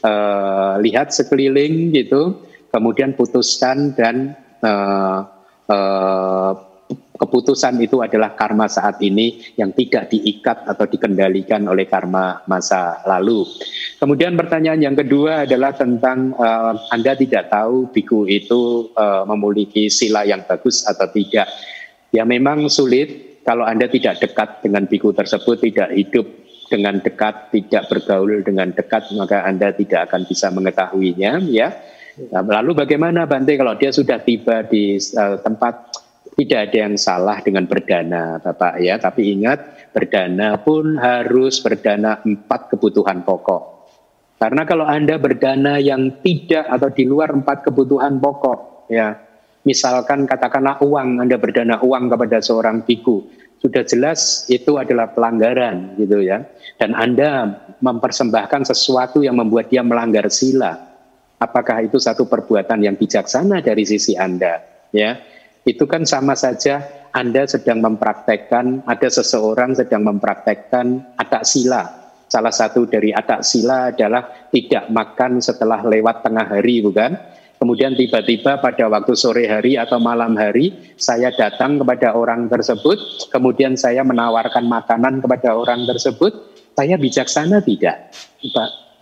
[0.06, 5.26] uh, lihat sekeliling gitu, kemudian putuskan dan uh,
[5.66, 6.75] uh,
[7.16, 13.48] keputusan itu adalah karma saat ini yang tidak diikat atau dikendalikan oleh karma masa lalu.
[13.96, 20.28] Kemudian pertanyaan yang kedua adalah tentang uh, Anda tidak tahu biku itu uh, memiliki sila
[20.28, 21.48] yang bagus atau tidak.
[22.12, 26.26] Ya memang sulit kalau Anda tidak dekat dengan biku tersebut, tidak hidup
[26.66, 31.70] dengan dekat, tidak bergaul dengan dekat, maka Anda tidak akan bisa mengetahuinya ya.
[32.16, 36.05] Nah, lalu bagaimana Bante kalau dia sudah tiba di uh, tempat
[36.36, 39.00] tidak ada yang salah dengan berdana, Bapak ya.
[39.00, 43.88] Tapi ingat, berdana pun harus berdana empat kebutuhan pokok.
[44.36, 49.16] Karena kalau Anda berdana yang tidak atau di luar empat kebutuhan pokok, ya,
[49.64, 53.24] misalkan katakanlah uang, Anda berdana uang kepada seorang biku,
[53.64, 56.44] sudah jelas itu adalah pelanggaran gitu ya.
[56.76, 60.84] Dan Anda mempersembahkan sesuatu yang membuat dia melanggar sila.
[61.40, 64.60] Apakah itu satu perbuatan yang bijaksana dari sisi Anda?
[64.92, 65.16] Ya,
[65.66, 72.06] itu kan sama saja Anda sedang mempraktekkan, ada seseorang sedang mempraktekkan atak sila.
[72.30, 77.18] Salah satu dari atak sila adalah tidak makan setelah lewat tengah hari, bukan?
[77.58, 83.74] Kemudian tiba-tiba pada waktu sore hari atau malam hari, saya datang kepada orang tersebut, kemudian
[83.74, 86.30] saya menawarkan makanan kepada orang tersebut,
[86.76, 88.12] saya bijaksana tidak?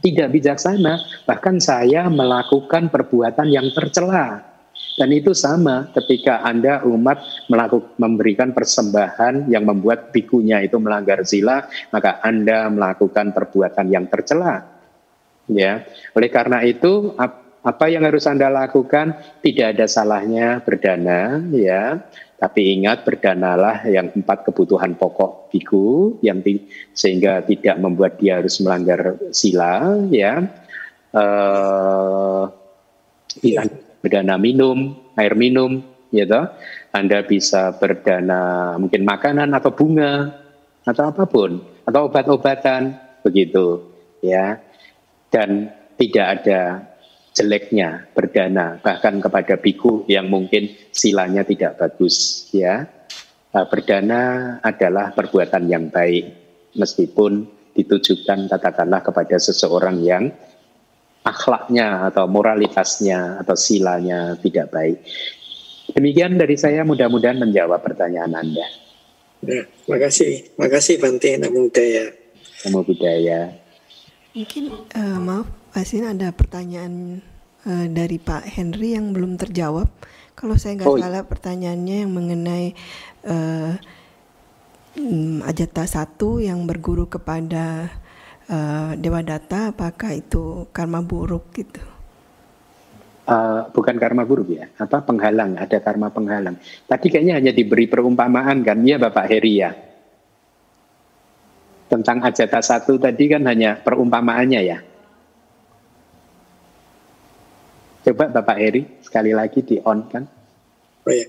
[0.01, 4.54] Tidak bijaksana, bahkan saya melakukan perbuatan yang tercela
[4.95, 7.19] dan itu sama ketika Anda umat
[7.51, 14.63] melakukan memberikan persembahan yang membuat bikunya itu melanggar sila, maka Anda melakukan perbuatan yang tercela.
[15.51, 15.83] Ya.
[16.15, 17.11] Oleh karena itu
[17.65, 19.19] apa yang harus Anda lakukan?
[19.43, 21.99] Tidak ada salahnya berdana ya.
[22.39, 26.61] Tapi ingat berdanalah yang empat kebutuhan pokok biku yang di,
[26.93, 30.45] sehingga tidak membuat dia harus melanggar sila ya.
[31.15, 32.51] Uh,
[34.05, 35.81] berdana minum, air minum,
[36.13, 36.41] gitu.
[36.93, 40.45] Anda bisa berdana mungkin makanan atau bunga
[40.85, 43.81] atau apa pun atau obat-obatan begitu
[44.21, 44.61] ya.
[45.33, 46.61] Dan tidak ada
[47.35, 52.87] jeleknya berdana bahkan kepada biku yang mungkin silanya tidak bagus ya.
[53.55, 56.31] Eh, berdana adalah perbuatan yang baik
[56.79, 60.31] meskipun ditujukan katakanlah kepada seseorang yang
[61.25, 65.01] akhlaknya atau moralitasnya atau silanya tidak baik.
[65.97, 68.67] Demikian dari saya mudah-mudahan menjawab pertanyaan Anda.
[69.45, 72.13] Ya, makasih, makasih Bante Namo Buddhaya.
[72.65, 73.41] Namo Buddhaya.
[74.33, 77.21] Mungkin uh, maaf, Asin ada pertanyaan
[77.69, 79.89] uh, dari Pak Henry yang belum terjawab.
[80.35, 80.99] Kalau saya nggak oh.
[81.01, 82.67] salah pertanyaannya yang mengenai
[83.29, 83.73] uh,
[85.43, 87.91] Ajata satu yang berguru kepada
[88.49, 91.83] uh, dewa data apakah itu karma buruk gitu?
[93.25, 96.61] Uh, bukan karma buruk ya, apa penghalang, ada karma penghalang.
[96.85, 99.73] Tadi kayaknya hanya diberi perumpamaan kan, ya Bapak Heri ya.
[101.89, 104.79] Tentang ajata satu tadi kan hanya perumpamaannya ya.
[108.05, 110.29] Coba Bapak Heri sekali lagi di on kan.
[111.09, 111.25] Oh ya.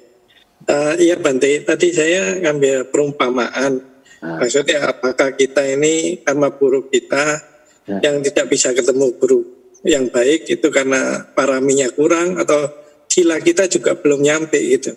[0.68, 3.95] Uh, iya Bante, tadi saya ngambil perumpamaan.
[4.42, 7.42] Maksudnya apakah kita ini karma buruk kita
[7.86, 7.98] ya.
[8.02, 9.42] yang tidak bisa ketemu guru
[9.86, 12.66] yang baik itu karena paraminya kurang atau
[13.06, 14.92] sila kita juga belum nyampe gitu.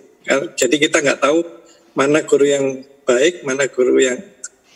[0.56, 1.38] Jadi kita nggak tahu
[1.92, 2.64] mana guru yang
[3.04, 4.18] baik, mana guru yang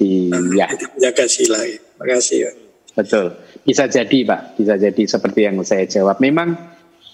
[0.01, 0.69] iya.
[0.69, 1.61] uh, jaga sila.
[1.65, 2.39] Terima kasih.
[2.93, 3.37] Betul.
[3.65, 6.21] Bisa jadi Pak, bisa jadi seperti yang saya jawab.
[6.21, 6.57] Memang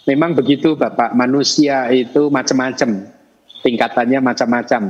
[0.06, 3.08] memang begitu Bapak, manusia itu macam-macam,
[3.62, 4.82] tingkatannya macam-macam.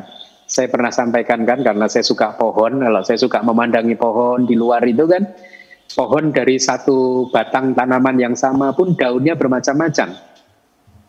[0.49, 4.81] Saya pernah sampaikan kan karena saya suka pohon, kalau saya suka memandangi pohon di luar
[4.89, 5.29] itu kan,
[5.93, 10.17] pohon dari satu batang tanaman yang sama pun daunnya bermacam-macam.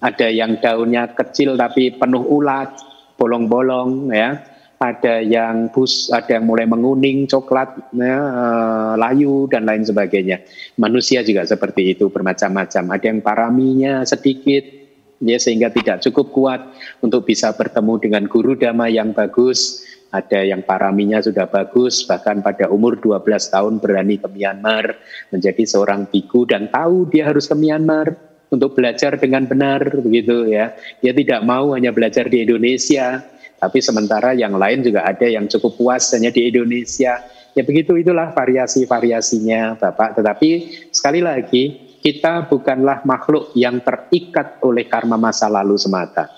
[0.03, 2.75] Ada yang daunnya kecil tapi penuh ulat,
[3.15, 4.43] bolong-bolong ya
[4.79, 10.39] ada yang bus, ada yang mulai menguning, coklat, ya, uh, layu dan lain sebagainya.
[10.79, 12.95] Manusia juga seperti itu bermacam-macam.
[12.95, 14.78] Ada yang paraminya sedikit,
[15.23, 16.61] ya sehingga tidak cukup kuat
[17.03, 19.85] untuk bisa bertemu dengan guru dhamma yang bagus.
[20.09, 24.97] Ada yang paraminya sudah bagus, bahkan pada umur 12 tahun berani ke Myanmar
[25.29, 28.17] menjadi seorang biku dan tahu dia harus ke Myanmar
[28.49, 30.73] untuk belajar dengan benar begitu ya.
[31.05, 33.21] Dia tidak mau hanya belajar di Indonesia,
[33.61, 37.21] tapi sementara yang lain juga ada yang cukup puas hanya di Indonesia.
[37.53, 40.17] Ya begitu itulah variasi-variasinya Bapak.
[40.17, 40.49] Tetapi
[40.89, 46.31] sekali lagi kita bukanlah makhluk yang terikat oleh karma masa lalu semata.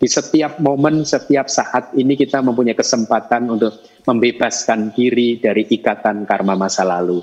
[0.00, 6.56] Di setiap momen, setiap saat ini kita mempunyai kesempatan untuk membebaskan diri dari ikatan karma
[6.56, 7.20] masa lalu.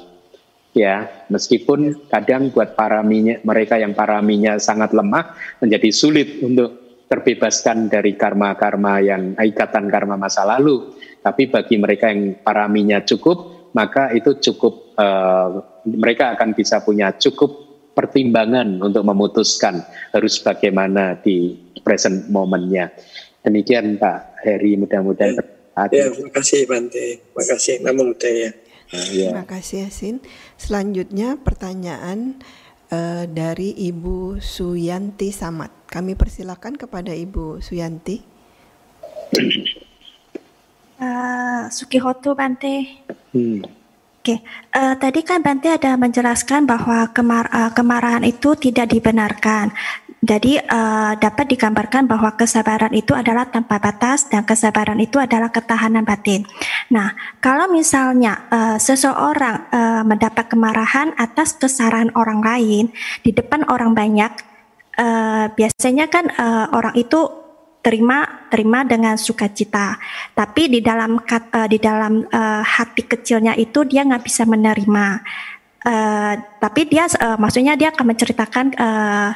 [0.77, 8.14] Ya, meskipun kadang buat paraminya, mereka yang paraminya sangat lemah menjadi sulit untuk terbebaskan dari
[8.14, 10.93] karma-karma yang ikatan karma masa lalu.
[11.26, 17.66] Tapi bagi mereka yang paraminya cukup, maka itu cukup uh, mereka akan bisa punya cukup
[17.98, 19.82] pertimbangan untuk memutuskan
[20.14, 22.94] harus bagaimana di present momennya.
[23.41, 25.41] Demikian Pak Heri, mudah-mudahan ya,
[25.90, 28.49] ya, terima kasih Bante, terima kasih Namo Buddhaya.
[28.88, 29.30] Nah, ya.
[29.34, 30.24] Terima kasih Yasin.
[30.56, 32.40] Selanjutnya pertanyaan
[32.94, 35.74] uh, dari Ibu Suyanti Samat.
[35.91, 38.24] Kami persilakan kepada Ibu Suyanti.
[40.98, 43.03] Uh, Sukihoto Bante.
[43.36, 43.76] Hmm.
[44.27, 44.75] Oke, okay.
[44.75, 49.71] uh, tadi kan Bante ada menjelaskan bahwa kemar uh, kemarahan itu tidak dibenarkan.
[50.19, 56.03] Jadi uh, dapat digambarkan bahwa kesabaran itu adalah tanpa batas dan kesabaran itu adalah ketahanan
[56.03, 56.43] batin.
[56.91, 62.91] Nah, kalau misalnya uh, seseorang uh, mendapat kemarahan atas kesalahan orang lain
[63.23, 64.35] di depan orang banyak,
[64.99, 67.47] uh, biasanya kan uh, orang itu
[67.88, 69.95] terima terima dengan sukacita.
[70.35, 75.23] Tapi di dalam uh, di dalam uh, hati kecilnya itu dia nggak bisa menerima.
[75.88, 77.07] Uh, tapi dia
[77.39, 79.31] maksudnya dia akan menceritakan uh,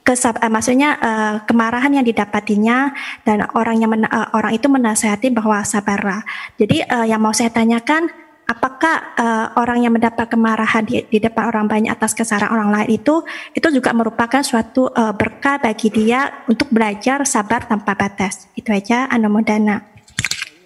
[0.00, 0.96] kesab maksudnya
[1.44, 6.24] kemarahan yang didapatinya dan orang yang men, orang itu menasehati bahwa sabarlah.
[6.56, 8.08] Jadi yang mau saya tanyakan
[8.50, 12.98] apakah uh, orang yang mendapat kemarahan di, di depan orang banyak atas kesalahan orang lain
[12.98, 13.22] itu
[13.54, 18.50] itu juga merupakan suatu uh, berkah bagi dia untuk belajar sabar tanpa batas.
[18.58, 19.86] Itu aja Anumodana.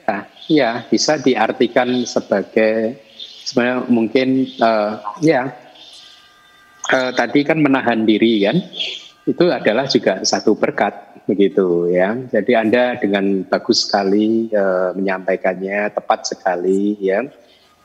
[0.09, 0.17] Ya,
[0.49, 3.05] ya bisa diartikan sebagai
[3.45, 5.53] sebenarnya mungkin uh, ya
[6.89, 8.57] uh, tadi kan menahan diri kan
[9.25, 10.93] itu adalah juga satu berkat
[11.25, 12.13] begitu ya.
[12.29, 17.25] Jadi Anda dengan bagus sekali e, menyampaikannya, tepat sekali ya.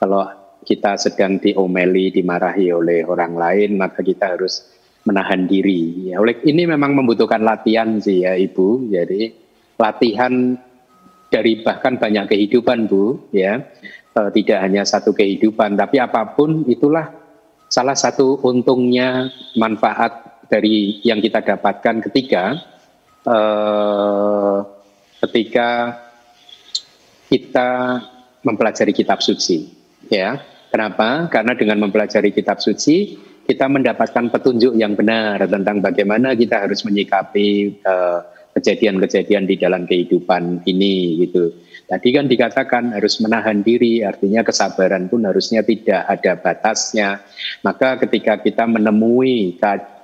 [0.00, 0.24] Kalau
[0.64, 4.64] kita sedang diomeli, dimarahi oleh orang lain, maka kita harus
[5.04, 6.12] menahan diri.
[6.12, 8.88] Ya, oleh ini memang membutuhkan latihan sih ya Ibu.
[8.88, 9.28] Jadi
[9.76, 10.56] latihan
[11.28, 13.60] dari bahkan banyak kehidupan Bu ya.
[14.10, 17.12] E, tidak hanya satu kehidupan, tapi apa pun itulah
[17.70, 22.58] salah satu untungnya manfaat dari yang kita dapatkan ketika
[23.22, 24.58] eh,
[25.22, 25.68] ketika
[27.30, 27.70] kita
[28.42, 29.79] mempelajari kitab suci
[30.10, 33.16] ya kenapa karena dengan mempelajari kitab suci
[33.46, 38.20] kita mendapatkan petunjuk yang benar tentang bagaimana kita harus menyikapi eh,
[38.54, 41.54] kejadian-kejadian di dalam kehidupan ini gitu.
[41.86, 47.22] Tadi kan dikatakan harus menahan diri, artinya kesabaran pun harusnya tidak ada batasnya.
[47.66, 49.58] Maka ketika kita menemui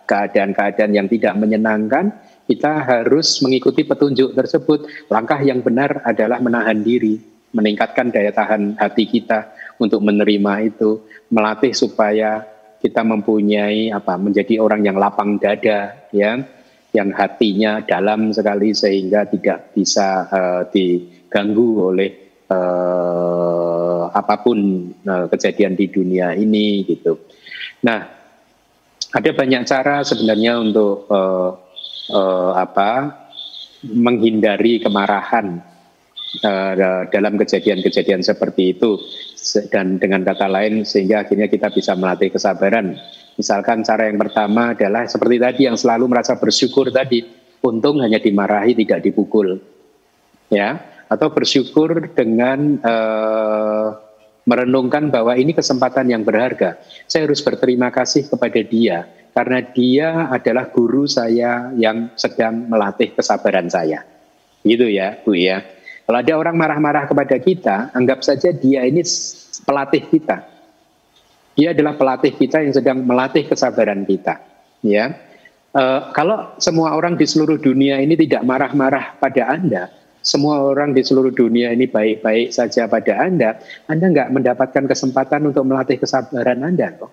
[0.07, 2.11] keadaan-keadaan yang tidak menyenangkan,
[2.47, 5.11] kita harus mengikuti petunjuk tersebut.
[5.11, 7.23] Langkah yang benar adalah menahan diri,
[7.55, 12.45] meningkatkan daya tahan hati kita untuk menerima itu, melatih supaya
[12.81, 16.39] kita mempunyai apa menjadi orang yang lapang dada ya
[16.95, 22.11] yang hatinya dalam sekali sehingga tidak bisa uh, diganggu oleh
[22.49, 24.59] uh, apa pun
[25.05, 27.21] uh, kejadian di dunia ini gitu.
[27.85, 28.01] Nah,
[29.13, 31.51] ada banyak cara sebenarnya untuk uh,
[32.13, 33.13] uh, apa
[33.85, 35.61] menghindari kemarahan
[36.43, 39.01] uh, dalam kejadian-kejadian seperti itu
[39.71, 42.99] dan dengan kata lain sehingga akhirnya kita bisa melatih kesabaran.
[43.37, 47.23] Misalkan cara yang pertama adalah seperti tadi yang selalu merasa bersyukur tadi,
[47.61, 49.61] untung hanya dimarahi tidak dipukul.
[50.49, 50.79] Ya,
[51.11, 53.99] atau bersyukur dengan uh,
[54.47, 56.79] merenungkan bahwa ini kesempatan yang berharga.
[57.11, 63.69] Saya harus berterima kasih kepada dia karena dia adalah guru saya yang sedang melatih kesabaran
[63.69, 64.07] saya.
[64.65, 65.61] Gitu ya, Bu ya.
[66.07, 69.03] Kalau ada orang marah-marah kepada kita, anggap saja dia ini
[69.67, 70.47] pelatih kita.
[71.59, 74.39] Dia adalah pelatih kita yang sedang melatih kesabaran kita.
[74.87, 75.19] Ya,
[75.75, 75.83] e,
[76.15, 79.91] kalau semua orang di seluruh dunia ini tidak marah-marah pada Anda,
[80.23, 83.59] semua orang di seluruh dunia ini baik-baik saja pada Anda,
[83.91, 87.11] Anda nggak mendapatkan kesempatan untuk melatih kesabaran Anda kok.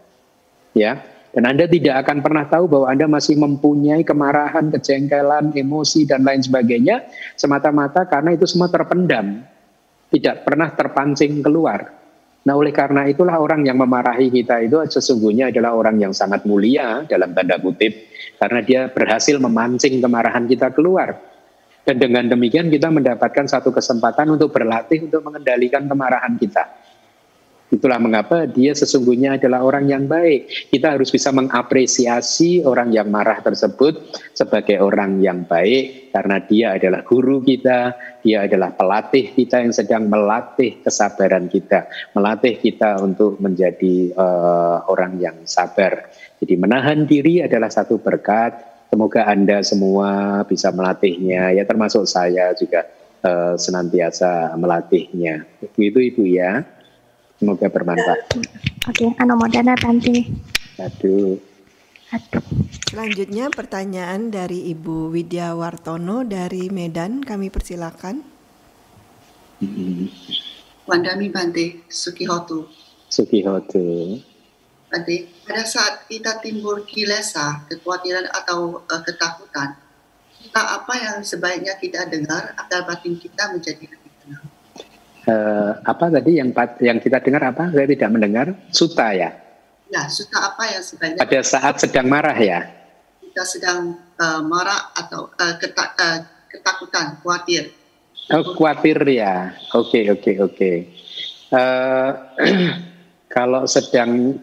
[0.77, 1.01] Ya,
[1.33, 6.45] dan Anda tidak akan pernah tahu bahwa Anda masih mempunyai kemarahan, kejengkelan, emosi, dan lain
[6.45, 9.41] sebagainya semata-mata karena itu semua terpendam.
[10.13, 11.89] Tidak pernah terpancing keluar.
[12.45, 17.01] Nah oleh karena itulah orang yang memarahi kita itu sesungguhnya adalah orang yang sangat mulia
[17.09, 18.13] dalam tanda kutip.
[18.37, 21.17] Karena dia berhasil memancing kemarahan kita keluar.
[21.81, 26.82] Dan dengan demikian kita mendapatkan satu kesempatan untuk berlatih untuk mengendalikan kemarahan kita.
[27.73, 30.69] Itulah mengapa dia sesungguhnya adalah orang yang baik.
[30.69, 37.01] Kita harus bisa mengapresiasi orang yang marah tersebut sebagai orang yang baik karena dia adalah
[37.01, 44.13] guru kita, dia adalah pelatih kita yang sedang melatih kesabaran kita, melatih kita untuk menjadi
[44.21, 46.13] uh, orang yang sabar.
[46.37, 52.85] Jadi menahan diri adalah satu berkat, Semoga Anda semua bisa melatihnya, ya termasuk saya juga
[53.25, 55.49] uh, senantiasa melatihnya.
[55.73, 56.61] Itu Ibu ya.
[57.43, 58.39] Semoga bermanfaat.
[58.39, 60.31] Oke, okay, Anomodana Tanti.
[60.79, 61.35] Aduh.
[62.15, 62.45] Aduh.
[62.87, 68.23] Selanjutnya pertanyaan dari Ibu Widya Wartono dari Medan, kami persilakan.
[70.87, 72.63] Wandami Bante, Sukihotu.
[73.11, 74.23] Sukihotu.
[74.87, 79.75] Nanti pada saat kita timbul kilesa, kekhawatiran atau uh, ketakutan,
[80.39, 83.83] kita apa yang sebaiknya kita dengar agar batin kita menjadi
[85.23, 86.51] Uh, apa tadi yang
[86.83, 87.71] yang kita dengar apa?
[87.71, 88.51] Saya tidak mendengar.
[88.75, 89.31] Suta ya.
[89.87, 91.19] Ya, suta apa yang sebaiknya?
[91.21, 92.65] Pada saat sedang marah ya.
[93.23, 96.19] Kita sedang uh, marah atau uh, ketak, uh,
[96.49, 97.71] ketakutan, khawatir.
[98.33, 99.53] Oh, khawatir ya.
[99.77, 100.55] Oke, okay, oke, okay, oke.
[100.57, 100.75] Okay.
[101.53, 102.09] Uh,
[103.35, 104.41] kalau sedang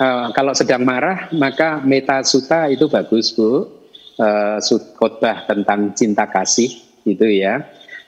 [0.00, 3.68] uh, kalau sedang marah maka meta suta itu bagus bu
[4.18, 4.58] uh,
[4.96, 6.72] khotbah tentang cinta kasih
[7.04, 7.64] itu ya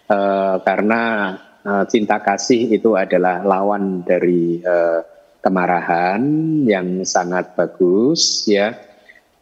[0.09, 5.03] uh, karena uh, cinta kasih itu adalah lawan dari uh,
[5.43, 6.23] kemarahan
[6.63, 8.79] yang sangat bagus ya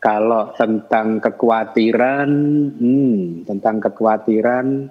[0.00, 2.28] kalau tentang kekhawatiran
[2.76, 4.88] hmm, tentang kekhawatiran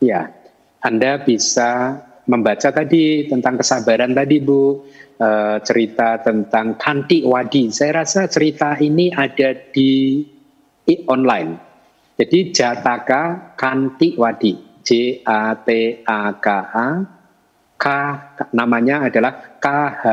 [0.00, 0.32] ya
[0.80, 4.82] anda bisa membaca tadi tentang kesabaran tadi Bu
[5.22, 7.70] uh, cerita tentang Kanti Wadi.
[7.70, 10.20] Saya rasa cerita ini ada di
[11.06, 11.52] online.
[12.18, 14.65] Jadi Jataka Kanti Wadi.
[14.86, 16.88] J A T A K A
[17.74, 17.86] K
[18.54, 20.04] namanya adalah K H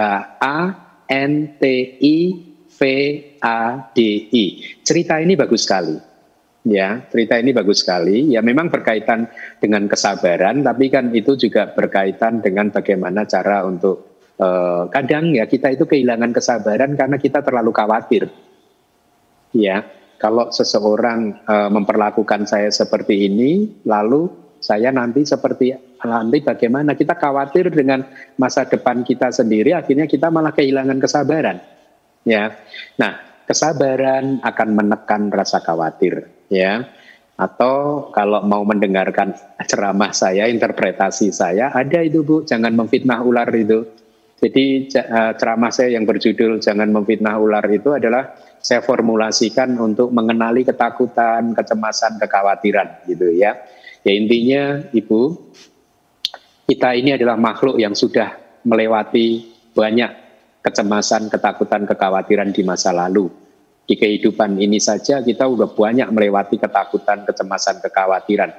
[0.41, 0.57] A
[1.07, 1.63] N T
[2.01, 2.17] I
[2.73, 2.81] V
[3.37, 3.59] A
[3.93, 3.99] D
[4.33, 4.45] I.
[4.81, 5.93] Cerita ini bagus sekali.
[6.65, 8.33] Ya, cerita ini bagus sekali.
[8.33, 9.29] Ya, memang berkaitan
[9.61, 15.77] dengan kesabaran, tapi kan itu juga berkaitan dengan bagaimana cara untuk Uh, kadang ya kita
[15.77, 18.33] itu kehilangan kesabaran karena kita terlalu khawatir.
[19.53, 19.85] Ya,
[20.17, 24.33] kalau seseorang uh, memperlakukan saya seperti ini, lalu
[24.63, 25.75] saya nanti seperti
[26.07, 28.07] nanti bagaimana kita khawatir dengan
[28.39, 31.59] masa depan kita sendiri, akhirnya kita malah kehilangan kesabaran.
[32.23, 32.55] Ya,
[32.95, 36.31] nah kesabaran akan menekan rasa khawatir.
[36.47, 36.87] Ya,
[37.35, 39.35] atau kalau mau mendengarkan
[39.67, 43.83] ceramah saya, interpretasi saya, ada itu bu, jangan memfitnah ular itu
[44.43, 50.67] jadi eh, ceramah saya yang berjudul Jangan Memfitnah Ular itu adalah saya formulasikan untuk mengenali
[50.67, 53.55] ketakutan, kecemasan, kekhawatiran gitu ya.
[54.03, 55.21] Ya intinya Ibu,
[56.67, 58.35] kita ini adalah makhluk yang sudah
[58.67, 60.11] melewati banyak
[60.63, 63.31] kecemasan, ketakutan, kekhawatiran di masa lalu.
[63.83, 68.51] Di kehidupan ini saja kita sudah banyak melewati ketakutan, kecemasan, kekhawatiran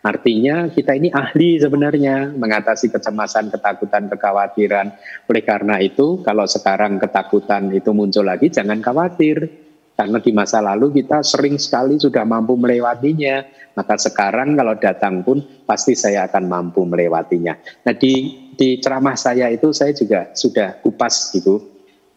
[0.00, 4.96] Artinya kita ini ahli sebenarnya mengatasi kecemasan, ketakutan, kekhawatiran.
[5.28, 9.68] Oleh karena itu, kalau sekarang ketakutan itu muncul lagi, jangan khawatir.
[9.96, 13.44] Karena di masa lalu kita sering sekali sudah mampu melewatinya.
[13.76, 17.54] Maka sekarang kalau datang pun pasti saya akan mampu melewatinya.
[17.86, 21.60] Nah di, di ceramah saya itu saya juga sudah kupas gitu.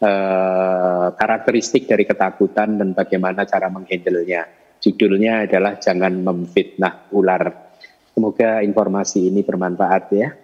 [0.03, 7.71] Eh, karakteristik dari ketakutan dan bagaimana cara menghandlenya Judulnya adalah Jangan Memfitnah Ular.
[8.11, 10.35] Semoga informasi ini bermanfaat ya.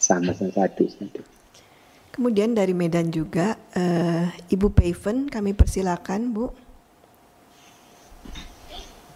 [0.00, 1.20] Sama-sama satu, satu.
[2.12, 6.52] Kemudian dari Medan juga, uh, Ibu Paven kami persilakan Bu.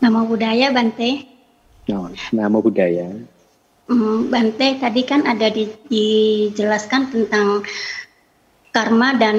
[0.01, 1.29] Nama budaya Bante.
[1.93, 3.13] No, nama budaya.
[3.87, 7.69] Hmm, Bante tadi kan ada di, dijelaskan tentang
[8.73, 9.37] karma dan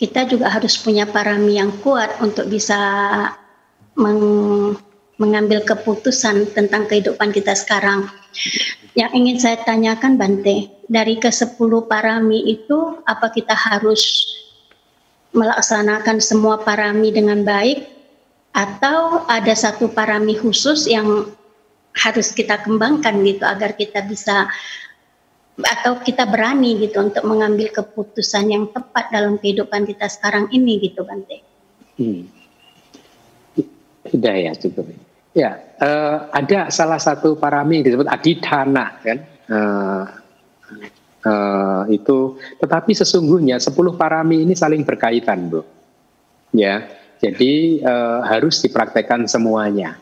[0.00, 2.80] kita juga harus punya parami yang kuat untuk bisa
[3.94, 4.20] meng,
[5.22, 8.10] mengambil keputusan tentang kehidupan kita sekarang.
[8.98, 14.02] Yang ingin saya tanyakan Bante, dari ke sepuluh parami itu apa kita harus
[15.32, 17.88] melaksanakan semua parami dengan baik
[18.52, 21.32] atau ada satu parami khusus yang
[21.96, 24.48] harus kita kembangkan gitu agar kita bisa
[25.60, 31.04] atau kita berani gitu untuk mengambil keputusan yang tepat dalam kehidupan kita sekarang ini gitu
[31.04, 31.44] Bante.
[32.00, 32.24] Hmm.
[34.12, 35.11] ya cukup.
[35.32, 39.18] Ya, uh, ada salah satu parami disebut adidana kan.
[39.48, 40.04] Uh,
[41.24, 45.64] uh, itu, tetapi sesungguhnya 10 parami ini saling berkaitan, Bu.
[46.52, 46.84] Ya,
[47.24, 49.96] jadi uh, harus dipraktekkan semuanya.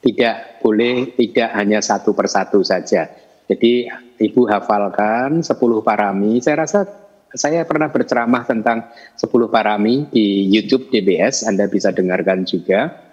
[0.00, 3.12] Tidak boleh tidak hanya satu persatu saja.
[3.46, 5.52] Jadi Ibu hafalkan 10
[5.84, 6.40] parami.
[6.40, 6.88] Saya rasa
[7.36, 8.88] saya pernah berceramah tentang
[9.20, 13.05] 10 parami di YouTube DBS, Anda bisa dengarkan juga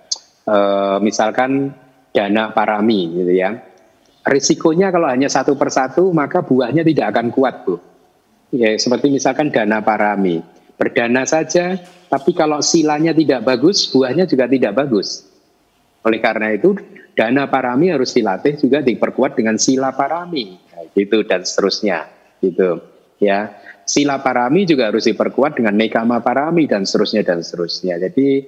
[0.43, 0.57] e,
[1.01, 1.73] misalkan
[2.13, 3.57] dana parami gitu ya.
[4.23, 7.75] Risikonya kalau hanya satu persatu maka buahnya tidak akan kuat bu.
[8.53, 10.39] Ya, seperti misalkan dana parami,
[10.77, 11.73] berdana saja,
[12.05, 15.25] tapi kalau silanya tidak bagus, buahnya juga tidak bagus.
[16.05, 16.77] Oleh karena itu,
[17.17, 20.53] dana parami harus dilatih juga diperkuat dengan sila parami,
[20.93, 22.05] gitu dan seterusnya,
[22.45, 22.77] gitu.
[23.17, 23.57] Ya,
[23.89, 27.97] sila parami juga harus diperkuat dengan nekama parami dan seterusnya dan seterusnya.
[27.97, 28.45] Jadi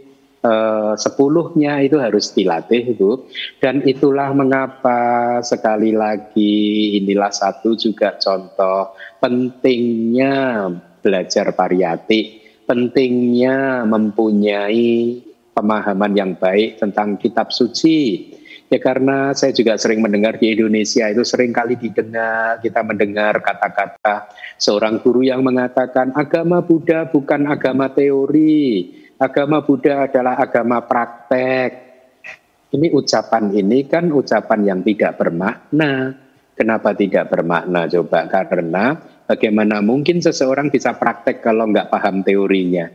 [1.00, 3.26] sepuluhnya itu harus dilatih itu
[3.58, 10.70] dan itulah mengapa sekali lagi inilah satu juga contoh pentingnya
[11.02, 15.22] belajar pariyati pentingnya mempunyai
[15.56, 18.30] pemahaman yang baik tentang kitab suci.
[18.66, 24.26] Ya karena saya juga sering mendengar di Indonesia itu sering kali didengar kita mendengar kata-kata
[24.58, 31.84] seorang guru yang mengatakan agama Buddha bukan agama teori agama Buddha adalah agama praktek.
[32.76, 36.12] Ini ucapan ini kan ucapan yang tidak bermakna.
[36.56, 38.28] Kenapa tidak bermakna coba?
[38.28, 38.96] Karena
[39.28, 42.88] bagaimana mungkin seseorang bisa praktek kalau nggak paham teorinya?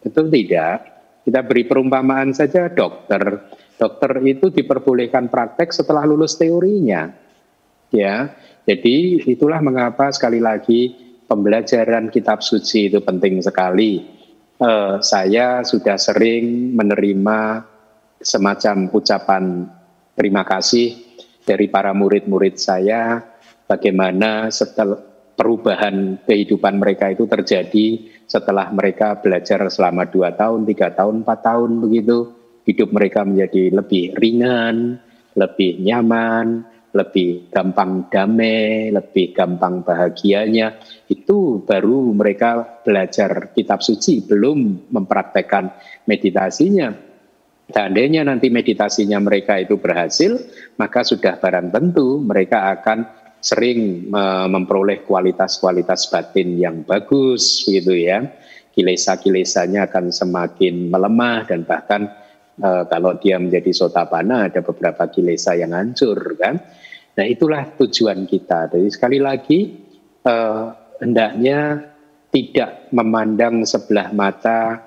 [0.00, 0.92] Betul tidak?
[1.24, 3.48] Kita beri perumpamaan saja dokter.
[3.80, 7.12] Dokter itu diperbolehkan praktek setelah lulus teorinya.
[7.92, 8.36] Ya,
[8.68, 10.92] jadi itulah mengapa sekali lagi
[11.28, 14.23] pembelajaran kitab suci itu penting sekali
[14.60, 17.64] uh, saya sudah sering menerima
[18.20, 19.68] semacam ucapan
[20.14, 20.96] terima kasih
[21.44, 23.20] dari para murid-murid saya
[23.68, 27.86] bagaimana setelah perubahan kehidupan mereka itu terjadi
[28.24, 32.32] setelah mereka belajar selama dua tahun, tiga tahun, empat tahun begitu.
[32.64, 34.96] Hidup mereka menjadi lebih ringan,
[35.36, 36.64] lebih nyaman,
[36.94, 40.78] lebih gampang damai, lebih gampang bahagianya,
[41.10, 45.74] itu baru mereka belajar kitab suci, belum mempraktekkan
[46.06, 46.94] meditasinya.
[47.66, 50.38] Seandainya nanti meditasinya mereka itu berhasil,
[50.78, 54.08] maka sudah barang tentu mereka akan sering
[54.48, 58.22] memperoleh kualitas-kualitas batin yang bagus gitu ya.
[58.74, 62.10] Kilesa-kilesanya akan semakin melemah dan bahkan
[62.58, 66.58] e, kalau dia menjadi sotapana ada beberapa kilesa yang hancur kan
[67.14, 68.74] Nah itulah tujuan kita.
[68.74, 69.70] Jadi sekali lagi
[70.26, 70.64] eh,
[70.98, 71.90] hendaknya
[72.34, 74.82] tidak memandang sebelah mata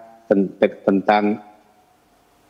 [0.83, 1.39] tentang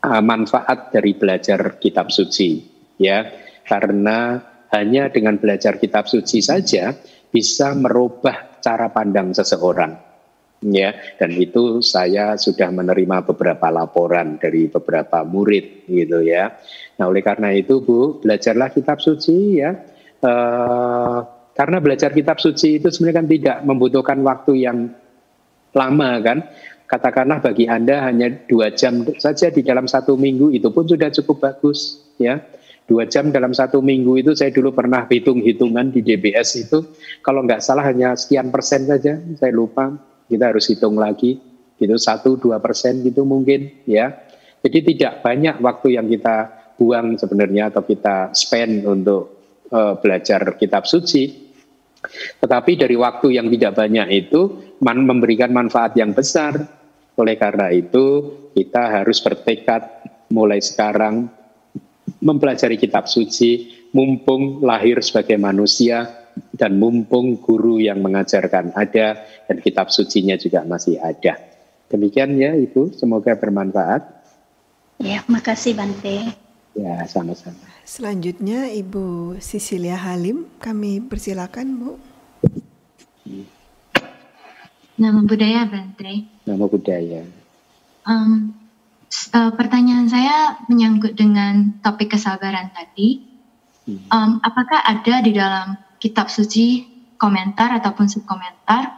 [0.02, 2.66] uh, manfaat dari belajar kitab suci,
[2.98, 3.22] ya
[3.62, 4.42] karena
[4.74, 6.98] hanya dengan belajar kitab suci saja
[7.30, 10.07] bisa merubah cara pandang seseorang
[10.64, 16.58] ya dan itu saya sudah menerima beberapa laporan dari beberapa murid gitu ya.
[16.98, 19.78] Nah oleh karena itu bu belajarlah kitab suci ya.
[20.18, 20.32] E,
[21.54, 24.78] karena belajar kitab suci itu sebenarnya kan tidak membutuhkan waktu yang
[25.74, 26.40] lama kan.
[26.88, 31.44] Katakanlah bagi anda hanya dua jam saja di dalam satu minggu itu pun sudah cukup
[31.44, 32.40] bagus ya.
[32.88, 36.88] Dua jam dalam satu minggu itu saya dulu pernah hitung hitungan di DBS itu.
[37.20, 39.92] Kalau nggak salah hanya sekian persen saja saya lupa
[40.28, 41.40] kita harus hitung lagi.
[41.78, 44.14] Gitu satu dua persen gitu mungkin ya.
[44.66, 49.38] Jadi tidak banyak waktu yang kita buang sebenarnya atau kita spend untuk
[49.70, 51.48] uh, belajar kitab suci.
[52.42, 54.42] Tetapi dari waktu yang tidak banyak itu
[54.82, 56.58] man memberikan manfaat yang besar.
[57.18, 59.82] Oleh karena itu, kita harus bertekad
[60.30, 61.26] mulai sekarang
[62.22, 69.90] mempelajari kitab suci, mumpung lahir sebagai manusia, dan mumpung guru yang mengajarkan ada, dan kitab
[69.94, 71.38] sucinya juga masih ada.
[71.88, 74.04] Demikian ya Ibu, semoga bermanfaat.
[75.00, 76.36] Ya, makasih Bante.
[76.76, 77.58] Ya, sama-sama.
[77.88, 81.92] Selanjutnya Ibu Sisilia Halim, kami persilakan Bu.
[84.98, 86.28] Nama budaya Bante.
[86.44, 87.22] Nama budaya.
[88.04, 88.52] Um,
[89.32, 93.24] uh, pertanyaan saya menyangkut dengan topik kesabaran tadi.
[93.88, 96.86] Um, apakah ada di dalam kitab suci
[97.18, 98.94] komentar ataupun subkomentar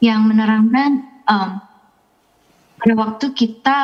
[0.00, 1.50] yang menerangkan um,
[2.78, 3.78] pada waktu kita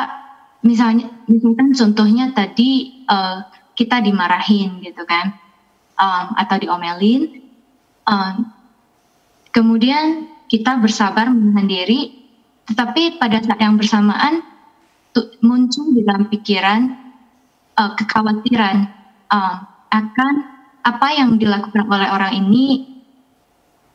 [0.64, 3.44] misalnya misalkan contohnya tadi uh,
[3.74, 5.34] kita dimarahin gitu kan
[5.98, 7.44] um, atau diomelin
[8.06, 8.48] um,
[9.50, 12.00] kemudian kita bersabar menahan diri
[12.64, 14.40] tetapi pada saat yang bersamaan
[15.44, 16.80] muncul di dalam pikiran
[17.76, 18.88] uh, kekhawatiran
[19.28, 19.56] uh,
[19.92, 20.53] akan
[20.84, 22.94] apa yang dilakukan oleh orang ini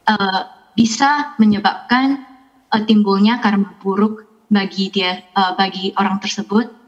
[0.10, 0.42] uh,
[0.74, 2.26] bisa menyebabkan
[2.74, 6.82] uh, timbulnya karma buruk bagi dia uh, bagi orang tersebut.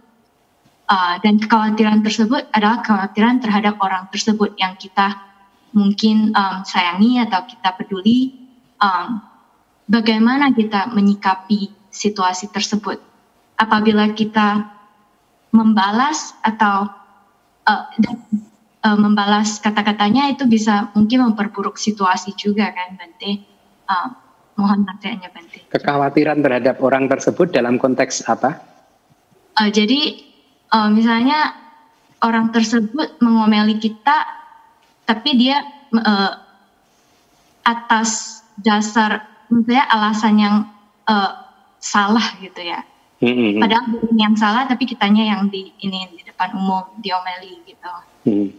[0.91, 5.15] Uh, dan kekhawatiran tersebut adalah kekhawatiran terhadap orang tersebut yang kita
[5.71, 8.35] mungkin um, sayangi atau kita peduli.
[8.81, 9.23] Um,
[9.87, 12.99] bagaimana kita menyikapi situasi tersebut?
[13.55, 14.67] Apabila kita
[15.55, 16.91] membalas atau
[17.63, 17.83] uh,
[18.85, 23.41] uh, membalas kata-katanya itu bisa mungkin memperburuk situasi juga kan Bante?
[23.85, 24.09] Uh,
[24.57, 25.63] mohon nasihatnya Bante.
[25.69, 28.61] Kekhawatiran terhadap orang tersebut dalam konteks apa?
[29.57, 30.21] Uh, jadi
[30.73, 31.55] uh, misalnya
[32.21, 34.25] orang tersebut mengomeli kita
[35.05, 35.59] tapi dia
[35.97, 36.31] uh,
[37.65, 40.55] atas dasar misalnya alasan yang
[41.09, 41.31] uh,
[41.81, 42.85] salah gitu ya.
[43.21, 47.93] Hmm Padahal yang salah, tapi kitanya yang di ini di depan umum diomeli gitu.
[48.25, 48.49] Hmm.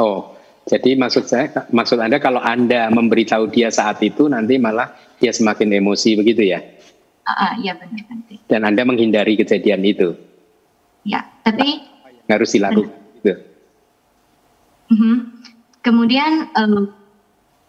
[0.00, 0.32] Oh,
[0.64, 5.76] jadi maksud saya, maksud anda kalau anda memberitahu dia saat itu nanti malah dia semakin
[5.76, 6.64] emosi begitu ya?
[7.28, 8.40] Ah, uh, iya benar nanti.
[8.48, 10.16] Dan anda menghindari kejadian itu?
[11.04, 11.84] Ya, tapi
[12.24, 12.96] nah, harus dilakukan.
[13.20, 13.34] Gitu.
[14.90, 15.14] Mm-hmm.
[15.84, 16.88] Kemudian, um,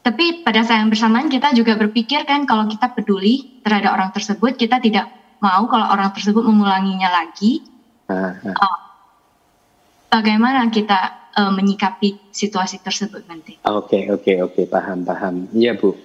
[0.02, 4.56] tapi pada saat yang bersamaan kita juga berpikir kan kalau kita peduli terhadap orang tersebut,
[4.56, 5.12] kita tidak
[5.44, 7.66] mau kalau orang tersebut mengulanginya lagi.
[8.08, 8.91] Uh, uh.
[10.12, 13.56] Bagaimana kita uh, menyikapi situasi tersebut nanti?
[13.64, 14.66] Oke, okay, oke, okay, oke, okay.
[14.68, 15.36] paham, paham.
[15.56, 15.96] Iya, Bu.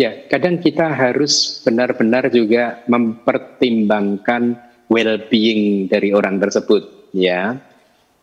[0.00, 4.56] Ya, kadang kita harus benar-benar juga mempertimbangkan
[4.88, 7.60] well-being dari orang tersebut, ya.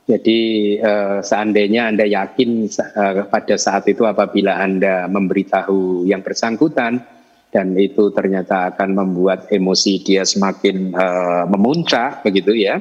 [0.10, 0.40] Jadi
[0.82, 7.06] uh, seandainya Anda yakin uh, pada saat itu apabila Anda memberitahu yang bersangkutan,
[7.50, 12.78] dan itu ternyata akan membuat emosi dia semakin uh, memuncak begitu ya,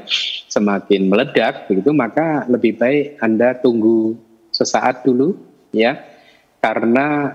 [0.53, 4.13] semakin meledak begitu, maka lebih baik Anda tunggu
[4.53, 5.41] sesaat dulu
[5.73, 5.97] ya,
[6.61, 7.33] karena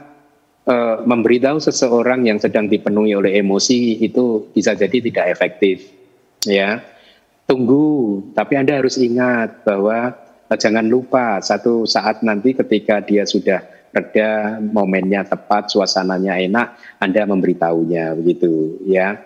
[0.69, 5.89] uh, memberitahu seseorang yang sedang dipenuhi oleh emosi itu bisa jadi tidak efektif
[6.45, 6.85] ya.
[7.49, 10.13] Tunggu, tapi Anda harus ingat bahwa
[10.53, 16.67] uh, jangan lupa satu saat nanti ketika dia sudah reda, momennya tepat, suasananya enak,
[16.97, 19.21] Anda memberitahunya begitu ya.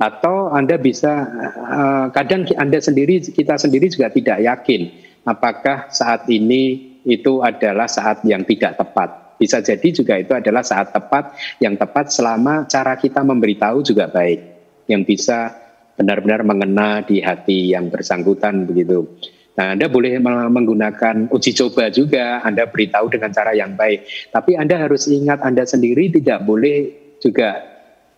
[0.00, 1.12] Atau Anda bisa
[1.56, 4.92] uh, kadang Anda sendiri kita sendiri juga tidak yakin
[5.24, 9.40] apakah saat ini itu adalah saat yang tidak tepat.
[9.40, 11.32] Bisa jadi juga itu adalah saat tepat
[11.64, 14.40] yang tepat selama cara kita memberitahu juga baik
[14.84, 15.56] yang bisa
[15.96, 19.08] benar-benar mengena di hati yang bersangkutan begitu.
[19.58, 24.30] Nah, Anda boleh menggunakan uji coba juga, Anda beritahu dengan cara yang baik.
[24.30, 27.58] Tapi Anda harus ingat Anda sendiri tidak boleh juga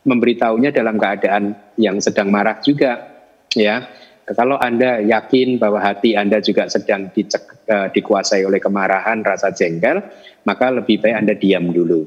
[0.05, 3.25] memberitahunya dalam keadaan yang sedang marah juga,
[3.57, 3.87] ya.
[4.23, 9.99] Kalau Anda yakin bahwa hati Anda juga sedang dicek, uh, dikuasai oleh kemarahan, rasa jengkel,
[10.47, 12.07] maka lebih baik Anda diam dulu.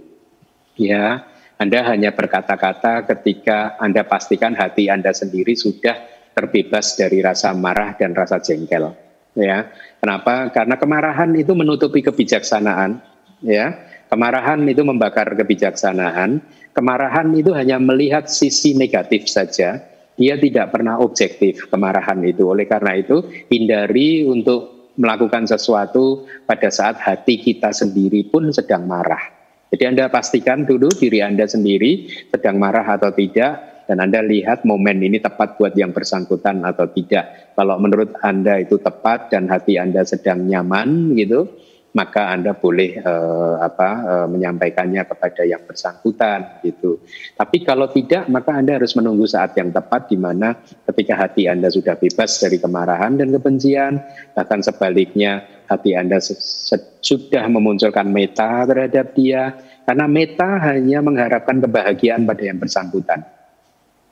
[0.79, 1.27] Ya,
[1.59, 8.15] Anda hanya berkata-kata ketika Anda pastikan hati Anda sendiri sudah terbebas dari rasa marah dan
[8.15, 9.04] rasa jengkel
[9.35, 9.69] ya.
[10.01, 10.49] Kenapa?
[10.49, 13.03] Karena kemarahan itu menutupi kebijaksanaan,
[13.43, 13.75] ya.
[14.09, 16.39] Kemarahan itu membakar kebijaksanaan.
[16.71, 19.81] Kemarahan itu hanya melihat sisi negatif saja.
[20.15, 22.47] Dia tidak pernah objektif kemarahan itu.
[22.47, 29.35] Oleh karena itu, hindari untuk melakukan sesuatu pada saat hati kita sendiri pun sedang marah.
[29.75, 35.01] Jadi Anda pastikan dulu diri Anda sendiri sedang marah atau tidak, dan Anda lihat momen
[35.01, 37.53] ini tepat buat yang bersangkutan atau tidak.
[37.53, 41.47] Kalau menurut Anda itu tepat dan hati Anda sedang nyaman gitu,
[41.95, 46.99] maka Anda boleh uh, apa uh, menyampaikannya kepada yang bersangkutan gitu.
[47.39, 50.59] Tapi kalau tidak, maka Anda harus menunggu saat yang tepat di mana
[50.91, 54.03] ketika hati Anda sudah bebas dari kemarahan dan kebencian,
[54.35, 59.55] bahkan sebaliknya hati Anda sudah memunculkan meta terhadap dia,
[59.87, 63.34] karena meta hanya mengharapkan kebahagiaan pada yang bersangkutan.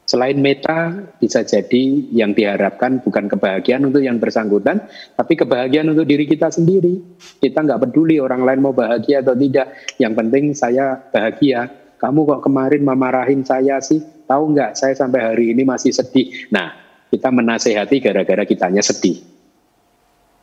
[0.04, 4.84] Selain meta, bisa jadi yang diharapkan bukan kebahagiaan untuk yang bersangkutan,
[5.16, 7.00] tapi kebahagiaan untuk diri kita sendiri.
[7.40, 9.72] Kita nggak peduli orang lain mau bahagia atau tidak.
[9.98, 11.72] Yang penting saya bahagia.
[12.04, 14.04] Kamu kok kemarin memarahin saya sih?
[14.28, 14.76] Tahu nggak?
[14.76, 16.52] Saya sampai hari ini masih sedih.
[16.52, 16.76] Nah,
[17.08, 19.24] kita menasehati gara-gara kitanya sedih.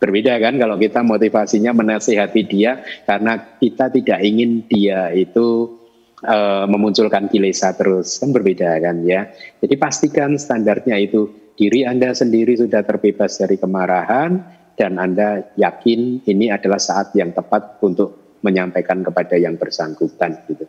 [0.00, 5.79] Berbeda kan kalau kita motivasinya menasehati dia karena kita tidak ingin dia itu
[6.24, 9.30] uh, memunculkan kilesa terus kan berbeda kan ya.
[9.60, 14.40] Jadi pastikan standarnya itu diri Anda sendiri sudah terbebas dari kemarahan
[14.76, 20.64] dan Anda yakin ini adalah saat yang tepat untuk menyampaikan kepada yang bersangkutan gitu.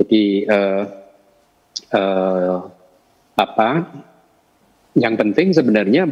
[0.00, 0.84] Jadi uh,
[1.92, 2.58] uh,
[3.36, 3.70] apa
[4.92, 6.04] yang penting sebenarnya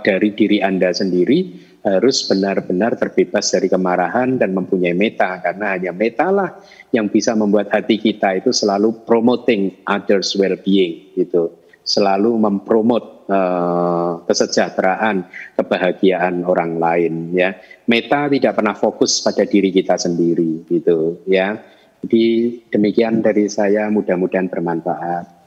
[0.00, 6.30] dari diri Anda sendiri harus benar-benar terbebas dari kemarahan dan mempunyai meta karena hanya meta
[6.30, 6.54] lah
[6.94, 11.50] yang bisa membuat hati kita itu selalu promoting others well-being gitu.
[11.82, 15.26] Selalu mempromot uh, kesejahteraan
[15.58, 17.58] kebahagiaan orang lain ya.
[17.90, 21.58] Meta tidak pernah fokus pada diri kita sendiri gitu ya.
[22.06, 22.22] Jadi
[22.70, 25.41] demikian dari saya mudah-mudahan bermanfaat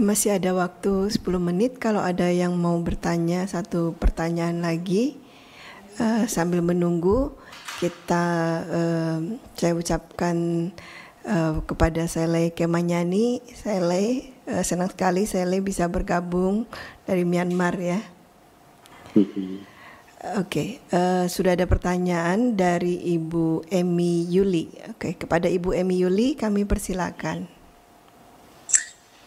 [0.00, 5.20] masih ada waktu 10 menit kalau ada yang mau bertanya satu pertanyaan lagi
[6.00, 7.36] uh, sambil menunggu
[7.84, 8.24] kita
[8.64, 9.18] uh,
[9.52, 10.36] saya ucapkan
[11.28, 16.64] uh, kepada Sele Kemanyani Sele uh, senang sekali Sele bisa bergabung
[17.04, 18.00] dari Myanmar ya.
[20.36, 24.68] Oke, okay, uh, sudah ada pertanyaan dari Ibu Emi Yuli.
[24.92, 27.59] Oke, okay, kepada Ibu Emi Yuli kami persilakan.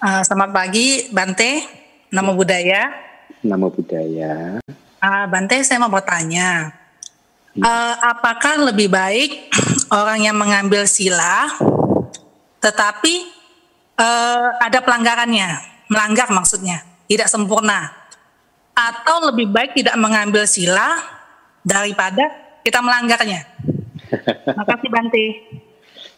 [0.04, 1.64] Uh, selamat pagi, Bante.
[2.12, 2.92] Nama budaya.
[3.40, 4.60] Nama budaya.
[5.00, 6.76] Uh, Bante, saya mau bertanya,
[7.56, 9.48] uh, apakah lebih baik
[9.96, 11.48] orang yang mengambil sila,
[12.60, 13.32] tetapi
[13.96, 17.88] uh, ada pelanggarannya, melanggar maksudnya, tidak sempurna,
[18.76, 21.00] atau lebih baik tidak mengambil sila
[21.64, 22.28] daripada
[22.60, 23.48] kita melanggarnya?
[24.52, 25.26] Terima kasih, Bante.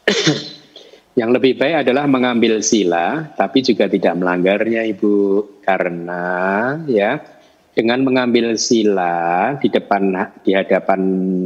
[1.15, 5.15] Yang lebih baik adalah mengambil sila, tapi juga tidak melanggarnya, Ibu,
[5.63, 7.23] karena ya
[7.71, 10.11] dengan mengambil sila di depan
[10.43, 11.01] di hadapan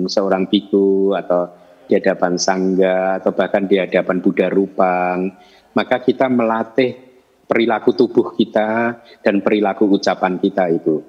[0.09, 1.53] seorang biku atau
[1.85, 5.37] di hadapan sangga atau bahkan di hadapan Buddha Rupang,
[5.77, 6.97] maka kita melatih
[7.45, 11.05] perilaku tubuh kita dan perilaku ucapan kita itu.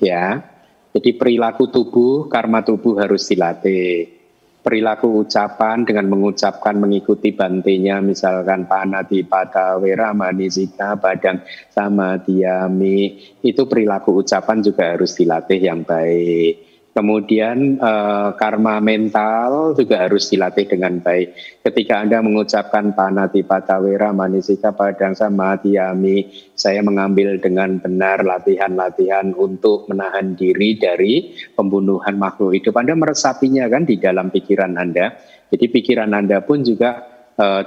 [0.00, 0.48] Ya.
[0.92, 4.21] Jadi perilaku tubuh, karma tubuh harus dilatih
[4.62, 13.62] perilaku ucapan dengan mengucapkan mengikuti bantenya misalkan panati pada wera manisita badang sama diami itu
[13.66, 21.00] perilaku ucapan juga harus dilatih yang baik Kemudian eh, karma mental juga harus dilatih dengan
[21.00, 21.32] baik.
[21.64, 29.88] Ketika Anda mengucapkan panati patawera manisika padang sama tiami, saya mengambil dengan benar latihan-latihan untuk
[29.88, 32.76] menahan diri dari pembunuhan makhluk hidup.
[32.76, 35.16] Anda meresapinya kan di dalam pikiran Anda.
[35.48, 37.08] Jadi pikiran Anda pun juga
[37.40, 37.64] eh,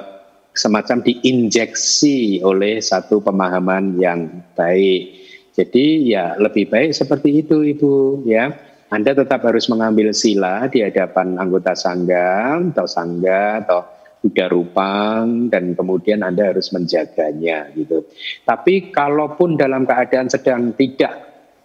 [0.53, 5.25] semacam diinjeksi oleh satu pemahaman yang baik.
[5.57, 11.41] Jadi ya lebih baik seperti itu Ibu ya anda tetap harus mengambil sila di hadapan
[11.41, 13.79] anggota sangga atau sangga atau
[14.25, 18.09] Buddha Rupang dan kemudian Anda harus menjaganya gitu.
[18.41, 21.13] Tapi kalaupun dalam keadaan sedang tidak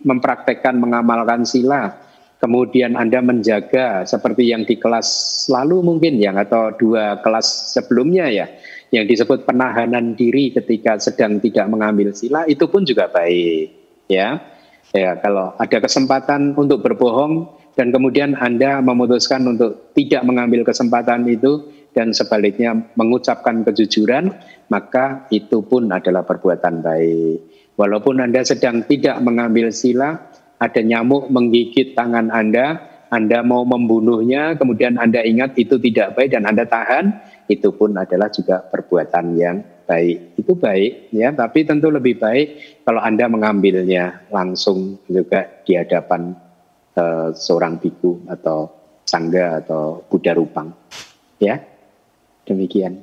[0.05, 1.89] mempraktekkan mengamalkan sila,
[2.37, 5.09] kemudian Anda menjaga seperti yang di kelas
[5.49, 8.47] lalu mungkin yang atau dua kelas sebelumnya ya,
[8.93, 13.73] yang disebut penahanan diri ketika sedang tidak mengambil sila itu pun juga baik
[14.11, 14.37] ya
[14.91, 17.47] Ya, kalau ada kesempatan untuk berbohong
[17.79, 24.35] dan kemudian Anda memutuskan untuk tidak mengambil kesempatan itu dan sebaliknya mengucapkan kejujuran,
[24.67, 27.39] maka itu pun adalah perbuatan baik.
[27.79, 30.19] Walaupun Anda sedang tidak mengambil sila,
[30.59, 32.83] ada nyamuk menggigit tangan Anda,
[33.15, 38.31] Anda mau membunuhnya, kemudian Anda ingat itu tidak baik dan Anda tahan, itu pun adalah
[38.31, 45.03] juga perbuatan yang baik itu baik ya tapi tentu lebih baik kalau anda mengambilnya langsung
[45.11, 46.31] juga di hadapan
[46.95, 48.71] uh, seorang biku atau
[49.03, 50.71] sangga atau buddha rupang
[51.43, 51.59] ya
[52.47, 53.03] demikian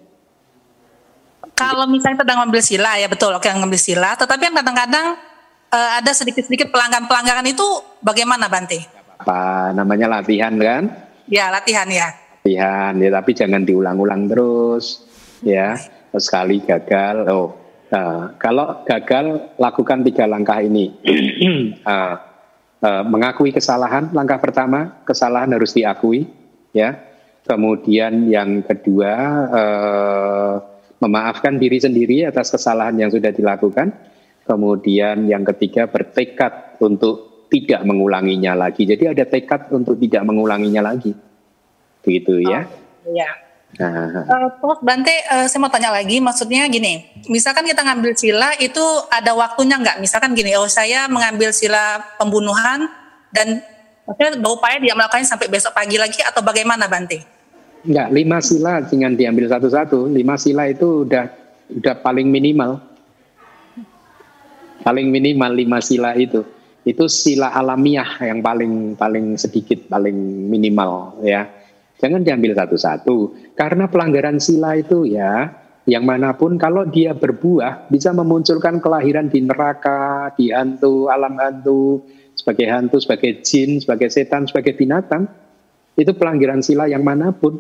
[1.52, 5.20] kalau misalnya sedang mengambil sila ya betul oke mengambil sila tetapi yang kadang-kadang
[5.76, 7.68] uh, ada sedikit-sedikit pelanggaran-pelanggaran itu
[8.00, 8.98] bagaimana Bante?
[9.18, 10.88] apa namanya latihan kan?
[11.28, 12.14] Ya latihan ya.
[12.48, 15.04] Latihan ya tapi jangan diulang-ulang terus
[15.44, 15.76] ya.
[16.16, 17.52] Sekali gagal oh
[17.92, 20.96] uh, kalau gagal lakukan tiga langkah ini.
[21.84, 22.16] Uh,
[22.88, 26.24] uh, mengakui kesalahan langkah pertama kesalahan harus diakui
[26.72, 26.96] ya.
[27.44, 29.12] Kemudian yang kedua
[29.52, 30.54] uh,
[31.04, 33.92] memaafkan diri sendiri atas kesalahan yang sudah dilakukan.
[34.48, 38.88] Kemudian yang ketiga bertekad untuk tidak mengulanginya lagi.
[38.88, 41.27] Jadi ada tekad untuk tidak mengulanginya lagi
[42.08, 43.28] begitu ya oh, ya
[43.78, 48.82] Uh, Prof Bante, uh, saya mau tanya lagi, maksudnya gini, misalkan kita ngambil sila itu
[49.12, 50.02] ada waktunya nggak?
[50.02, 52.90] Misalkan gini, oh saya mengambil sila pembunuhan
[53.30, 53.62] dan
[54.08, 57.22] maksudnya berupaya dia melakukannya sampai besok pagi lagi atau bagaimana Bante?
[57.86, 60.10] Enggak, lima sila jangan diambil satu-satu.
[60.10, 61.30] Lima sila itu udah
[61.70, 62.82] udah paling minimal.
[64.82, 66.42] Paling minimal lima sila itu.
[66.82, 70.16] Itu sila alamiah yang paling paling sedikit, paling
[70.50, 71.57] minimal ya
[71.98, 73.54] Jangan diambil satu-satu.
[73.58, 75.50] Karena pelanggaran sila itu ya,
[75.88, 82.04] yang mana pun kalau dia berbuah bisa memunculkan kelahiran di neraka, di hantu, alam hantu,
[82.36, 85.26] sebagai hantu, sebagai jin, sebagai setan, sebagai binatang.
[85.98, 87.58] Itu pelanggaran sila yang mana pun.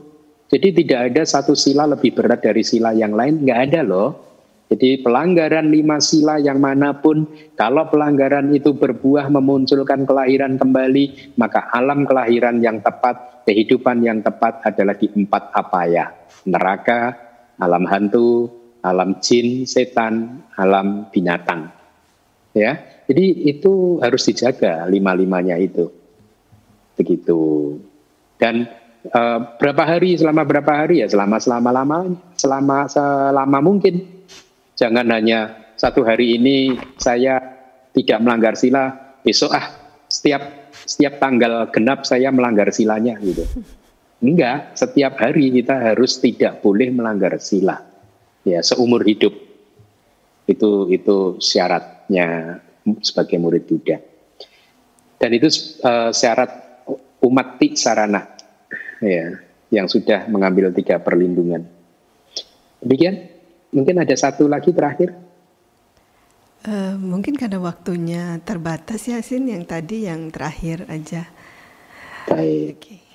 [0.47, 4.26] Jadi tidak ada satu sila lebih berat dari sila yang lain, nggak ada loh.
[4.67, 7.23] Jadi pelanggaran lima sila yang mana pun,
[7.55, 14.59] kalau pelanggaran itu berbuah memunculkan kelahiran kembali, maka alam kelahiran yang tepat, kehidupan yang tepat
[14.67, 16.05] adalah di empat apa ya?
[16.51, 17.15] Neraka,
[17.63, 18.51] alam hantu,
[18.83, 21.71] alam jin, setan, alam binatang.
[22.51, 22.75] Ya,
[23.07, 25.87] jadi itu harus dijaga lima-limanya itu.
[26.99, 27.39] Begitu.
[28.35, 28.67] Dan
[29.15, 31.97] uh, berapa hari selama berapa hari ya selama selama lama
[32.35, 34.16] selama selama mungkin
[34.77, 37.41] Jangan hanya satu hari ini saya
[37.97, 38.93] tidak melanggar sila,
[39.25, 39.73] besok ah
[40.05, 43.41] setiap setiap tanggal genap saya melanggar silanya gitu.
[44.21, 47.77] Enggak, setiap hari kita harus tidak boleh melanggar sila.
[48.45, 49.33] Ya, seumur hidup.
[50.49, 52.57] Itu itu syaratnya
[53.01, 53.97] sebagai murid Buddha.
[55.17, 55.49] Dan itu
[55.85, 56.49] uh, syarat
[57.25, 58.29] umat sarana
[59.01, 59.37] ya,
[59.73, 61.65] yang sudah mengambil tiga perlindungan.
[62.81, 63.36] Demikian.
[63.71, 65.15] Mungkin ada satu lagi terakhir.
[66.67, 71.31] Uh, mungkin karena waktunya terbatas ya Sin yang tadi yang terakhir aja.
[72.27, 72.75] Baik.
[72.79, 73.06] Okay.